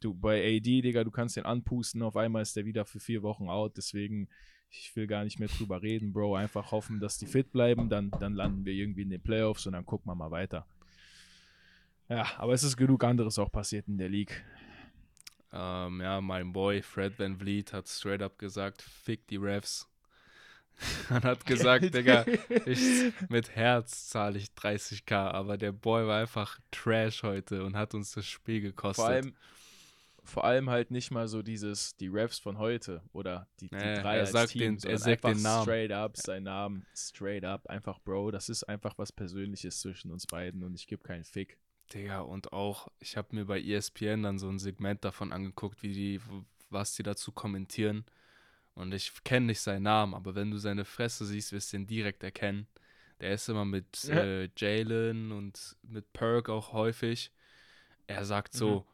du, 0.00 0.14
bei 0.14 0.42
AD, 0.56 0.82
Digga, 0.82 1.04
du 1.04 1.10
kannst 1.10 1.36
den 1.36 1.44
anpusten, 1.44 2.02
auf 2.02 2.16
einmal 2.16 2.42
ist 2.42 2.56
der 2.56 2.64
wieder 2.64 2.84
für 2.84 3.00
vier 3.00 3.22
Wochen 3.22 3.48
out. 3.48 3.76
Deswegen, 3.76 4.28
Ich 4.70 4.94
will 4.96 5.06
gar 5.06 5.24
nicht 5.24 5.38
mehr 5.38 5.48
drüber 5.48 5.82
reden, 5.82 6.12
Bro. 6.12 6.36
Einfach 6.36 6.72
hoffen, 6.72 7.00
dass 7.00 7.18
die 7.18 7.26
fit 7.26 7.52
bleiben, 7.52 7.88
dann, 7.88 8.10
dann 8.20 8.34
landen 8.34 8.64
wir 8.64 8.74
irgendwie 8.74 9.02
in 9.02 9.10
den 9.10 9.22
Playoffs 9.22 9.66
und 9.66 9.72
dann 9.72 9.86
gucken 9.86 10.10
wir 10.10 10.14
mal 10.14 10.30
weiter. 10.30 10.66
Ja, 12.08 12.26
aber 12.38 12.54
es 12.54 12.62
ist 12.62 12.76
genug 12.76 13.04
anderes 13.04 13.38
auch 13.38 13.52
passiert 13.52 13.86
in 13.88 13.98
der 13.98 14.08
League. 14.08 14.42
Ähm, 15.52 16.00
ja, 16.00 16.20
mein 16.20 16.52
Boy 16.52 16.82
Fred 16.82 17.18
Van 17.18 17.38
Vliet 17.38 17.72
hat 17.72 17.88
straight 17.88 18.22
up 18.22 18.38
gesagt, 18.38 18.82
fick 18.82 19.26
die 19.28 19.36
Refs. 19.36 19.88
Man 21.10 21.22
hat 21.24 21.44
gesagt, 21.46 21.92
Digga, 21.92 22.24
ich, 22.66 23.12
mit 23.28 23.50
Herz 23.56 24.08
zahle 24.08 24.38
ich 24.38 24.48
30k, 24.50 25.12
aber 25.32 25.56
der 25.58 25.72
Boy 25.72 26.06
war 26.06 26.20
einfach 26.20 26.58
Trash 26.70 27.22
heute 27.24 27.64
und 27.64 27.76
hat 27.76 27.94
uns 27.94 28.12
das 28.12 28.26
Spiel 28.26 28.60
gekostet. 28.60 28.96
Vor 29.04 29.08
allem, 29.08 29.34
vor 30.22 30.44
allem 30.44 30.70
halt 30.70 30.90
nicht 30.90 31.10
mal 31.10 31.26
so 31.26 31.42
dieses, 31.42 31.96
die 31.96 32.06
Refs 32.08 32.38
von 32.38 32.58
heute 32.58 33.02
oder 33.12 33.48
die, 33.60 33.68
die 33.70 33.76
Nee, 33.76 33.94
drei 34.02 34.16
er 34.16 34.20
als 34.20 34.32
sagt 34.32 34.52
Team, 34.52 34.78
den- 34.78 34.90
er 34.90 34.98
sagt 34.98 35.24
einfach 35.24 35.32
den 35.32 35.42
Namen. 35.42 35.62
straight 35.62 35.90
up, 35.90 36.16
sein 36.16 36.42
Namen, 36.44 36.86
straight 36.94 37.44
up, 37.44 37.66
einfach 37.68 37.98
Bro, 38.00 38.30
das 38.30 38.48
ist 38.48 38.62
einfach 38.64 38.96
was 38.98 39.10
Persönliches 39.10 39.80
zwischen 39.80 40.12
uns 40.12 40.26
beiden 40.26 40.62
und 40.62 40.74
ich 40.74 40.86
gebe 40.86 41.02
keinen 41.02 41.24
Fick. 41.24 41.58
Digga, 41.94 42.20
und 42.20 42.52
auch, 42.52 42.88
ich 43.00 43.16
habe 43.16 43.34
mir 43.34 43.46
bei 43.46 43.60
ESPN 43.60 44.22
dann 44.22 44.38
so 44.38 44.48
ein 44.48 44.58
Segment 44.58 45.04
davon 45.04 45.32
angeguckt, 45.32 45.82
wie 45.82 45.92
die, 45.92 46.20
was 46.70 46.94
die 46.94 47.02
dazu 47.02 47.32
kommentieren. 47.32 48.04
Und 48.74 48.92
ich 48.92 49.12
kenne 49.24 49.46
nicht 49.46 49.60
seinen 49.60 49.82
Namen, 49.84 50.14
aber 50.14 50.34
wenn 50.34 50.50
du 50.50 50.58
seine 50.58 50.84
Fresse 50.84 51.24
siehst, 51.24 51.52
wirst 51.52 51.72
du 51.72 51.78
ihn 51.78 51.86
direkt 51.86 52.22
erkennen. 52.22 52.66
Der 53.20 53.32
ist 53.32 53.48
immer 53.48 53.64
mit 53.64 54.04
Ja. 54.04 54.22
äh, 54.22 54.48
Jalen 54.56 55.32
und 55.32 55.76
mit 55.82 56.12
Perk 56.12 56.48
auch 56.48 56.72
häufig. 56.72 57.32
Er 58.06 58.24
sagt 58.24 58.54
so, 58.54 58.86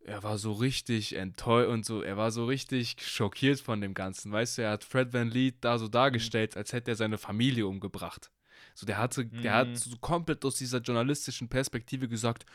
er 0.00 0.22
war 0.22 0.38
so 0.38 0.52
richtig 0.52 1.14
enttäuscht 1.14 1.68
und 1.68 1.84
so, 1.86 2.02
er 2.02 2.16
war 2.16 2.30
so 2.30 2.46
richtig 2.46 2.96
schockiert 3.00 3.60
von 3.60 3.80
dem 3.80 3.94
Ganzen. 3.94 4.32
Weißt 4.32 4.58
du, 4.58 4.62
er 4.62 4.70
hat 4.72 4.84
Fred 4.84 5.12
Van 5.12 5.30
Leet 5.30 5.56
da 5.60 5.78
so 5.78 5.88
dargestellt, 5.88 6.56
als 6.56 6.72
hätte 6.72 6.90
er 6.92 6.96
seine 6.96 7.18
Familie 7.18 7.66
umgebracht. 7.66 8.30
So, 8.74 8.86
der 8.86 8.98
hatte, 8.98 9.26
der 9.26 9.52
Mhm. 9.52 9.70
hat 9.70 9.78
so 9.78 9.96
komplett 9.98 10.44
aus 10.44 10.56
dieser 10.56 10.78
journalistischen 10.80 11.48
Perspektive 11.48 12.08
gesagt, 12.08 12.46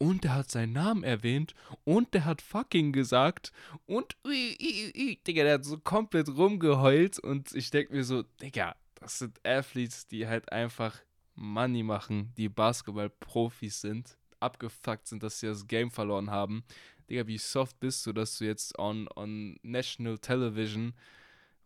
und 0.00 0.22
der 0.22 0.34
hat 0.36 0.50
seinen 0.50 0.74
Namen 0.74 1.02
erwähnt 1.02 1.54
und 1.82 2.14
der 2.14 2.24
hat 2.24 2.40
fucking 2.40 2.92
gesagt 2.92 3.50
und 3.86 4.16
ui, 4.24 4.56
ui, 4.62 4.92
ui, 4.96 5.18
Digga, 5.26 5.42
der 5.42 5.54
hat 5.54 5.64
so 5.64 5.76
komplett 5.78 6.28
rumgeheult 6.28 7.18
und 7.18 7.52
ich 7.52 7.70
denke 7.70 7.94
mir 7.94 8.04
so, 8.04 8.22
Digga, 8.40 8.76
das 8.94 9.18
sind 9.18 9.44
Athletes, 9.44 10.06
die 10.06 10.28
halt 10.28 10.52
einfach 10.52 11.00
Money 11.34 11.82
machen, 11.82 12.32
die 12.36 12.48
Basketball-Profis 12.48 13.80
sind, 13.80 14.16
abgefuckt 14.38 15.08
sind, 15.08 15.24
dass 15.24 15.40
sie 15.40 15.48
das 15.48 15.66
Game 15.66 15.90
verloren 15.90 16.30
haben. 16.30 16.62
Digga, 17.10 17.26
wie 17.26 17.38
soft 17.38 17.80
bist 17.80 18.06
du, 18.06 18.12
dass 18.12 18.38
du 18.38 18.44
jetzt 18.44 18.78
on, 18.78 19.08
on 19.16 19.58
National 19.62 20.18
Television 20.18 20.94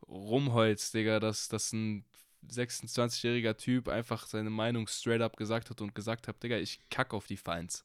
rumheulst, 0.09 0.95
Digga, 0.95 1.21
dass, 1.21 1.49
dass 1.49 1.73
ein 1.73 2.05
26-jähriger 2.49 3.57
Typ 3.57 3.89
einfach 3.89 4.27
seine 4.27 4.51
Meinung 4.51 4.87
straight 4.87 5.21
up 5.21 5.37
gesagt 5.37 5.71
hat 5.71 5.81
und 5.81 5.95
gesagt 5.95 6.29
hat, 6.29 6.43
Digga, 6.43 6.57
ich 6.59 6.81
kack 6.91 7.15
auf 7.15 7.27
die 7.27 7.37
Feinds. 7.37 7.85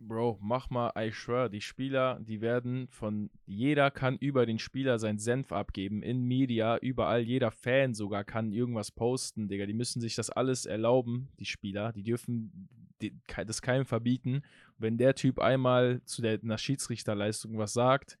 Bro, 0.00 0.38
mach 0.40 0.70
mal, 0.70 0.92
I 0.96 1.10
swear, 1.10 1.48
die 1.48 1.60
Spieler, 1.60 2.20
die 2.20 2.40
werden 2.40 2.86
von, 2.88 3.30
jeder 3.46 3.90
kann 3.90 4.16
über 4.16 4.46
den 4.46 4.60
Spieler 4.60 5.00
seinen 5.00 5.18
Senf 5.18 5.50
abgeben, 5.50 6.02
in 6.04 6.22
Media, 6.22 6.78
überall, 6.78 7.22
jeder 7.22 7.50
Fan 7.50 7.94
sogar 7.94 8.22
kann 8.22 8.52
irgendwas 8.52 8.92
posten, 8.92 9.48
Digga, 9.48 9.66
die 9.66 9.74
müssen 9.74 10.00
sich 10.00 10.14
das 10.14 10.30
alles 10.30 10.66
erlauben, 10.66 11.28
die 11.40 11.46
Spieler, 11.46 11.92
die 11.92 12.04
dürfen 12.04 12.68
die, 13.02 13.14
das 13.46 13.62
keinem 13.62 13.86
verbieten. 13.86 14.42
Wenn 14.78 14.98
der 14.98 15.14
Typ 15.14 15.40
einmal 15.40 16.00
zu 16.04 16.22
der, 16.22 16.40
einer 16.42 16.58
Schiedsrichterleistung 16.58 17.58
was 17.58 17.72
sagt, 17.72 18.18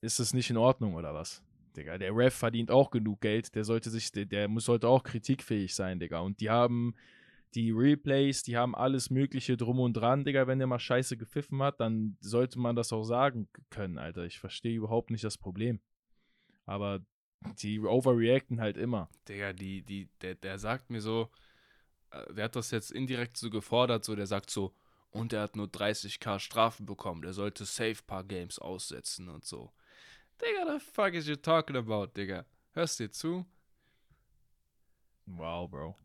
ist 0.00 0.20
es 0.20 0.34
nicht 0.34 0.50
in 0.50 0.56
Ordnung 0.56 0.94
oder 0.94 1.14
was? 1.14 1.42
Digga, 1.76 1.98
der 1.98 2.14
Ref 2.14 2.34
verdient 2.34 2.70
auch 2.70 2.90
genug 2.90 3.20
Geld, 3.20 3.54
der 3.54 3.64
sollte 3.64 3.90
sich, 3.90 4.12
der, 4.12 4.26
der 4.26 4.48
muss, 4.48 4.66
sollte 4.66 4.88
auch 4.88 5.02
kritikfähig 5.02 5.74
sein, 5.74 5.98
Digga, 5.98 6.20
und 6.20 6.40
die 6.40 6.50
haben 6.50 6.94
die 7.54 7.70
Replays, 7.70 8.42
die 8.42 8.56
haben 8.56 8.74
alles 8.74 9.10
Mögliche 9.10 9.56
drum 9.56 9.80
und 9.80 9.94
dran, 9.94 10.24
Digga. 10.24 10.46
Wenn 10.46 10.58
der 10.58 10.66
mal 10.66 10.78
Scheiße 10.78 11.16
gepfiffen 11.16 11.62
hat, 11.62 11.80
dann 11.80 12.16
sollte 12.20 12.58
man 12.58 12.76
das 12.76 12.92
auch 12.92 13.04
sagen 13.04 13.48
können, 13.70 13.98
Alter. 13.98 14.24
Ich 14.24 14.38
verstehe 14.38 14.74
überhaupt 14.74 15.10
nicht 15.10 15.24
das 15.24 15.36
Problem. 15.36 15.80
Aber 16.64 17.00
die 17.58 17.80
overreacten 17.80 18.60
halt 18.60 18.76
immer. 18.76 19.10
Digga, 19.28 19.52
die, 19.52 19.82
die, 19.82 20.08
der, 20.22 20.34
der 20.34 20.58
sagt 20.58 20.90
mir 20.90 21.00
so, 21.00 21.30
äh, 22.10 22.32
der 22.32 22.44
hat 22.44 22.56
das 22.56 22.70
jetzt 22.70 22.90
indirekt 22.90 23.36
so 23.36 23.50
gefordert, 23.50 24.04
so, 24.04 24.16
der 24.16 24.26
sagt 24.26 24.48
so, 24.48 24.74
und 25.10 25.32
er 25.32 25.42
hat 25.42 25.56
nur 25.56 25.66
30k 25.66 26.38
Strafen 26.38 26.86
bekommen, 26.86 27.20
der 27.22 27.34
sollte 27.34 27.66
safe 27.66 28.02
paar 28.06 28.24
Games 28.24 28.58
aussetzen 28.58 29.28
und 29.28 29.44
so. 29.44 29.72
Digga, 30.42 30.72
the 30.72 30.80
fuck 30.80 31.14
is 31.14 31.28
you 31.28 31.36
talking 31.36 31.76
about, 31.76 32.08
Digga? 32.16 32.44
Hörst 32.72 32.98
dir 32.98 33.10
zu? 33.10 33.46
Wow, 35.26 35.70
Bro. 35.70 35.96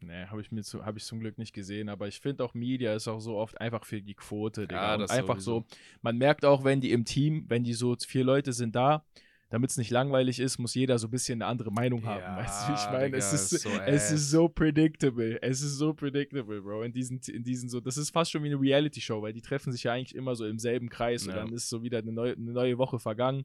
Nee, 0.00 0.26
habe 0.26 0.40
ich 0.40 0.50
mir 0.50 0.62
zu, 0.64 0.84
hab 0.84 0.96
ich 0.96 1.04
zum 1.04 1.20
Glück 1.20 1.38
nicht 1.38 1.52
gesehen, 1.52 1.88
aber 1.88 2.08
ich 2.08 2.18
finde 2.18 2.42
auch 2.42 2.54
Media 2.54 2.92
ist 2.94 3.06
auch 3.06 3.20
so 3.20 3.36
oft 3.36 3.60
einfach 3.60 3.84
für 3.84 4.02
die 4.02 4.14
Quote, 4.14 4.66
Digga. 4.66 4.98
Ja, 4.98 5.06
einfach 5.06 5.38
sowieso. 5.38 5.60
so, 5.60 5.76
man 6.00 6.18
merkt 6.18 6.44
auch, 6.44 6.64
wenn 6.64 6.80
die 6.80 6.90
im 6.90 7.04
Team, 7.04 7.44
wenn 7.48 7.62
die 7.62 7.74
so 7.74 7.94
vier 7.96 8.24
Leute 8.24 8.52
sind 8.52 8.74
da, 8.74 9.04
damit 9.52 9.70
es 9.70 9.76
nicht 9.76 9.90
langweilig 9.90 10.40
ist, 10.40 10.56
muss 10.58 10.74
jeder 10.74 10.98
so 10.98 11.08
ein 11.08 11.10
bisschen 11.10 11.42
eine 11.42 11.46
andere 11.50 11.70
Meinung 11.70 12.06
haben. 12.06 12.20
Ja, 12.22 12.36
Weißt 12.38 12.64
du, 12.68 12.72
wie 12.72 12.76
ich 12.76 12.90
meine? 12.90 13.16
Es 13.18 13.32
ist, 13.34 13.50
so 13.50 13.68
es 13.86 14.10
ist 14.10 14.30
so 14.30 14.48
predictable. 14.48 15.40
Es 15.42 15.60
ist 15.60 15.76
so 15.76 15.92
predictable, 15.92 16.62
Bro. 16.62 16.84
In 16.84 16.92
diesen, 16.92 17.20
in 17.28 17.44
diesen 17.44 17.68
so, 17.68 17.78
das 17.80 17.98
ist 17.98 18.10
fast 18.10 18.30
schon 18.30 18.42
wie 18.42 18.48
eine 18.48 18.58
Reality-Show, 18.58 19.20
weil 19.20 19.34
die 19.34 19.42
treffen 19.42 19.70
sich 19.70 19.82
ja 19.84 19.92
eigentlich 19.92 20.14
immer 20.14 20.34
so 20.34 20.46
im 20.46 20.58
selben 20.58 20.88
Kreis 20.88 21.24
und 21.26 21.34
Ja. 21.34 21.36
dann 21.44 21.52
ist 21.52 21.68
so 21.68 21.82
wieder 21.82 21.98
eine 21.98 22.12
neue, 22.12 22.32
eine 22.32 22.50
neue 22.52 22.78
Woche 22.78 22.98
vergangen 22.98 23.44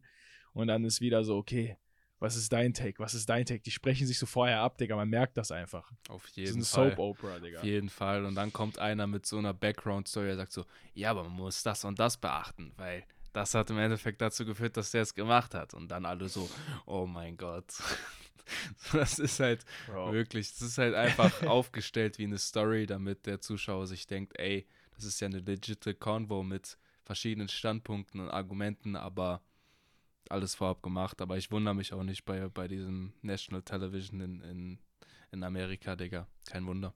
und 0.54 0.68
dann 0.68 0.86
ist 0.86 1.02
wieder 1.02 1.26
so, 1.26 1.36
okay, 1.36 1.78
was 2.20 2.36
ist 2.38 2.52
dein 2.54 2.74
Take? 2.74 2.98
Was 3.00 3.14
ist 3.14 3.28
dein 3.30 3.46
Take? 3.46 3.62
Die 3.62 3.70
sprechen 3.70 4.08
sich 4.08 4.18
so 4.18 4.26
vorher 4.26 4.62
ab, 4.62 4.78
Digga. 4.78 4.96
Man 4.96 5.10
merkt 5.10 5.36
das 5.38 5.52
einfach. 5.52 5.92
Auf 6.10 6.24
Das 6.24 6.30
ist 6.32 6.38
jeden 6.38 6.56
eine 6.56 6.64
Fall. 6.64 6.90
Soap 6.92 7.00
Opera, 7.00 7.40
Digga. 7.40 7.60
Auf 7.60 7.64
jeden 7.66 7.90
Fall. 7.90 8.24
Und 8.26 8.34
dann 8.36 8.52
kommt 8.54 8.80
einer 8.80 9.06
mit 9.08 9.26
so 9.26 9.38
einer 9.38 9.54
Background-Story, 9.54 10.26
der 10.28 10.38
sagt 10.38 10.52
so, 10.54 10.64
ja, 10.96 11.12
aber 11.12 11.24
man 11.24 11.34
muss 11.34 11.62
das 11.64 11.84
und 11.86 12.00
das 12.00 12.18
beachten, 12.18 12.72
weil 12.78 13.04
das 13.38 13.54
hat 13.54 13.70
im 13.70 13.78
Endeffekt 13.78 14.20
dazu 14.20 14.46
geführt, 14.46 14.78
dass 14.78 14.90
der 14.92 15.04
es 15.04 15.14
gemacht 15.14 15.54
hat. 15.54 15.76
Und 15.76 15.90
dann 15.90 16.06
alle 16.06 16.28
so, 16.28 16.50
oh 16.86 17.06
mein 17.06 17.38
Gott. 17.38 17.66
Das 18.94 19.20
ist 19.20 19.42
halt 19.42 19.66
Bro. 19.88 20.14
wirklich, 20.14 20.50
das 20.54 20.62
ist 20.62 20.78
halt 20.78 20.96
einfach 20.96 21.44
aufgestellt 21.44 22.18
wie 22.18 22.24
eine 22.24 22.38
Story, 22.38 22.86
damit 22.86 23.26
der 23.26 23.42
Zuschauer 23.42 23.88
sich 23.88 24.08
denkt, 24.08 24.40
ey, 24.40 24.66
das 24.96 25.04
ist 25.04 25.20
ja 25.20 25.26
eine 25.26 25.40
legitime 25.40 25.96
Convo 25.96 26.44
mit 26.44 26.78
verschiedenen 27.04 27.50
Standpunkten 27.50 28.22
und 28.22 28.30
Argumenten, 28.30 28.96
aber 28.96 29.42
alles 30.30 30.56
vorab 30.56 30.82
gemacht. 30.82 31.22
Aber 31.22 31.36
ich 31.36 31.52
wundere 31.52 31.76
mich 31.76 31.92
auch 31.92 32.04
nicht 32.04 32.24
bei, 32.24 32.48
bei 32.48 32.70
diesem 32.70 33.12
National 33.22 33.64
Television 33.64 34.22
in, 34.22 34.42
in, 34.44 34.80
in 35.34 35.44
Amerika, 35.44 35.98
Digga. 35.98 36.26
Kein 36.46 36.66
Wunder. 36.68 36.94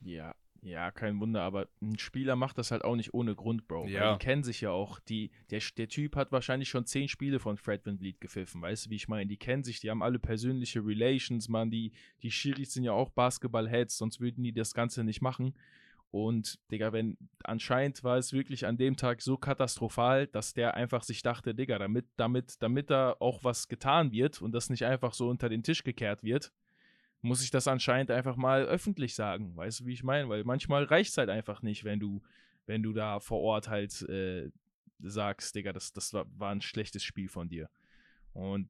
Ja, 0.00 0.32
ja, 0.62 0.90
kein 0.90 1.20
Wunder, 1.20 1.42
aber 1.42 1.68
ein 1.80 1.98
Spieler 1.98 2.34
macht 2.36 2.58
das 2.58 2.70
halt 2.70 2.84
auch 2.84 2.96
nicht 2.96 3.14
ohne 3.14 3.34
Grund, 3.34 3.68
Bro. 3.68 3.86
Ja. 3.86 4.12
Die 4.12 4.18
kennen 4.18 4.42
sich 4.42 4.60
ja 4.60 4.70
auch. 4.70 4.98
Die, 5.00 5.30
der, 5.50 5.60
der 5.76 5.88
Typ 5.88 6.16
hat 6.16 6.32
wahrscheinlich 6.32 6.68
schon 6.68 6.84
zehn 6.84 7.08
Spiele 7.08 7.38
von 7.38 7.56
Fred 7.56 7.86
Van 7.86 7.98
Vliet 7.98 8.20
gepfiffen, 8.20 8.60
weißt 8.60 8.86
du, 8.86 8.90
wie 8.90 8.96
ich 8.96 9.08
meine? 9.08 9.26
Die 9.26 9.36
kennen 9.36 9.62
sich, 9.62 9.80
die 9.80 9.90
haben 9.90 10.02
alle 10.02 10.18
persönliche 10.18 10.84
Relations, 10.84 11.48
man. 11.48 11.70
Die, 11.70 11.92
die 12.22 12.30
Schiris 12.30 12.72
sind 12.72 12.84
ja 12.84 12.92
auch 12.92 13.10
Basketball-Heads, 13.10 13.96
sonst 13.98 14.20
würden 14.20 14.42
die 14.42 14.52
das 14.52 14.74
Ganze 14.74 15.04
nicht 15.04 15.22
machen. 15.22 15.54
Und, 16.10 16.58
Digga, 16.70 16.92
wenn 16.92 17.18
anscheinend 17.44 18.02
war 18.02 18.16
es 18.16 18.32
wirklich 18.32 18.66
an 18.66 18.78
dem 18.78 18.96
Tag 18.96 19.20
so 19.20 19.36
katastrophal, 19.36 20.26
dass 20.26 20.54
der 20.54 20.74
einfach 20.74 21.02
sich 21.02 21.22
dachte, 21.22 21.54
Digga, 21.54 21.78
damit, 21.78 22.06
damit, 22.16 22.62
damit 22.62 22.90
da 22.90 23.14
auch 23.20 23.44
was 23.44 23.68
getan 23.68 24.10
wird 24.10 24.40
und 24.40 24.52
das 24.52 24.70
nicht 24.70 24.86
einfach 24.86 25.12
so 25.12 25.28
unter 25.28 25.50
den 25.50 25.62
Tisch 25.62 25.84
gekehrt 25.84 26.22
wird, 26.22 26.50
muss 27.20 27.42
ich 27.42 27.50
das 27.50 27.66
anscheinend 27.66 28.10
einfach 28.10 28.36
mal 28.36 28.64
öffentlich 28.64 29.14
sagen. 29.14 29.56
Weißt 29.56 29.80
du, 29.80 29.86
wie 29.86 29.92
ich 29.92 30.04
meine? 30.04 30.28
Weil 30.28 30.44
manchmal 30.44 30.84
reicht 30.84 31.10
es 31.10 31.18
halt 31.18 31.30
einfach 31.30 31.62
nicht, 31.62 31.84
wenn 31.84 32.00
du, 32.00 32.22
wenn 32.66 32.82
du 32.82 32.92
da 32.92 33.20
vor 33.20 33.40
Ort 33.40 33.68
halt 33.68 34.02
äh, 34.02 34.50
sagst, 35.00 35.54
Digga, 35.54 35.72
das, 35.72 35.92
das 35.92 36.12
war, 36.12 36.26
war 36.36 36.50
ein 36.50 36.60
schlechtes 36.60 37.02
Spiel 37.02 37.28
von 37.28 37.48
dir. 37.48 37.68
Und 38.32 38.68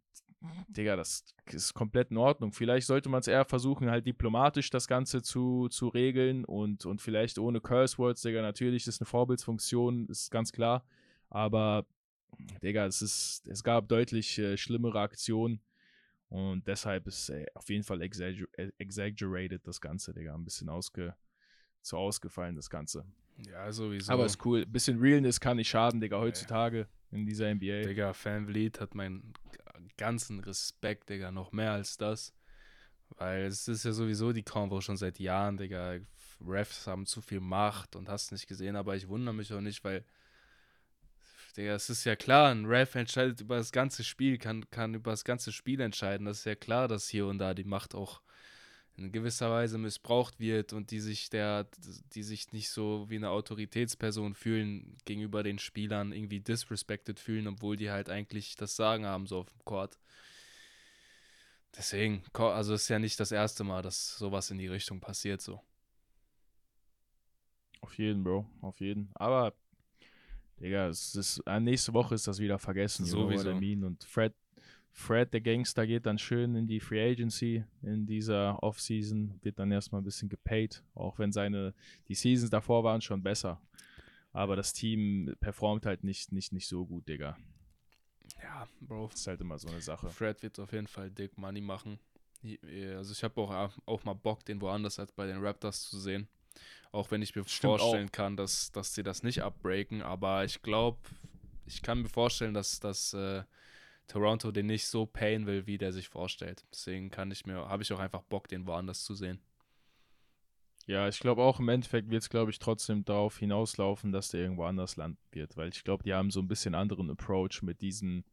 Digga, 0.69 0.97
das 0.97 1.25
ist 1.47 1.75
komplett 1.75 2.11
in 2.11 2.17
Ordnung. 2.17 2.53
Vielleicht 2.53 2.87
sollte 2.87 3.09
man 3.09 3.21
es 3.21 3.27
eher 3.27 3.45
versuchen, 3.45 3.91
halt 3.91 4.07
diplomatisch 4.07 4.71
das 4.71 4.87
Ganze 4.87 5.21
zu, 5.21 5.69
zu 5.69 5.89
regeln 5.89 6.45
und, 6.45 6.87
und 6.87 7.03
vielleicht 7.03 7.39
ohne 7.39 7.61
Curse 7.61 7.99
Words, 7.99 8.23
Digga, 8.23 8.41
natürlich 8.41 8.87
ist 8.87 9.01
eine 9.01 9.07
Vorbildsfunktion, 9.07 10.07
ist 10.07 10.31
ganz 10.31 10.53
klar. 10.53 10.85
Aber, 11.29 11.87
Digga, 12.63 12.87
es 12.87 13.03
ist, 13.03 13.49
es 13.49 13.65
gab 13.65 13.89
deutlich 13.89 14.39
äh, 14.39 14.57
schlimmere 14.57 15.01
Aktionen. 15.01 15.61
Und 16.29 16.67
deshalb 16.67 17.07
ist 17.07 17.31
äh, 17.31 17.47
auf 17.55 17.69
jeden 17.71 17.85
Fall 17.85 18.03
exagger 18.03 18.47
äh, 18.53 18.71
exaggerated 18.79 19.67
das 19.67 19.81
Ganze, 19.81 20.13
Digga. 20.13 20.35
Ein 20.35 20.45
bisschen 20.45 20.69
ausge 20.69 21.15
zu 21.81 21.97
ausgefallen, 21.97 22.55
das 22.55 22.69
Ganze. 22.69 23.05
Ja, 23.51 23.71
sowieso. 23.73 24.13
Aber 24.13 24.27
ist 24.27 24.45
cool. 24.45 24.63
Ein 24.63 24.73
bisschen 24.73 24.99
Realness 25.01 25.41
kann 25.41 25.57
nicht 25.57 25.69
schaden, 25.69 26.01
Digga, 26.01 26.19
heutzutage 26.19 26.87
in 27.11 27.25
dieser 27.25 27.55
NBA. 27.55 27.83
Digga, 27.83 28.13
Fanvliet 28.13 28.81
hat 28.81 28.95
meinen 28.95 29.33
ganzen 29.97 30.41
Respekt, 30.41 31.09
Digga, 31.09 31.31
noch 31.31 31.53
mehr 31.53 31.73
als 31.73 31.97
das. 31.97 32.35
Weil 33.17 33.47
es 33.47 33.67
ist 33.69 33.85
ja 33.85 33.93
sowieso 33.93 34.33
die 34.33 34.43
Convo 34.43 34.81
schon 34.81 34.97
seit 34.97 35.19
Jahren, 35.19 35.57
Digga. 35.57 35.99
Refs 36.47 36.87
haben 36.87 37.07
zu 37.07 37.21
viel 37.21 37.41
Macht 37.41 37.97
und 37.97 38.09
hast 38.09 38.33
nicht 38.33 38.47
gesehen, 38.47 38.77
aber 38.77 38.95
ich 38.95 39.09
wundere 39.09 39.35
mich 39.35 39.53
auch 39.53 39.61
nicht, 39.61 39.83
weil, 39.83 40.05
Digga, 41.59 41.75
es 41.75 41.91
ist 41.91 42.05
ja 42.05 42.15
klar, 42.15 42.51
ein 42.51 42.67
Ref 42.67 42.95
entscheidet 42.95 43.41
über 43.41 43.57
das 43.57 43.73
ganze 43.73 44.05
Spiel, 44.05 44.39
kann, 44.39 44.71
kann 44.71 44.95
über 44.95 45.11
das 45.11 45.25
ganze 45.25 45.51
Spiel 45.51 45.81
entscheiden. 45.81 46.27
Das 46.27 46.39
ist 46.39 46.45
ja 46.45 46.55
klar, 46.55 46.87
dass 46.87 47.09
hier 47.09 47.27
und 47.27 47.39
da 47.39 47.53
die 47.53 47.65
Macht 47.65 47.97
auch 47.97 48.23
in 48.97 49.13
gewisser 49.13 49.51
Weise 49.51 49.77
missbraucht 49.77 50.39
wird 50.39 50.73
und 50.73 50.91
die 50.93 51.01
sich 51.01 51.31
der, 51.31 51.69
die 52.15 52.23
sich 52.23 52.53
nicht 52.53 52.71
so 52.71 53.07
wie 53.09 53.17
eine 53.17 53.31
Autoritätsperson 53.31 54.35
fühlen 54.35 54.97
gegenüber 55.05 55.43
den 55.43 55.59
Spielern, 55.59 56.13
irgendwie 56.13 56.41
disrespected 56.41 57.19
fühlen, 57.19 57.49
obwohl 57.49 57.77
die 57.77 57.91
halt 57.91 58.09
eigentlich 58.09 58.55
das 58.57 58.77
Sagen 58.77 59.05
haben, 59.07 59.27
so 59.27 59.39
auf 59.39 59.51
dem 59.51 59.65
Court. 59.65 59.99
Deswegen, 61.77 62.25
also 62.35 62.75
ist 62.75 62.89
ja 62.89 62.99
nicht 62.99 63.21
das 63.21 63.33
erste 63.33 63.63
Mal, 63.63 63.83
dass 63.83 64.17
sowas 64.17 64.51
in 64.51 64.59
die 64.59 64.67
Richtung 64.69 65.01
passiert, 65.01 65.41
so. 65.41 65.61
Auf 67.81 67.97
jeden, 67.99 68.25
Bro, 68.25 68.47
auf 68.61 68.81
jeden. 68.81 69.11
Aber, 69.15 69.55
Digga, 70.61 70.89
es 70.89 71.15
ist, 71.15 71.43
äh, 71.47 71.61
nächste 71.61 71.93
Woche 71.95 72.15
ist 72.15 72.27
das 72.27 72.39
wieder 72.39 72.59
vergessen. 72.59 73.05
Sowieso. 73.05 73.51
Und 73.51 74.05
Fred, 74.05 74.35
Fred, 74.91 75.33
der 75.33 75.41
Gangster, 75.41 75.87
geht 75.87 76.07
dann 76.07 76.19
schön 76.19 76.57
in 76.57 76.67
die 76.67 76.81
Free 76.81 77.13
Agency 77.13 77.65
in 77.83 78.07
dieser 78.07 78.63
Offseason, 78.63 79.39
wird 79.43 79.59
dann 79.59 79.71
erstmal 79.71 80.01
ein 80.01 80.05
bisschen 80.05 80.29
gepaid, 80.29 80.83
auch 80.95 81.19
wenn 81.19 81.31
seine, 81.31 81.75
die 82.09 82.15
Seasons 82.15 82.51
davor 82.51 82.83
waren 82.83 83.01
schon 83.01 83.23
besser. 83.23 83.61
Aber 84.33 84.57
das 84.57 84.73
Team 84.73 85.35
performt 85.41 85.87
halt 85.87 86.05
nicht, 86.05 86.33
nicht, 86.33 86.53
nicht 86.53 86.67
so 86.67 86.85
gut, 86.85 87.09
Digga. 87.09 87.37
Ja, 88.43 88.69
Bro. 88.81 89.09
Das 89.11 89.21
ist 89.21 89.27
halt 89.27 89.41
immer 89.41 89.59
so 89.59 89.69
eine 89.69 89.81
Sache. 89.81 90.09
Fred 90.11 90.43
wird 90.43 90.59
auf 90.59 90.73
jeden 90.73 90.87
Fall 90.87 91.11
dick 91.11 91.39
Money 91.39 91.61
machen. 91.61 91.99
Also 92.97 93.13
ich 93.13 93.25
habe 93.25 93.41
auch, 93.41 93.73
auch 93.87 94.05
mal 94.05 94.15
Bock, 94.15 94.45
den 94.45 94.61
woanders 94.61 94.99
als 94.99 95.13
bei 95.13 95.27
den 95.27 95.45
Raptors 95.45 95.89
zu 95.89 95.99
sehen. 95.99 96.29
Auch 96.93 97.11
wenn 97.11 97.23
ich 97.23 97.35
mir 97.35 97.45
Stimmt 97.45 97.81
vorstellen 97.81 98.09
auch. 98.09 98.13
kann, 98.13 98.37
dass, 98.37 98.73
dass 98.73 98.95
sie 98.95 99.03
das 99.03 99.23
nicht 99.23 99.43
abbreaken. 99.43 100.03
Aber 100.03 100.45
ich 100.45 100.63
glaube, 100.63 100.99
ich 101.67 101.83
kann 101.83 102.03
mir 102.03 102.09
vorstellen, 102.09 102.55
dass, 102.55 102.81
dass 102.81 103.13
äh, 103.13 103.43
Toronto 104.07 104.51
den 104.51 104.67
nicht 104.67 104.87
so 104.87 105.05
payen 105.07 105.47
will, 105.47 105.67
wie 105.67 105.79
der 105.79 105.93
sich 105.93 106.09
vorstellt. 106.09 106.65
Deswegen 106.73 107.11
kann 107.11 107.31
ich 107.31 107.45
mir, 107.47 107.69
habe 107.69 107.83
ich 107.83 107.93
auch 107.93 107.99
einfach 107.99 108.23
Bock, 108.23 108.49
den 108.49 108.67
woanders 108.67 109.05
zu 109.05 109.15
sehen. 109.15 109.41
Ja, 110.87 111.07
ich 111.07 111.21
glaube 111.21 111.43
auch 111.43 111.61
im 111.61 111.69
Endeffekt 111.69 112.11
wird 112.11 112.23
es, 112.23 112.31
glaube 112.31 112.51
ich, 112.51 112.59
trotzdem 112.59 113.05
darauf 113.05 113.39
hinauslaufen, 113.39 114.11
dass 114.11 114.31
der 114.31 114.41
irgendwo 114.41 114.65
anders 114.65 114.97
landen 114.97 115.19
wird, 115.33 115.55
weil 115.59 115.69
ich 115.69 115.85
glaube, 115.85 116.03
die 116.03 116.15
haben 116.15 116.31
so 116.31 116.41
ein 116.41 116.49
bisschen 116.49 116.75
anderen 116.75 117.11
Approach 117.11 117.61
mit 117.61 117.83
diesen, 117.83 118.25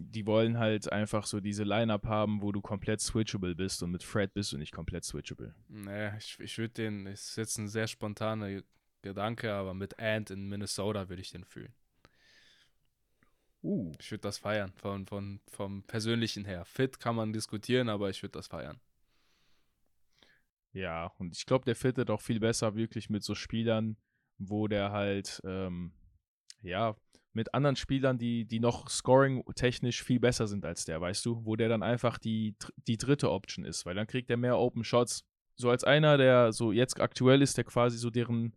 die 0.00 0.26
wollen 0.26 0.58
halt 0.58 0.90
einfach 0.90 1.26
so 1.26 1.40
diese 1.40 1.64
Line-Up 1.64 2.06
haben, 2.06 2.42
wo 2.42 2.52
du 2.52 2.60
komplett 2.60 3.00
switchable 3.00 3.54
bist 3.54 3.82
und 3.82 3.90
mit 3.90 4.02
Fred 4.02 4.32
bist 4.32 4.52
du 4.52 4.58
nicht 4.58 4.72
komplett 4.72 5.04
switchable. 5.04 5.54
Naja, 5.68 6.16
ich, 6.16 6.38
ich 6.40 6.56
würde 6.58 6.74
den, 6.74 7.06
ist 7.06 7.36
jetzt 7.36 7.58
ein 7.58 7.68
sehr 7.68 7.86
spontaner 7.86 8.62
Gedanke, 9.02 9.52
aber 9.52 9.74
mit 9.74 9.98
Ant 9.98 10.30
in 10.30 10.48
Minnesota 10.48 11.08
würde 11.08 11.22
ich 11.22 11.30
den 11.30 11.44
fühlen. 11.44 11.74
Uh. 13.62 13.92
Ich 14.00 14.10
würde 14.10 14.22
das 14.22 14.38
feiern, 14.38 14.72
von, 14.76 15.06
von, 15.06 15.40
vom 15.48 15.82
Persönlichen 15.82 16.46
her. 16.46 16.64
Fit 16.64 16.98
kann 16.98 17.16
man 17.16 17.32
diskutieren, 17.32 17.90
aber 17.90 18.08
ich 18.08 18.22
würde 18.22 18.32
das 18.32 18.46
feiern. 18.46 18.80
Ja, 20.72 21.06
und 21.18 21.36
ich 21.36 21.44
glaube, 21.44 21.64
der 21.64 21.76
fittet 21.76 22.10
auch 22.10 22.22
viel 22.22 22.40
besser 22.40 22.74
wirklich 22.74 23.10
mit 23.10 23.22
so 23.22 23.34
Spielern, 23.34 23.96
wo 24.38 24.66
der 24.66 24.92
halt, 24.92 25.40
ähm, 25.44 25.92
ja, 26.62 26.94
mit 27.32 27.54
anderen 27.54 27.76
Spielern, 27.76 28.18
die, 28.18 28.44
die 28.44 28.60
noch 28.60 28.88
scoring-technisch 28.88 30.02
viel 30.02 30.20
besser 30.20 30.46
sind 30.46 30.64
als 30.64 30.84
der, 30.84 31.00
weißt 31.00 31.24
du? 31.24 31.44
Wo 31.44 31.56
der 31.56 31.68
dann 31.68 31.82
einfach 31.82 32.18
die, 32.18 32.56
die 32.88 32.96
dritte 32.96 33.30
Option 33.30 33.64
ist, 33.64 33.86
weil 33.86 33.94
dann 33.94 34.06
kriegt 34.06 34.30
er 34.30 34.36
mehr 34.36 34.58
Open 34.58 34.84
Shots. 34.84 35.24
So 35.54 35.70
als 35.70 35.84
einer, 35.84 36.16
der 36.16 36.52
so 36.52 36.72
jetzt 36.72 37.00
aktuell 37.00 37.42
ist, 37.42 37.56
der 37.56 37.64
quasi 37.64 37.98
so 37.98 38.10
deren, 38.10 38.54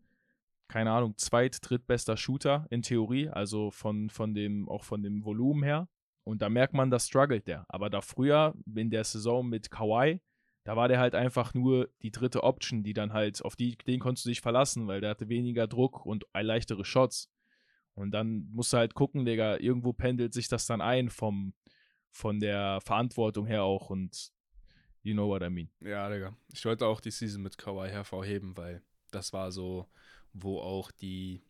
keine 0.67 0.91
Ahnung, 0.91 1.17
zweit-, 1.17 1.59
drittbester 1.61 2.17
Shooter 2.17 2.65
in 2.69 2.81
Theorie, 2.81 3.29
also 3.29 3.69
von, 3.69 4.09
von 4.09 4.33
dem, 4.33 4.67
auch 4.69 4.83
von 4.83 5.03
dem 5.03 5.23
Volumen 5.23 5.63
her. 5.63 5.87
Und 6.23 6.41
da 6.41 6.49
merkt 6.49 6.73
man, 6.73 6.89
da 6.89 6.99
struggelt 6.99 7.47
der. 7.47 7.65
Aber 7.67 7.89
da 7.89 8.01
früher, 8.01 8.55
in 8.73 8.89
der 8.89 9.03
Saison 9.03 9.47
mit 9.47 9.69
Kawhi, 9.69 10.21
da 10.63 10.77
war 10.77 10.87
der 10.87 10.99
halt 10.99 11.13
einfach 11.13 11.53
nur 11.53 11.89
die 12.01 12.11
dritte 12.11 12.43
Option, 12.43 12.83
die 12.83 12.93
dann 12.93 13.11
halt, 13.11 13.43
auf 13.43 13.57
die, 13.57 13.75
den 13.77 13.99
konntest 13.99 14.25
du 14.25 14.29
dich 14.29 14.39
verlassen, 14.39 14.87
weil 14.87 15.01
der 15.01 15.11
hatte 15.11 15.27
weniger 15.27 15.67
Druck 15.67 16.05
und 16.05 16.25
leichtere 16.33 16.85
Shots. 16.85 17.29
Und 17.95 18.11
dann 18.11 18.49
musst 18.51 18.73
du 18.73 18.77
halt 18.77 18.95
gucken, 18.95 19.25
Digga, 19.25 19.57
irgendwo 19.57 19.93
pendelt 19.93 20.33
sich 20.33 20.47
das 20.47 20.65
dann 20.65 20.81
ein 20.81 21.09
vom, 21.09 21.53
von 22.11 22.39
der 22.39 22.81
Verantwortung 22.81 23.45
her 23.45 23.63
auch 23.63 23.89
und 23.89 24.31
you 25.03 25.13
know 25.13 25.27
what 25.27 25.43
I 25.43 25.49
mean. 25.49 25.69
Ja, 25.79 26.09
Digga. 26.09 26.35
Ich 26.51 26.65
wollte 26.65 26.87
auch 26.87 27.01
die 27.01 27.11
Season 27.11 27.41
mit 27.41 27.57
Kawhi 27.57 27.89
hervorheben, 27.89 28.57
weil 28.57 28.81
das 29.11 29.33
war 29.33 29.51
so, 29.51 29.87
wo 30.33 30.59
auch 30.59 30.91
die 30.91 31.43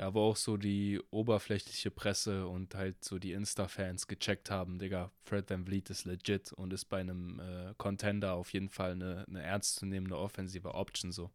ja, 0.00 0.14
wo 0.14 0.20
auch 0.20 0.36
so 0.36 0.56
die 0.56 0.98
oberflächliche 1.10 1.90
Presse 1.90 2.48
und 2.48 2.74
halt 2.74 3.04
so 3.04 3.18
die 3.18 3.32
Insta-Fans 3.32 4.06
gecheckt 4.06 4.50
haben, 4.50 4.78
Digga, 4.78 5.12
Fred 5.24 5.50
Van 5.50 5.66
Vliet 5.66 5.90
ist 5.90 6.06
legit 6.06 6.54
und 6.54 6.72
ist 6.72 6.86
bei 6.86 7.00
einem 7.00 7.38
äh, 7.38 7.74
Contender 7.76 8.32
auf 8.32 8.54
jeden 8.54 8.70
Fall 8.70 8.92
eine, 8.92 9.26
eine 9.28 9.42
ernstzunehmende 9.42 10.16
offensive 10.16 10.74
Option 10.74 11.12
so. 11.12 11.30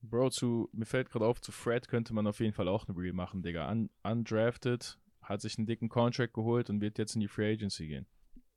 Bro, 0.00 0.30
zu, 0.30 0.68
mir 0.72 0.86
fällt 0.86 1.10
gerade 1.10 1.26
auf, 1.26 1.40
zu 1.40 1.52
Fred 1.52 1.88
könnte 1.88 2.14
man 2.14 2.26
auf 2.26 2.40
jeden 2.40 2.52
Fall 2.52 2.68
auch 2.68 2.86
eine 2.88 2.96
Reel 2.96 3.12
machen, 3.12 3.42
Digga. 3.42 3.70
Un, 3.70 3.90
undrafted, 4.02 4.98
hat 5.22 5.40
sich 5.40 5.58
einen 5.58 5.66
dicken 5.66 5.88
Contract 5.88 6.34
geholt 6.34 6.70
und 6.70 6.80
wird 6.80 6.98
jetzt 6.98 7.14
in 7.14 7.20
die 7.20 7.28
Free 7.28 7.52
Agency 7.52 7.88
gehen. 7.88 8.06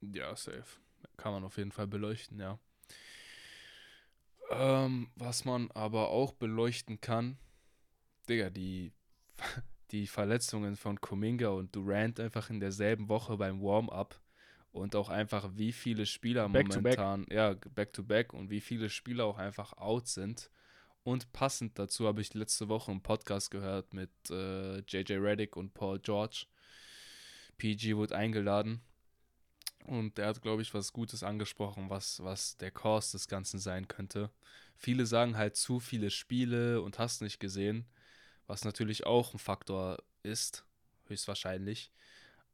Ja, 0.02 0.36
safe. 0.36 0.80
Kann 1.18 1.34
man 1.34 1.44
auf 1.44 1.58
jeden 1.58 1.72
Fall 1.72 1.88
beleuchten, 1.88 2.40
ja. 2.40 2.60
Ähm, 4.52 5.10
was 5.16 5.46
man 5.46 5.72
aber 5.72 6.10
auch 6.10 6.34
beleuchten 6.34 7.00
kann, 7.02 7.38
Digga, 8.30 8.50
die, 8.50 8.94
die 9.92 10.08
Verletzungen 10.08 10.76
von 10.76 11.00
Kuminga 11.00 11.50
und 11.50 11.76
Durant 11.76 12.20
einfach 12.20 12.50
in 12.50 12.60
derselben 12.60 13.10
Woche 13.10 13.38
beim 13.38 13.62
Warm-up 13.62 14.22
und 14.72 14.96
auch 14.96 15.10
einfach 15.10 15.50
wie 15.56 15.72
viele 15.72 16.06
Spieler 16.06 16.48
back 16.50 16.68
momentan, 16.70 17.26
back. 17.26 17.34
ja, 17.34 17.56
back 17.74 17.94
to 17.94 18.04
back 18.04 18.34
und 18.34 18.50
wie 18.50 18.62
viele 18.62 18.90
Spieler 18.90 19.26
auch 19.26 19.38
einfach 19.38 19.74
out 19.78 20.08
sind. 20.08 20.50
Und 21.04 21.32
passend 21.34 21.80
dazu 21.80 22.08
habe 22.08 22.22
ich 22.22 22.34
letzte 22.34 22.70
Woche 22.70 22.92
einen 22.92 23.02
Podcast 23.02 23.50
gehört 23.52 23.94
mit 23.94 24.12
äh, 24.30 24.80
JJ 24.82 25.14
Reddick 25.14 25.56
und 25.56 25.74
Paul 25.74 26.00
George. 26.00 26.46
PG 27.58 27.96
wurde 27.96 28.16
eingeladen 28.16 28.82
und 29.86 30.18
der 30.18 30.28
hat, 30.28 30.42
glaube 30.42 30.62
ich, 30.62 30.74
was 30.74 30.94
Gutes 30.94 31.24
angesprochen, 31.24 31.90
was, 31.90 32.24
was 32.24 32.58
der 32.58 32.72
Cause 32.72 33.14
des 33.14 33.28
Ganzen 33.28 33.60
sein 33.60 33.88
könnte. 33.88 34.30
Viele 34.78 35.06
sagen 35.06 35.38
halt 35.38 35.56
zu 35.56 35.80
viele 35.80 36.10
Spiele 36.10 36.82
und 36.82 37.00
hast 37.00 37.22
nicht 37.22 37.40
gesehen 37.40 37.86
was 38.52 38.66
natürlich 38.66 39.06
auch 39.06 39.34
ein 39.34 39.40
Faktor 39.40 39.98
ist, 40.24 40.66
höchstwahrscheinlich. 41.08 41.90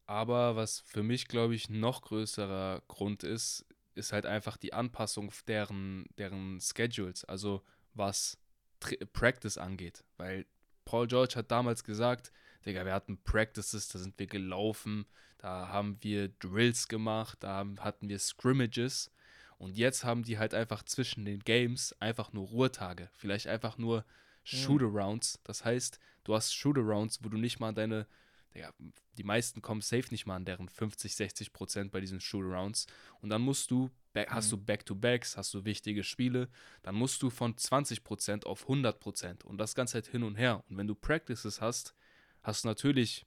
Aber 0.05 0.55
was 0.55 0.81
für 0.81 1.01
mich, 1.01 1.27
glaube 1.27 1.55
ich, 1.55 1.69
noch 1.69 2.03
größerer 2.03 2.83
Grund 2.87 3.23
ist, 3.23 3.65
ist 3.95 4.13
halt 4.13 4.27
einfach 4.27 4.57
die 4.57 4.73
Anpassung 4.73 5.31
deren, 5.47 6.05
deren 6.19 6.61
Schedules, 6.61 7.25
also 7.25 7.63
was 7.97 8.37
Tri 8.79 8.97
Practice 9.13 9.57
angeht. 9.57 10.03
Weil 10.17 10.45
Paul 10.85 11.07
George 11.07 11.35
hat 11.35 11.51
damals 11.51 11.83
gesagt, 11.83 12.31
Digga, 12.65 12.85
wir 12.85 12.93
hatten 12.93 13.21
Practices, 13.23 13.87
da 13.89 13.99
sind 13.99 14.17
wir 14.19 14.27
gelaufen, 14.27 15.05
da 15.37 15.69
haben 15.69 15.97
wir 16.01 16.29
Drills 16.29 16.87
gemacht, 16.87 17.37
da 17.41 17.49
haben, 17.49 17.79
hatten 17.83 18.09
wir 18.09 18.19
Scrimmages. 18.19 19.11
Und 19.57 19.77
jetzt 19.77 20.03
haben 20.03 20.23
die 20.23 20.37
halt 20.37 20.53
einfach 20.53 20.83
zwischen 20.83 21.25
den 21.25 21.39
Games 21.39 21.95
einfach 21.99 22.31
nur 22.33 22.47
Ruhetage. 22.47 23.09
Vielleicht 23.13 23.47
einfach 23.47 23.77
nur 23.77 24.05
Shootarounds. 24.43 25.39
Das 25.43 25.65
heißt, 25.65 25.99
du 26.23 26.35
hast 26.35 26.53
Shootarounds, 26.53 27.23
wo 27.23 27.29
du 27.29 27.37
nicht 27.37 27.59
mal 27.59 27.73
deine, 27.73 28.07
ja, 28.53 28.71
die 29.17 29.23
meisten 29.23 29.61
kommen 29.61 29.81
safe 29.81 30.07
nicht 30.11 30.25
mal 30.25 30.35
an 30.35 30.45
deren 30.45 30.69
50, 30.69 31.15
60 31.15 31.53
Prozent 31.53 31.91
bei 31.91 31.99
diesen 31.99 32.19
Shootarounds. 32.19 32.87
Und 33.21 33.29
dann 33.29 33.41
musst 33.41 33.71
du, 33.71 33.89
hast 34.15 34.51
du 34.51 34.57
Back-to-Backs, 34.57 35.37
hast 35.37 35.53
du 35.53 35.65
wichtige 35.65 36.03
Spiele, 36.03 36.49
dann 36.81 36.95
musst 36.95 37.21
du 37.21 37.29
von 37.29 37.57
20 37.57 38.03
Prozent 38.03 38.45
auf 38.45 38.63
100 38.63 38.99
Prozent 38.99 39.45
und 39.45 39.57
das 39.57 39.75
Ganze 39.75 39.95
halt 39.95 40.07
hin 40.07 40.23
und 40.23 40.35
her. 40.35 40.63
Und 40.69 40.77
wenn 40.77 40.87
du 40.87 40.95
Practices 40.95 41.61
hast, 41.61 41.93
hast 42.41 42.63
du 42.63 42.67
natürlich, 42.67 43.25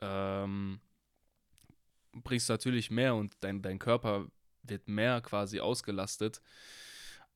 ähm, 0.00 0.80
bringst 2.12 2.48
natürlich 2.48 2.90
mehr 2.90 3.14
und 3.14 3.36
dein, 3.40 3.62
dein 3.62 3.78
Körper 3.78 4.26
wird 4.62 4.88
mehr 4.88 5.20
quasi 5.22 5.60
ausgelastet. 5.60 6.42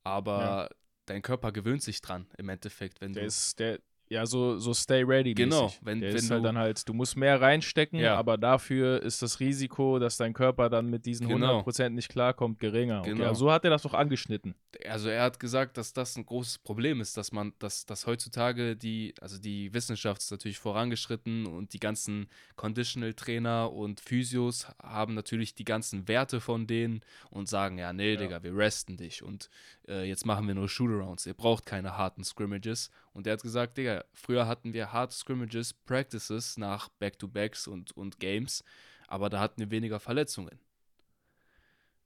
Aber 0.03 0.39
ja 0.39 0.69
dein 1.05 1.21
Körper 1.21 1.51
gewöhnt 1.51 1.83
sich 1.83 2.01
dran 2.01 2.27
im 2.37 2.49
Endeffekt, 2.49 3.01
wenn 3.01 3.13
der 3.13 3.23
du. 3.23 3.27
Ist, 3.27 3.59
der, 3.59 3.79
ja, 4.07 4.25
so, 4.25 4.57
so 4.57 4.73
stay 4.73 5.03
ready. 5.03 5.33
Genau, 5.33 5.73
wenn, 5.81 5.99
der 5.99 6.09
wenn 6.09 6.17
ist 6.17 6.29
halt 6.29 6.41
du, 6.41 6.43
dann 6.45 6.57
halt, 6.57 6.87
du 6.87 6.93
musst 6.93 7.17
mehr 7.17 7.41
reinstecken, 7.41 7.99
ja. 7.99 8.15
aber 8.15 8.37
dafür 8.37 9.01
ist 9.01 9.21
das 9.21 9.39
Risiko, 9.39 9.97
dass 9.97 10.17
dein 10.17 10.33
Körper 10.33 10.69
dann 10.69 10.89
mit 10.89 11.05
diesen 11.05 11.27
genau. 11.27 11.61
100% 11.61 11.89
nicht 11.89 12.09
klarkommt, 12.09 12.59
geringer. 12.59 13.01
Genau. 13.01 13.15
Okay, 13.15 13.27
also 13.27 13.45
so 13.45 13.51
hat 13.51 13.63
er 13.63 13.71
das 13.71 13.81
doch 13.81 13.93
angeschnitten. 13.93 14.53
Also 14.87 15.09
er 15.09 15.23
hat 15.23 15.39
gesagt, 15.39 15.77
dass 15.77 15.93
das 15.93 16.15
ein 16.17 16.25
großes 16.25 16.59
Problem 16.59 17.01
ist, 17.01 17.17
dass 17.17 17.31
man, 17.31 17.53
dass, 17.57 17.85
dass 17.85 18.05
heutzutage 18.05 18.75
die, 18.75 19.15
also 19.21 19.39
die 19.39 19.73
Wissenschaft 19.73 20.21
ist 20.21 20.31
natürlich 20.31 20.59
vorangeschritten 20.59 21.47
und 21.47 21.73
die 21.73 21.79
ganzen 21.79 22.27
Conditional 22.55 23.13
Trainer 23.13 23.71
und 23.71 24.01
Physios 24.01 24.67
haben 24.81 25.15
natürlich 25.15 25.55
die 25.55 25.65
ganzen 25.65 26.07
Werte 26.07 26.41
von 26.41 26.67
denen 26.67 27.01
und 27.31 27.49
sagen, 27.49 27.79
ja, 27.79 27.91
nee, 27.91 28.13
ja. 28.13 28.19
Digga, 28.19 28.43
wir 28.43 28.55
resten 28.55 28.97
dich 28.97 29.23
und 29.23 29.49
äh, 29.87 30.07
jetzt 30.07 30.25
machen 30.25 30.47
wir 30.47 30.55
nur 30.55 30.69
Shootarounds. 30.69 31.25
Ihr 31.25 31.33
braucht 31.33 31.65
keine 31.65 31.97
harten 31.97 32.23
Scrimmages 32.23 32.91
Und 33.13 33.25
der 33.25 33.33
hat 33.33 33.41
gesagt, 33.41 33.77
Digga, 33.77 33.94
früher 34.13 34.47
hatten 34.47 34.73
wir 34.73 34.91
Hard 34.91 35.11
Scrimmages, 35.11 35.73
Practices 35.73 36.57
nach 36.57 36.89
Back-to-Backs 36.89 37.67
und, 37.67 37.95
und 37.95 38.19
Games, 38.19 38.63
aber 39.07 39.29
da 39.29 39.39
hatten 39.39 39.59
wir 39.59 39.71
weniger 39.71 39.99
Verletzungen. 39.99 40.59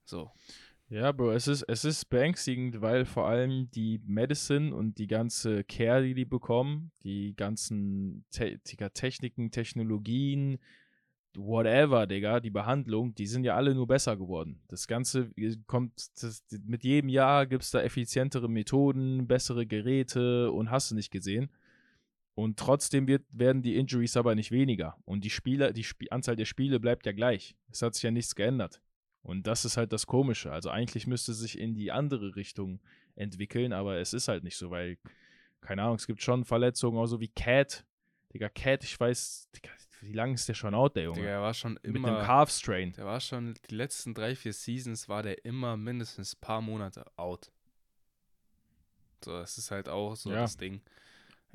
So. 0.05 0.31
Ja, 0.89 1.11
Bro, 1.11 1.33
es 1.33 1.47
ist, 1.47 1.61
es 1.63 1.85
ist 1.85 2.05
beängstigend, 2.05 2.81
weil 2.81 3.05
vor 3.05 3.27
allem 3.27 3.69
die 3.69 4.01
Medicine 4.07 4.73
und 4.73 4.97
die 4.97 5.05
ganze 5.05 5.63
Care, 5.63 6.01
die 6.01 6.15
die 6.15 6.25
bekommen, 6.25 6.91
die 7.03 7.35
ganzen 7.35 8.25
Te 8.31 8.59
Techniken, 8.59 9.51
Technologien, 9.51 10.57
whatever, 11.37 12.07
Digga, 12.07 12.39
die 12.39 12.49
Behandlung, 12.49 13.13
die 13.13 13.27
sind 13.27 13.43
ja 13.43 13.55
alle 13.55 13.75
nur 13.75 13.87
besser 13.87 14.17
geworden. 14.17 14.61
Das 14.67 14.87
Ganze 14.87 15.31
kommt, 15.67 15.93
das, 16.23 16.43
mit 16.65 16.83
jedem 16.83 17.09
Jahr 17.09 17.45
gibt 17.45 17.63
es 17.63 17.71
da 17.71 17.81
effizientere 17.81 18.49
Methoden, 18.49 19.27
bessere 19.27 19.67
Geräte 19.67 20.51
und 20.51 20.71
hast 20.71 20.89
du 20.89 20.95
nicht 20.95 21.11
gesehen. 21.11 21.51
Und 22.39 22.57
trotzdem 22.57 23.05
wird, 23.05 23.25
werden 23.31 23.61
die 23.61 23.75
Injuries 23.75 24.15
aber 24.15 24.33
nicht 24.33 24.51
weniger. 24.51 24.95
Und 25.03 25.25
die 25.25 25.29
Spieler, 25.29 25.73
die 25.73 25.81
Sp 25.83 26.07
Anzahl 26.09 26.37
der 26.37 26.45
Spiele 26.45 26.79
bleibt 26.79 27.05
ja 27.05 27.11
gleich. 27.11 27.57
Es 27.69 27.81
hat 27.81 27.95
sich 27.95 28.03
ja 28.03 28.11
nichts 28.11 28.33
geändert. 28.33 28.81
Und 29.23 29.45
das 29.45 29.65
ist 29.65 29.75
halt 29.75 29.91
das 29.91 30.07
Komische. 30.07 30.49
Also 30.49 30.69
eigentlich 30.69 31.05
müsste 31.05 31.33
es 31.33 31.39
sich 31.39 31.59
in 31.59 31.73
die 31.73 31.91
andere 31.91 32.37
Richtung 32.37 32.79
entwickeln, 33.15 33.73
aber 33.73 33.97
es 33.97 34.13
ist 34.13 34.29
halt 34.29 34.45
nicht 34.45 34.55
so, 34.55 34.71
weil, 34.71 34.97
keine 35.59 35.83
Ahnung, 35.83 35.95
es 35.95 36.07
gibt 36.07 36.21
schon 36.21 36.45
Verletzungen, 36.45 36.97
auch 36.97 37.07
so 37.07 37.19
wie 37.19 37.27
Cat. 37.27 37.85
Digga, 38.33 38.47
Cat, 38.47 38.85
ich 38.85 38.97
weiß, 38.97 39.49
Digga, 39.53 39.71
wie 39.99 40.13
lange 40.13 40.35
ist 40.35 40.47
der 40.47 40.53
schon 40.53 40.73
out, 40.73 40.95
der 40.95 41.03
Junge? 41.03 41.17
Digga, 41.17 41.29
er 41.29 41.41
war 41.41 41.53
schon 41.53 41.75
immer. 41.83 41.99
Mit 41.99 42.07
dem 42.07 42.25
Calf 42.25 42.51
Strain. 42.51 42.93
Der 42.93 43.05
war 43.05 43.19
schon, 43.19 43.55
die 43.69 43.75
letzten 43.75 44.13
drei, 44.13 44.33
vier 44.33 44.53
Seasons 44.53 45.09
war 45.09 45.23
der 45.23 45.43
immer 45.43 45.75
mindestens 45.75 46.35
ein 46.35 46.39
paar 46.39 46.61
Monate 46.61 47.03
out. 47.17 47.51
So, 49.25 49.31
das 49.33 49.57
ist 49.57 49.71
halt 49.71 49.89
auch 49.89 50.15
so 50.15 50.31
Ja. 50.31 50.37
das 50.37 50.55
Ding. 50.55 50.81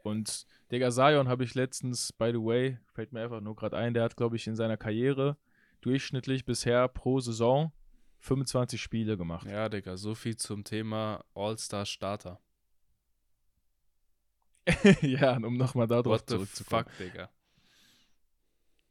Und 0.04 0.46
Digga, 0.70 0.90
Zion 0.90 1.28
habe 1.28 1.44
ich 1.44 1.54
letztens, 1.54 2.12
by 2.12 2.30
the 2.30 2.38
way, 2.38 2.78
fällt 2.92 3.12
mir 3.12 3.22
einfach 3.22 3.40
nur 3.40 3.56
gerade 3.56 3.76
ein, 3.76 3.94
der 3.94 4.02
hat, 4.02 4.16
glaube 4.16 4.36
ich, 4.36 4.46
in 4.46 4.54
seiner 4.54 4.76
Karriere 4.76 5.38
durchschnittlich 5.80 6.44
bisher 6.44 6.88
pro 6.88 7.20
Saison 7.20 7.72
25 8.18 8.80
Spiele 8.80 9.16
gemacht. 9.16 9.46
Ja, 9.46 9.70
Digga, 9.70 9.96
so 9.96 10.14
viel 10.14 10.36
zum 10.36 10.62
Thema 10.62 11.24
All-Star-Starter. 11.34 12.38
ja, 15.00 15.36
um 15.38 15.56
nochmal 15.56 15.86
darauf 15.86 16.06
What 16.06 16.28
the 16.28 16.34
zurückzukommen. 16.34 16.84
fuck, 16.84 16.98
Digga. 16.98 17.30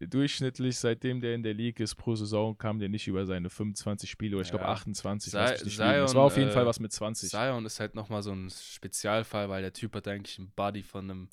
Durchschnittlich, 0.08 0.78
seitdem 0.78 1.22
der 1.22 1.36
in 1.36 1.44
der 1.44 1.54
League 1.54 1.80
ist, 1.80 1.96
pro 1.96 2.16
Saison 2.16 2.58
kam 2.58 2.80
der 2.80 2.90
nicht 2.90 3.08
über 3.08 3.26
seine 3.26 3.50
25 3.50 4.10
Spiele, 4.10 4.36
oder 4.38 4.44
ich 4.46 4.50
glaube 4.52 4.66
Ja. 4.66 4.72
28. 4.72 5.34
Nicht 5.34 5.50
lügen. 5.60 5.66
Es 5.68 5.76
Zion, 5.76 6.16
war 6.16 6.24
auf 6.24 6.38
jeden 6.38 6.50
äh, 6.50 6.54
Fall 6.54 6.66
was 6.66 6.80
mit 6.80 6.92
20. 6.92 7.30
Zion 7.30 7.66
ist 7.66 7.80
halt 7.80 7.96
nochmal 7.96 8.24
so 8.24 8.32
ein 8.32 8.50
Spezialfall, 8.50 9.50
weil 9.50 9.62
der 9.62 9.74
Typ 9.74 9.96
hat 9.96 10.08
eigentlich 10.08 10.38
einen 10.40 10.52
Body 10.56 10.84
von 10.84 11.10
einem, 11.10 11.30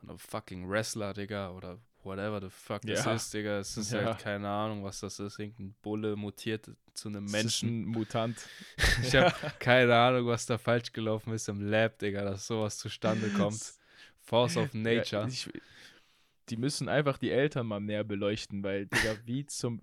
von 0.00 0.08
einem 0.10 0.18
fucking 0.18 0.68
Wrestler, 0.68 1.12
Digga, 1.14 1.50
oder 1.50 1.78
whatever 2.02 2.40
the 2.40 2.50
fuck 2.50 2.82
das 2.82 3.04
Ja. 3.04 3.14
ist, 3.14 3.32
Digga. 3.32 3.58
Es 3.60 3.76
ist 3.76 3.92
Ja. 3.92 4.04
halt 4.04 4.18
keine 4.18 4.48
Ahnung, 4.48 4.84
was 4.84 5.00
das 5.00 5.18
ist. 5.18 5.38
Irgendein 5.38 5.74
Bulle 5.82 6.16
mutiert 6.16 6.70
zu 6.92 7.08
einem 7.08 7.24
Menschen. 7.24 7.82
ein 7.82 7.84
Mutant. 7.86 8.38
Ich 9.02 9.14
habe 9.16 9.32
keine 9.58 9.94
Ahnung, 9.96 10.26
was 10.26 10.44
da 10.46 10.58
falsch 10.58 10.92
gelaufen 10.92 11.32
ist 11.32 11.48
im 11.48 11.60
Lab, 11.68 11.98
Digga, 11.98 12.22
dass 12.24 12.46
sowas 12.46 12.76
zustande 12.78 13.28
kommt. 13.30 13.72
Force 14.20 14.56
of 14.56 14.72
Nature. 14.72 15.22
Ja, 15.22 15.28
ich, 15.28 15.48
die 16.50 16.56
müssen 16.56 16.88
einfach 16.88 17.16
die 17.18 17.30
Eltern 17.30 17.66
mal 17.66 17.80
näher 17.80 18.04
beleuchten, 18.04 18.62
weil, 18.62 18.86
Digga, 18.86 19.16
wie 19.24 19.46
zum. 19.46 19.80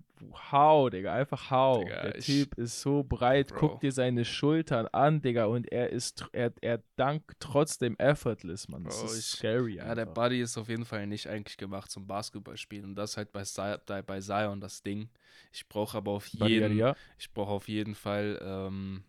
How, 0.52 0.88
Digga, 0.88 1.12
einfach 1.14 1.50
how. 1.50 1.82
Digga, 1.82 2.02
der 2.02 2.20
Typ 2.20 2.54
ist 2.56 2.80
so 2.80 3.02
breit, 3.02 3.48
Bro. 3.48 3.58
guck 3.58 3.80
dir 3.80 3.90
seine 3.90 4.24
Schultern 4.24 4.86
an, 4.92 5.20
Digga, 5.20 5.46
und 5.46 5.66
er 5.72 5.90
ist, 5.90 6.24
er, 6.32 6.52
er 6.60 6.80
dankt 6.94 7.32
trotzdem 7.40 7.96
effortless, 7.98 8.68
Mann. 8.68 8.84
Das 8.84 9.00
Bro, 9.00 9.06
ist 9.06 9.18
ich- 9.18 9.38
scary. 9.38 9.74
Ja, 9.76 9.94
der. 9.96 10.06
Buddy 10.06 10.40
ist 10.40 10.56
auf 10.56 10.68
jeden 10.68 10.84
Fall 10.84 11.06
nicht 11.08 11.26
eigentlich 11.26 11.56
gemacht 11.56 11.90
zum 11.90 12.06
Basketballspielen. 12.06 12.84
Und 12.84 12.94
das 12.94 13.10
ist 13.12 13.16
halt 13.16 13.32
bei, 13.32 13.42
Zi- 13.42 13.78
da- 13.86 14.02
bei 14.02 14.20
Zion 14.20 14.60
das 14.60 14.82
Ding. 14.82 15.08
Ich 15.52 15.68
brauche 15.68 15.96
aber 15.96 16.12
auf 16.12 16.30
Buddy, 16.30 16.52
jeden, 16.52 16.76
ja, 16.78 16.94
ich 17.18 17.32
brauche 17.32 17.50
auf 17.50 17.66
jeden 17.66 17.96
Fall 17.96 18.38
ähm, 18.44 19.02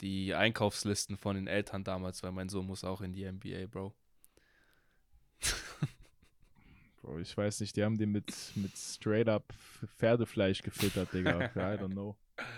die 0.00 0.34
Einkaufslisten 0.34 1.16
von 1.18 1.36
den 1.36 1.46
Eltern 1.46 1.84
damals, 1.84 2.22
weil 2.22 2.32
mein 2.32 2.48
Sohn 2.48 2.66
muss 2.66 2.84
auch 2.84 3.02
in 3.02 3.12
die 3.12 3.24
NBA, 3.30 3.66
Bro. 3.66 3.94
Bro, 7.04 7.18
ich 7.18 7.36
weiß 7.36 7.60
nicht, 7.60 7.76
die 7.76 7.84
haben 7.84 7.98
den 7.98 8.12
mit, 8.12 8.32
mit 8.54 8.74
straight 8.78 9.28
up 9.28 9.52
Pferdefleisch 9.98 10.62
gefüttert, 10.62 11.12
Digga. 11.12 11.38
I 11.54 11.78
don't 11.78 11.92
know. 11.92 12.16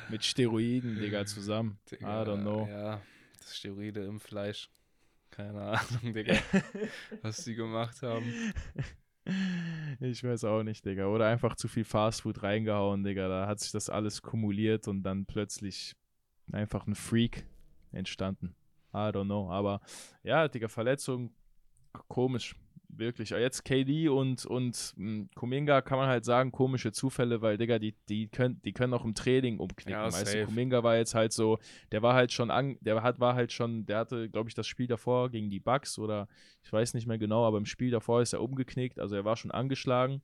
Mit 0.08 0.24
Steroiden, 0.24 1.00
Digga, 1.00 1.26
zusammen. 1.26 1.80
Digga, 1.90 2.22
I 2.22 2.24
don't 2.24 2.42
know. 2.42 2.68
Ja, 2.68 3.02
das 3.40 3.56
Steroide 3.56 4.04
im 4.04 4.20
Fleisch. 4.20 4.70
Keine 5.30 5.60
Ahnung, 5.60 6.14
Digga, 6.14 6.36
was 7.22 7.42
die 7.42 7.56
gemacht 7.56 8.00
haben. 8.02 8.52
Ich 9.98 10.22
weiß 10.22 10.44
auch 10.44 10.62
nicht, 10.62 10.86
Digga. 10.86 11.06
Oder 11.06 11.26
einfach 11.26 11.56
zu 11.56 11.66
viel 11.66 11.84
Fastfood 11.84 12.44
reingehauen, 12.44 13.02
Digga. 13.02 13.26
Da 13.26 13.48
hat 13.48 13.58
sich 13.58 13.72
das 13.72 13.90
alles 13.90 14.22
kumuliert 14.22 14.86
und 14.86 15.02
dann 15.02 15.26
plötzlich 15.26 15.96
einfach 16.52 16.86
ein 16.86 16.94
Freak 16.94 17.44
entstanden. 17.90 18.54
I 18.94 19.10
don't 19.10 19.24
know. 19.24 19.50
Aber 19.50 19.80
ja, 20.22 20.46
Digga, 20.46 20.68
Verletzung, 20.68 21.34
komisch. 22.06 22.54
Wirklich. 22.98 23.30
Jetzt 23.30 23.64
KD 23.64 24.08
und, 24.08 24.46
und 24.46 24.94
mh, 24.96 25.26
Kuminga 25.34 25.82
kann 25.82 25.98
man 25.98 26.08
halt 26.08 26.24
sagen, 26.24 26.52
komische 26.52 26.92
Zufälle, 26.92 27.42
weil, 27.42 27.58
Digga, 27.58 27.78
die, 27.78 27.94
die, 28.08 28.28
können, 28.28 28.60
die 28.62 28.72
können 28.72 28.94
auch 28.94 29.04
im 29.04 29.14
Training 29.14 29.58
umknicken. 29.58 29.92
Ja, 29.92 30.06
weißt 30.06 30.34
du, 30.34 30.44
Kuminga 30.46 30.82
war 30.82 30.96
jetzt 30.96 31.14
halt 31.14 31.32
so, 31.32 31.58
der 31.92 32.02
war 32.02 32.14
halt 32.14 32.32
schon 32.32 32.50
an, 32.50 32.78
der 32.80 33.02
hat, 33.02 33.20
war 33.20 33.34
halt 33.34 33.52
schon, 33.52 33.86
der 33.86 33.98
hatte, 33.98 34.28
glaube 34.30 34.48
ich, 34.48 34.54
das 34.54 34.66
Spiel 34.66 34.86
davor 34.86 35.30
gegen 35.30 35.50
die 35.50 35.60
Bucks 35.60 35.98
oder 35.98 36.28
ich 36.62 36.72
weiß 36.72 36.94
nicht 36.94 37.06
mehr 37.06 37.18
genau, 37.18 37.46
aber 37.46 37.58
im 37.58 37.66
Spiel 37.66 37.90
davor 37.90 38.22
ist 38.22 38.32
er 38.32 38.42
umgeknickt, 38.42 38.98
also 38.98 39.14
er 39.14 39.24
war 39.24 39.36
schon 39.36 39.50
angeschlagen. 39.50 40.22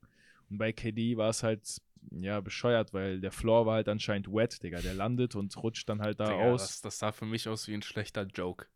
Und 0.49 0.57
bei 0.57 0.71
KD 0.71 1.17
war 1.17 1.29
es 1.29 1.43
halt, 1.43 1.81
ja, 2.11 2.41
bescheuert, 2.41 2.93
weil 2.93 3.21
der 3.21 3.31
Floor 3.31 3.65
war 3.65 3.75
halt 3.75 3.87
anscheinend 3.87 4.27
wet, 4.27 4.61
Digga. 4.61 4.81
Der 4.81 4.93
landet 4.93 5.35
und 5.35 5.55
rutscht 5.61 5.87
dann 5.89 6.01
halt 6.01 6.19
da 6.19 6.25
Digga, 6.25 6.51
aus. 6.51 6.61
Das, 6.61 6.81
das 6.81 6.99
sah 6.99 7.11
für 7.11 7.25
mich 7.25 7.47
aus 7.47 7.67
wie 7.67 7.73
ein 7.73 7.81
schlechter 7.81 8.23
Joke. 8.23 8.67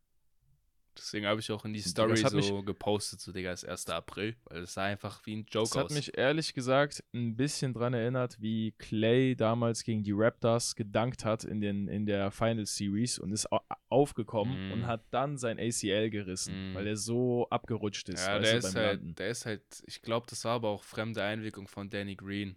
Deswegen 0.98 1.26
habe 1.26 1.40
ich 1.40 1.50
auch 1.50 1.64
in 1.64 1.72
die 1.72 1.80
Story 1.80 2.20
das 2.20 2.24
hat 2.34 2.42
so 2.42 2.62
gepostet, 2.62 3.20
so 3.20 3.32
Digga, 3.32 3.52
ist 3.52 3.64
1. 3.66 3.88
April, 3.90 4.36
weil 4.44 4.62
es 4.64 4.74
sah 4.74 4.84
einfach 4.84 5.24
wie 5.24 5.36
ein 5.36 5.46
Joke 5.50 5.68
Das 5.70 5.76
hat 5.76 5.84
aus. 5.86 5.94
mich 5.94 6.16
ehrlich 6.18 6.52
gesagt 6.54 7.02
ein 7.14 7.36
bisschen 7.36 7.72
dran 7.72 7.94
erinnert, 7.94 8.36
wie 8.40 8.72
Clay 8.78 9.34
damals 9.36 9.84
gegen 9.84 10.02
die 10.02 10.12
Raptors 10.12 10.74
gedankt 10.74 11.24
hat 11.24 11.44
in, 11.44 11.60
den, 11.60 11.88
in 11.88 12.04
der 12.06 12.30
Final 12.30 12.66
Series 12.66 13.18
und 13.18 13.32
ist 13.32 13.50
au- 13.52 13.60
aufgekommen 13.88 14.68
Mm. 14.68 14.72
und 14.72 14.86
hat 14.86 15.04
dann 15.10 15.38
sein 15.38 15.58
ACL 15.58 16.10
gerissen, 16.10 16.72
Mm. 16.72 16.74
weil 16.74 16.86
er 16.86 16.96
so 16.96 17.48
abgerutscht 17.50 18.08
ist. 18.08 18.26
ja, 18.26 18.38
der 18.38 18.58
ist, 18.58 18.74
halt, 18.74 19.18
der 19.18 19.28
ist 19.28 19.46
halt, 19.46 19.62
ich 19.86 20.02
glaube, 20.02 20.26
das 20.28 20.44
war 20.44 20.52
aber 20.56 20.68
auch 20.68 20.82
fremde 20.82 21.22
Einwirkung 21.22 21.68
von 21.68 21.88
Danny 21.88 22.16
Green. 22.16 22.56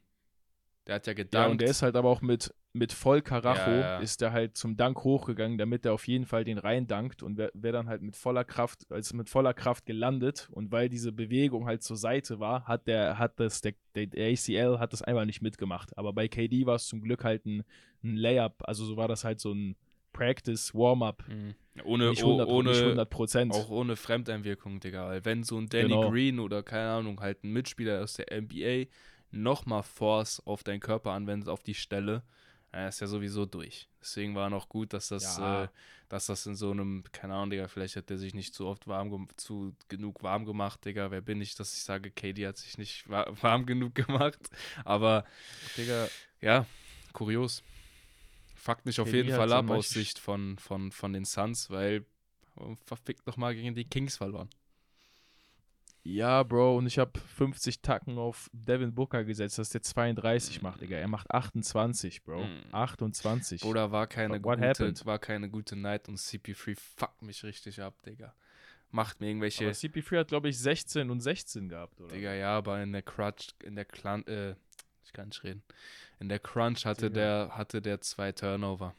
Der 0.87 0.95
hat 0.95 1.05
ja 1.07 1.11
Ja, 1.11 1.15
gedankt. 1.17 1.51
und 1.51 1.61
der 1.61 1.69
ist 1.69 1.81
halt 1.83 1.95
aber 1.95 2.09
auch 2.09 2.21
mit, 2.21 2.53
mit 2.73 2.91
voll 2.91 3.21
Karacho 3.21 3.69
Ja, 3.69 3.79
ja. 3.79 3.99
ist 3.99 4.19
der 4.21 4.31
halt 4.31 4.57
zum 4.57 4.77
Dank 4.77 5.03
hochgegangen, 5.03 5.57
damit 5.59 5.85
er 5.85 5.93
auf 5.93 6.07
jeden 6.07 6.25
Fall 6.25 6.43
den 6.43 6.57
rein 6.57 6.87
dankt 6.87 7.21
und 7.21 7.37
wer, 7.37 7.51
wer 7.53 7.71
dann 7.71 7.87
halt 7.87 8.01
mit 8.01 8.15
voller 8.15 8.43
Kraft, 8.43 8.91
als 8.91 9.13
mit 9.13 9.29
voller 9.29 9.53
Kraft 9.53 9.85
gelandet 9.85 10.49
und 10.51 10.71
weil 10.71 10.89
diese 10.89 11.11
Bewegung 11.11 11.65
halt 11.67 11.83
zur 11.83 11.97
Seite 11.97 12.39
war, 12.39 12.65
hat 12.65 12.87
der, 12.87 13.19
hat 13.19 13.39
das, 13.39 13.61
der, 13.61 13.73
der 13.95 14.07
ACL 14.31 14.79
hat 14.79 14.91
das 14.93 15.03
einfach 15.03 15.25
nicht 15.25 15.41
mitgemacht. 15.41 15.95
Aber 15.97 16.13
bei 16.13 16.27
KD 16.27 16.65
war 16.65 16.75
es 16.75 16.87
zum 16.87 17.01
Glück 17.01 17.23
halt 17.23 17.45
ein, 17.45 17.63
ein 18.03 18.15
Layup, 18.15 18.55
also 18.67 18.83
so 18.85 18.97
war 18.97 19.07
das 19.07 19.23
halt 19.23 19.39
so 19.39 19.53
ein 19.53 19.75
Practice, 20.13 20.73
Warm-up. 20.73 21.23
Mhm. 21.29 21.53
ohne, 21.85 22.09
Nicht 22.09 22.23
oh- 22.23 22.31
100, 22.41 22.49
ohne, 22.49 22.69
nicht 22.71 22.81
100 22.81 23.09
Prozent. 23.09 23.53
auch 23.53 23.69
ohne 23.69 23.95
Fremdeinwirkung, 23.95 24.79
Digga. 24.81 25.07
Weil 25.07 25.23
wenn 25.25 25.43
so 25.43 25.57
ein 25.57 25.67
Danny 25.69 25.89
Genau. 25.89 26.09
Green 26.09 26.39
oder 26.39 26.63
keine 26.63 26.89
Ahnung, 26.89 27.21
halt 27.21 27.43
ein 27.43 27.53
Mitspieler 27.53 28.01
aus 28.01 28.13
der 28.15 28.29
NBA 28.41 28.87
nochmal 29.31 29.83
Force 29.83 30.41
auf 30.45 30.63
deinen 30.63 30.79
Körper 30.79 31.11
anwendet, 31.11 31.49
auf 31.49 31.63
die 31.63 31.73
Stelle, 31.73 32.23
er 32.73 32.87
ist 32.87 33.01
ja 33.01 33.07
sowieso 33.07 33.45
durch. 33.45 33.89
Deswegen 33.99 34.33
war 34.35 34.49
noch 34.49 34.69
gut, 34.69 34.93
dass 34.93 35.09
das, 35.09 35.37
Ja. 35.37 35.63
äh, 35.65 35.67
dass 36.07 36.27
das 36.27 36.45
in 36.45 36.55
so 36.55 36.71
einem, 36.71 37.03
keine 37.11 37.33
Ahnung, 37.33 37.49
Digga, 37.49 37.67
vielleicht 37.67 37.97
hat 37.97 38.09
der 38.09 38.17
sich 38.17 38.33
nicht 38.33 38.53
zu 38.53 38.65
oft 38.65 38.87
warm, 38.87 39.27
zu 39.35 39.75
genug 39.89 40.23
warm 40.23 40.45
gemacht, 40.45 40.83
Digga. 40.85 41.11
Wer 41.11 41.21
bin 41.21 41.41
ich, 41.41 41.55
dass 41.55 41.73
ich 41.75 41.83
sage, 41.83 42.11
KD 42.11 42.47
hat 42.47 42.57
sich 42.57 42.77
nicht 42.77 43.09
wa 43.09 43.25
warm 43.41 43.65
genug 43.65 43.95
gemacht. 43.95 44.39
Aber, 44.85 45.25
Digga, 45.77 46.07
ja, 46.39 46.65
kurios. 47.13 47.61
Fuckt 48.55 48.85
mich 48.85 48.99
auf 48.99 49.11
jeden 49.11 49.29
Fall 49.35 49.51
ab 49.53 49.69
aus 49.69 49.89
Sicht 49.89 50.19
von, 50.19 50.57
von, 50.59 50.91
von 50.91 51.13
den 51.13 51.25
Suns, 51.25 51.69
weil 51.69 52.05
äh, 52.57 52.75
verfickt 52.85 53.25
nochmal 53.27 53.55
gegen 53.55 53.75
die 53.75 53.85
Kings 53.85 54.17
verloren. 54.17 54.49
Ja, 56.03 56.41
Bro, 56.41 56.77
und 56.77 56.87
ich 56.87 56.97
habe 56.97 57.19
50 57.19 57.81
Tacken 57.81 58.17
auf 58.17 58.49
Devin 58.53 58.93
Booker 58.95 59.23
gesetzt, 59.23 59.59
dass 59.59 59.69
der 59.69 59.83
32 59.83 60.61
macht, 60.63 60.81
Digga. 60.81 60.97
Er 60.97 61.07
macht 61.07 61.29
28, 61.29 62.23
Bro. 62.23 62.43
Mm. 62.43 62.63
28. 62.71 63.61
Bruder, 63.61 63.91
war 63.91 64.07
keine, 64.07 64.43
What 64.43 64.57
gute, 64.57 64.67
happened? 64.69 65.05
war 65.05 65.19
keine 65.19 65.49
gute 65.49 65.75
Night 65.75 66.09
und 66.09 66.17
CP3 66.17 66.75
fuckt 66.97 67.21
mich 67.21 67.43
richtig 67.43 67.81
ab, 67.81 68.01
Digga. 68.03 68.33
Macht 68.89 69.21
mir 69.21 69.27
irgendwelche. 69.27 69.63
Aber 69.65 69.73
CP3 69.73 70.19
hat, 70.19 70.27
glaube 70.29 70.49
ich, 70.49 70.57
16 70.57 71.09
und 71.11 71.21
16 71.21 71.69
gehabt, 71.69 72.01
oder? 72.01 72.13
Digga, 72.13 72.33
ja, 72.33 72.57
aber 72.57 72.81
in 72.81 72.91
der 72.91 73.03
Crunch, 73.03 73.49
in 73.63 73.75
der 73.75 73.85
Clan, 73.85 74.25
äh, 74.25 74.55
ich 75.05 75.13
kann 75.13 75.27
nicht 75.29 75.43
reden. 75.43 75.63
In 76.19 76.29
der 76.29 76.39
Crunch 76.39 76.85
hatte 76.85 77.09
Digga. 77.11 77.45
der, 77.45 77.57
hatte 77.57 77.81
der 77.81 78.01
zwei 78.01 78.31
Turnover 78.31 78.93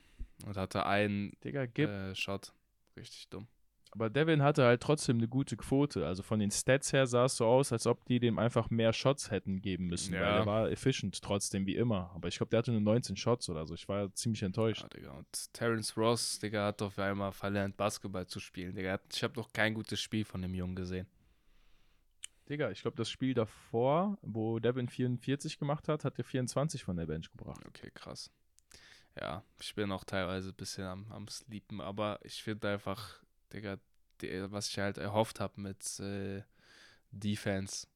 und 0.47 0.57
hatte 0.57 0.87
einen 0.87 1.33
Digga, 1.43 1.67
gib. 1.67 1.91
äh, 1.91 2.15
Shot. 2.15 2.53
Richtig 2.97 3.29
dumm. 3.29 3.49
Aber 3.95 4.09
Devin 4.09 4.43
hatte 4.43 4.65
halt 4.65 4.81
trotzdem 4.83 5.19
eine 5.19 5.29
gute 5.29 5.55
Quote. 5.57 6.07
Also 6.07 6.23
von 6.23 6.39
den 6.41 6.51
Stats 6.51 6.95
her 6.95 7.07
sah 7.07 7.27
es 7.27 7.37
so 7.37 7.45
aus, 7.45 7.73
als 7.73 7.87
ob 7.87 8.05
die 8.07 8.19
dem 8.21 8.39
einfach 8.39 8.71
mehr 8.71 8.95
Shots 8.95 9.31
hätten 9.31 9.61
geben 9.61 9.89
müssen. 9.89 10.15
Weil 10.15 10.21
Ja. 10.23 10.39
er 10.39 10.47
war 10.47 10.71
efficient 10.71 11.21
trotzdem 11.23 11.67
wie 11.67 11.77
immer. 11.77 12.11
Aber 12.15 12.29
ich 12.29 12.39
glaube, 12.39 12.49
der 12.51 12.59
hatte 12.61 12.73
nur 12.73 12.81
19 12.81 13.17
Shots 13.17 13.51
oder 13.51 13.67
so. 13.67 13.75
Ich 13.75 13.87
war 13.89 14.11
ziemlich 14.15 14.43
enttäuscht. 14.43 14.81
Ja, 14.83 14.89
Digga. 14.89 15.11
Und 15.13 15.53
Terrence 15.53 15.95
Ross, 15.99 16.39
Digga, 16.39 16.67
hat 16.69 16.81
auf 16.81 16.99
einmal 16.99 17.33
verlernt, 17.33 17.77
Basketball 17.77 18.27
zu 18.27 18.41
spielen. 18.41 18.75
Digga, 18.75 18.99
ich 19.13 19.23
habe 19.23 19.35
noch 19.39 19.53
kein 19.53 19.75
gutes 19.75 20.01
Spiel 20.01 20.25
von 20.25 20.41
dem 20.41 20.55
Jungen 20.55 20.75
gesehen. 20.75 21.07
Digga, 22.49 22.71
ich 22.71 22.83
glaube, 22.83 22.97
das 22.97 23.09
Spiel 23.11 23.35
davor, 23.35 24.19
wo 24.23 24.59
Devin 24.59 24.89
44 24.89 25.59
gemacht 25.59 25.87
hat, 25.89 26.05
hat 26.05 26.19
er 26.19 26.25
24 26.25 26.83
von 26.83 26.97
der 26.97 27.07
Bench 27.07 27.31
gebracht. 27.31 27.63
Okay, 27.69 27.91
krass. 27.95 28.31
Ja, 29.21 29.45
ich 29.61 29.75
bin 29.75 29.93
auch 29.93 30.05
teilweise 30.05 30.49
ein 30.49 30.55
bisschen 30.55 30.85
am, 30.85 31.07
am 31.13 31.29
Sleepen, 31.29 31.81
aber 31.81 32.19
ich 32.23 32.43
finde 32.43 32.71
einfach, 32.71 33.22
Digga, 33.53 33.79
die, 34.21 34.51
was 34.51 34.69
ich 34.69 34.79
halt 34.79 34.99
erhofft 34.99 35.41
habe 35.41 35.61
mit 35.61 35.99
äh, 36.01 36.43
Defense, 37.11 37.87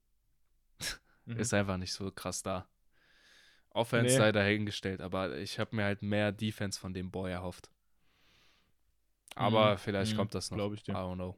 Mhm. 1.26 1.38
ist 1.38 1.52
einfach 1.54 1.76
nicht 1.76 1.92
so 1.92 2.11
krass 2.11 2.42
da. 2.42 2.68
Offense 3.70 4.12
Nee. 4.12 4.18
sei 4.18 4.32
dahingestellt, 4.32 5.00
aber 5.00 5.36
ich 5.38 5.59
habe 5.59 5.74
mir 5.76 5.84
halt 5.84 6.02
mehr 6.02 6.32
Defense 6.32 6.78
von 6.80 6.94
dem 6.94 7.11
Boy 7.11 7.32
erhofft. 7.32 7.70
Aber 9.34 9.74
Mhm. 9.74 9.78
vielleicht 9.78 10.12
Mhm. 10.12 10.16
kommt 10.16 10.34
das 10.34 10.50
noch. 10.50 10.57
Glaub 10.59 10.72
ich 10.74 10.82
dir. 10.82 10.92
I 10.92 10.96
don't 10.96 11.14
know. 11.16 11.36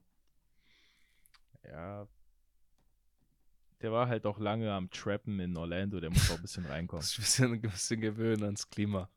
Ja. 1.65 2.07
Der 3.81 3.93
war 3.93 4.09
halt 4.09 4.27
auch 4.27 4.39
lange 4.39 4.73
am 4.73 4.91
Trappen 4.91 5.39
in 5.41 5.57
Orlando. 5.57 6.01
Der 6.01 6.11
muss 6.11 6.31
auch 6.31 6.37
ein 6.37 6.43
bisschen 6.43 6.67
reinkommen. 6.67 7.05
Ein 7.05 7.17
bisschen, 7.17 7.53
ein 7.55 7.61
bisschen 7.61 8.01
gewöhnen 8.01 8.43
ans 8.45 8.69
Klima. 8.71 9.09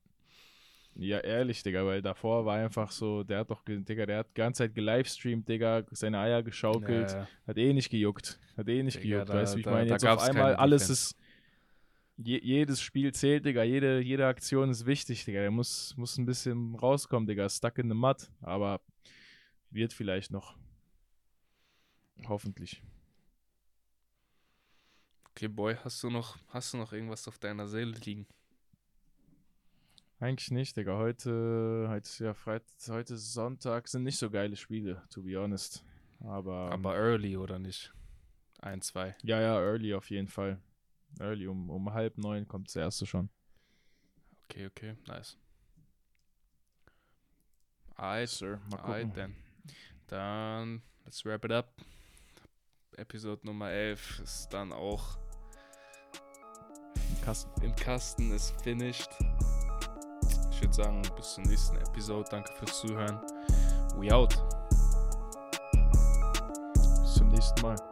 Ja, 0.95 1.19
ehrlich, 1.19 1.63
Digga, 1.63 1.85
weil 1.85 2.01
davor 2.01 2.45
war 2.45 2.57
einfach 2.57 2.91
so, 2.91 3.23
der 3.23 3.39
hat 3.39 3.49
doch, 3.49 3.63
Digga, 3.65 4.05
der 4.05 4.19
hat 4.19 4.29
die 4.29 4.33
ganze 4.35 4.63
Zeit 4.63 4.75
gelivestreamt, 4.75 5.47
Digga, 5.47 5.83
seine 5.91 6.19
Eier 6.19 6.43
geschaukelt, 6.43 7.11
Ja, 7.11 7.27
hat 7.47 7.57
eh 7.57 7.73
nicht 7.73 7.89
gejuckt, 7.89 8.39
hat 8.57 8.67
eh 8.67 8.83
nicht 8.83 8.95
Digga, 9.01 9.03
gejuckt, 9.03 9.29
da- 9.29 9.33
weißt 9.35 9.53
du, 9.53 9.57
wie 9.57 9.59
ich 9.61 9.65
da- 9.65 9.71
meine, 9.71 9.87
da 9.87 9.93
jetzt 9.95 10.05
auf 10.05 10.19
einmal 10.21 10.55
alles 10.55 10.81
Defense. 10.83 10.91
ist, 10.93 11.15
je, 12.17 12.39
jedes 12.43 12.81
Spiel 12.81 13.13
zählt, 13.13 13.45
Digga, 13.45 13.63
jede, 13.63 13.99
jede 14.01 14.27
Aktion 14.27 14.69
ist 14.69 14.85
wichtig, 14.85 15.25
Digga, 15.25 15.39
der 15.41 15.51
muss, 15.51 15.95
muss 15.97 16.17
ein 16.17 16.25
bisschen 16.25 16.75
rauskommen, 16.75 17.25
Digga, 17.27 17.49
stuck 17.49 17.77
in 17.77 17.89
the 17.89 17.95
mud, 17.95 18.29
aber 18.41 18.81
wird 19.71 19.93
vielleicht 19.93 20.31
noch. 20.31 20.55
Hoffentlich. 22.27 22.81
Okay, 25.31 25.47
Boy, 25.47 25.75
hast 25.83 26.03
du 26.03 26.09
noch, 26.09 26.37
hast 26.49 26.73
du 26.73 26.77
noch 26.77 26.91
irgendwas 26.93 27.27
auf 27.27 27.39
deiner 27.39 27.67
Seele 27.67 27.93
liegen? 28.03 28.27
Eigentlich 30.21 30.51
nicht, 30.51 30.77
Digga. 30.77 30.97
Heute, 30.97 31.87
heute 31.89 32.05
ist 32.05 32.19
ja 32.19 32.35
Freitag, 32.35 32.69
heute 32.89 33.15
ist 33.15 33.33
Sonntag, 33.33 33.87
sind 33.87 34.03
nicht 34.03 34.19
so 34.19 34.29
geile 34.29 34.55
Spiele, 34.55 35.01
to 35.09 35.23
be 35.23 35.35
honest. 35.35 35.83
Aber, 36.19 36.71
Aber 36.71 36.95
early 36.95 37.35
oder 37.35 37.57
nicht? 37.57 37.91
Ein, 38.59 38.81
zwei. 38.83 39.15
ja, 39.23 39.41
ja, 39.41 39.59
early 39.59 39.95
auf 39.95 40.11
jeden 40.11 40.27
Fall. 40.27 40.61
Early, 41.19 41.47
um, 41.47 41.71
um 41.71 41.91
halb 41.91 42.19
neun 42.19 42.47
kommt 42.47 42.67
das 42.67 42.75
erste 42.75 43.07
schon. 43.07 43.29
Okay, 44.43 44.67
okay, 44.67 44.95
nice. 45.07 45.39
Alright, 47.95 48.29
Sir, 48.29 48.61
mal 48.69 48.79
alright 48.81 49.07
gucken. 49.07 49.15
then. 49.15 49.35
Dann, 50.05 50.81
let's 51.03 51.25
wrap 51.25 51.43
it 51.45 51.51
up. 51.51 51.73
Episode 52.95 53.43
Nummer 53.43 53.71
11 53.71 54.19
ist 54.19 54.49
dann 54.49 54.71
auch 54.71 55.17
Kasten. 57.23 57.63
im 57.63 57.75
Kasten, 57.75 58.31
ist 58.31 58.51
finished. 58.61 59.09
Würde 60.61 60.73
sagen, 60.75 61.01
bis 61.15 61.33
zur 61.33 61.43
nächsten 61.45 61.75
Episode. 61.77 62.29
Danke 62.29 62.53
fürs 62.53 62.79
Zuhören. 62.79 63.19
We 63.97 64.13
out. 64.13 64.37
Bis 67.01 67.15
zum 67.15 67.29
nächsten 67.29 67.61
Mal. 67.61 67.90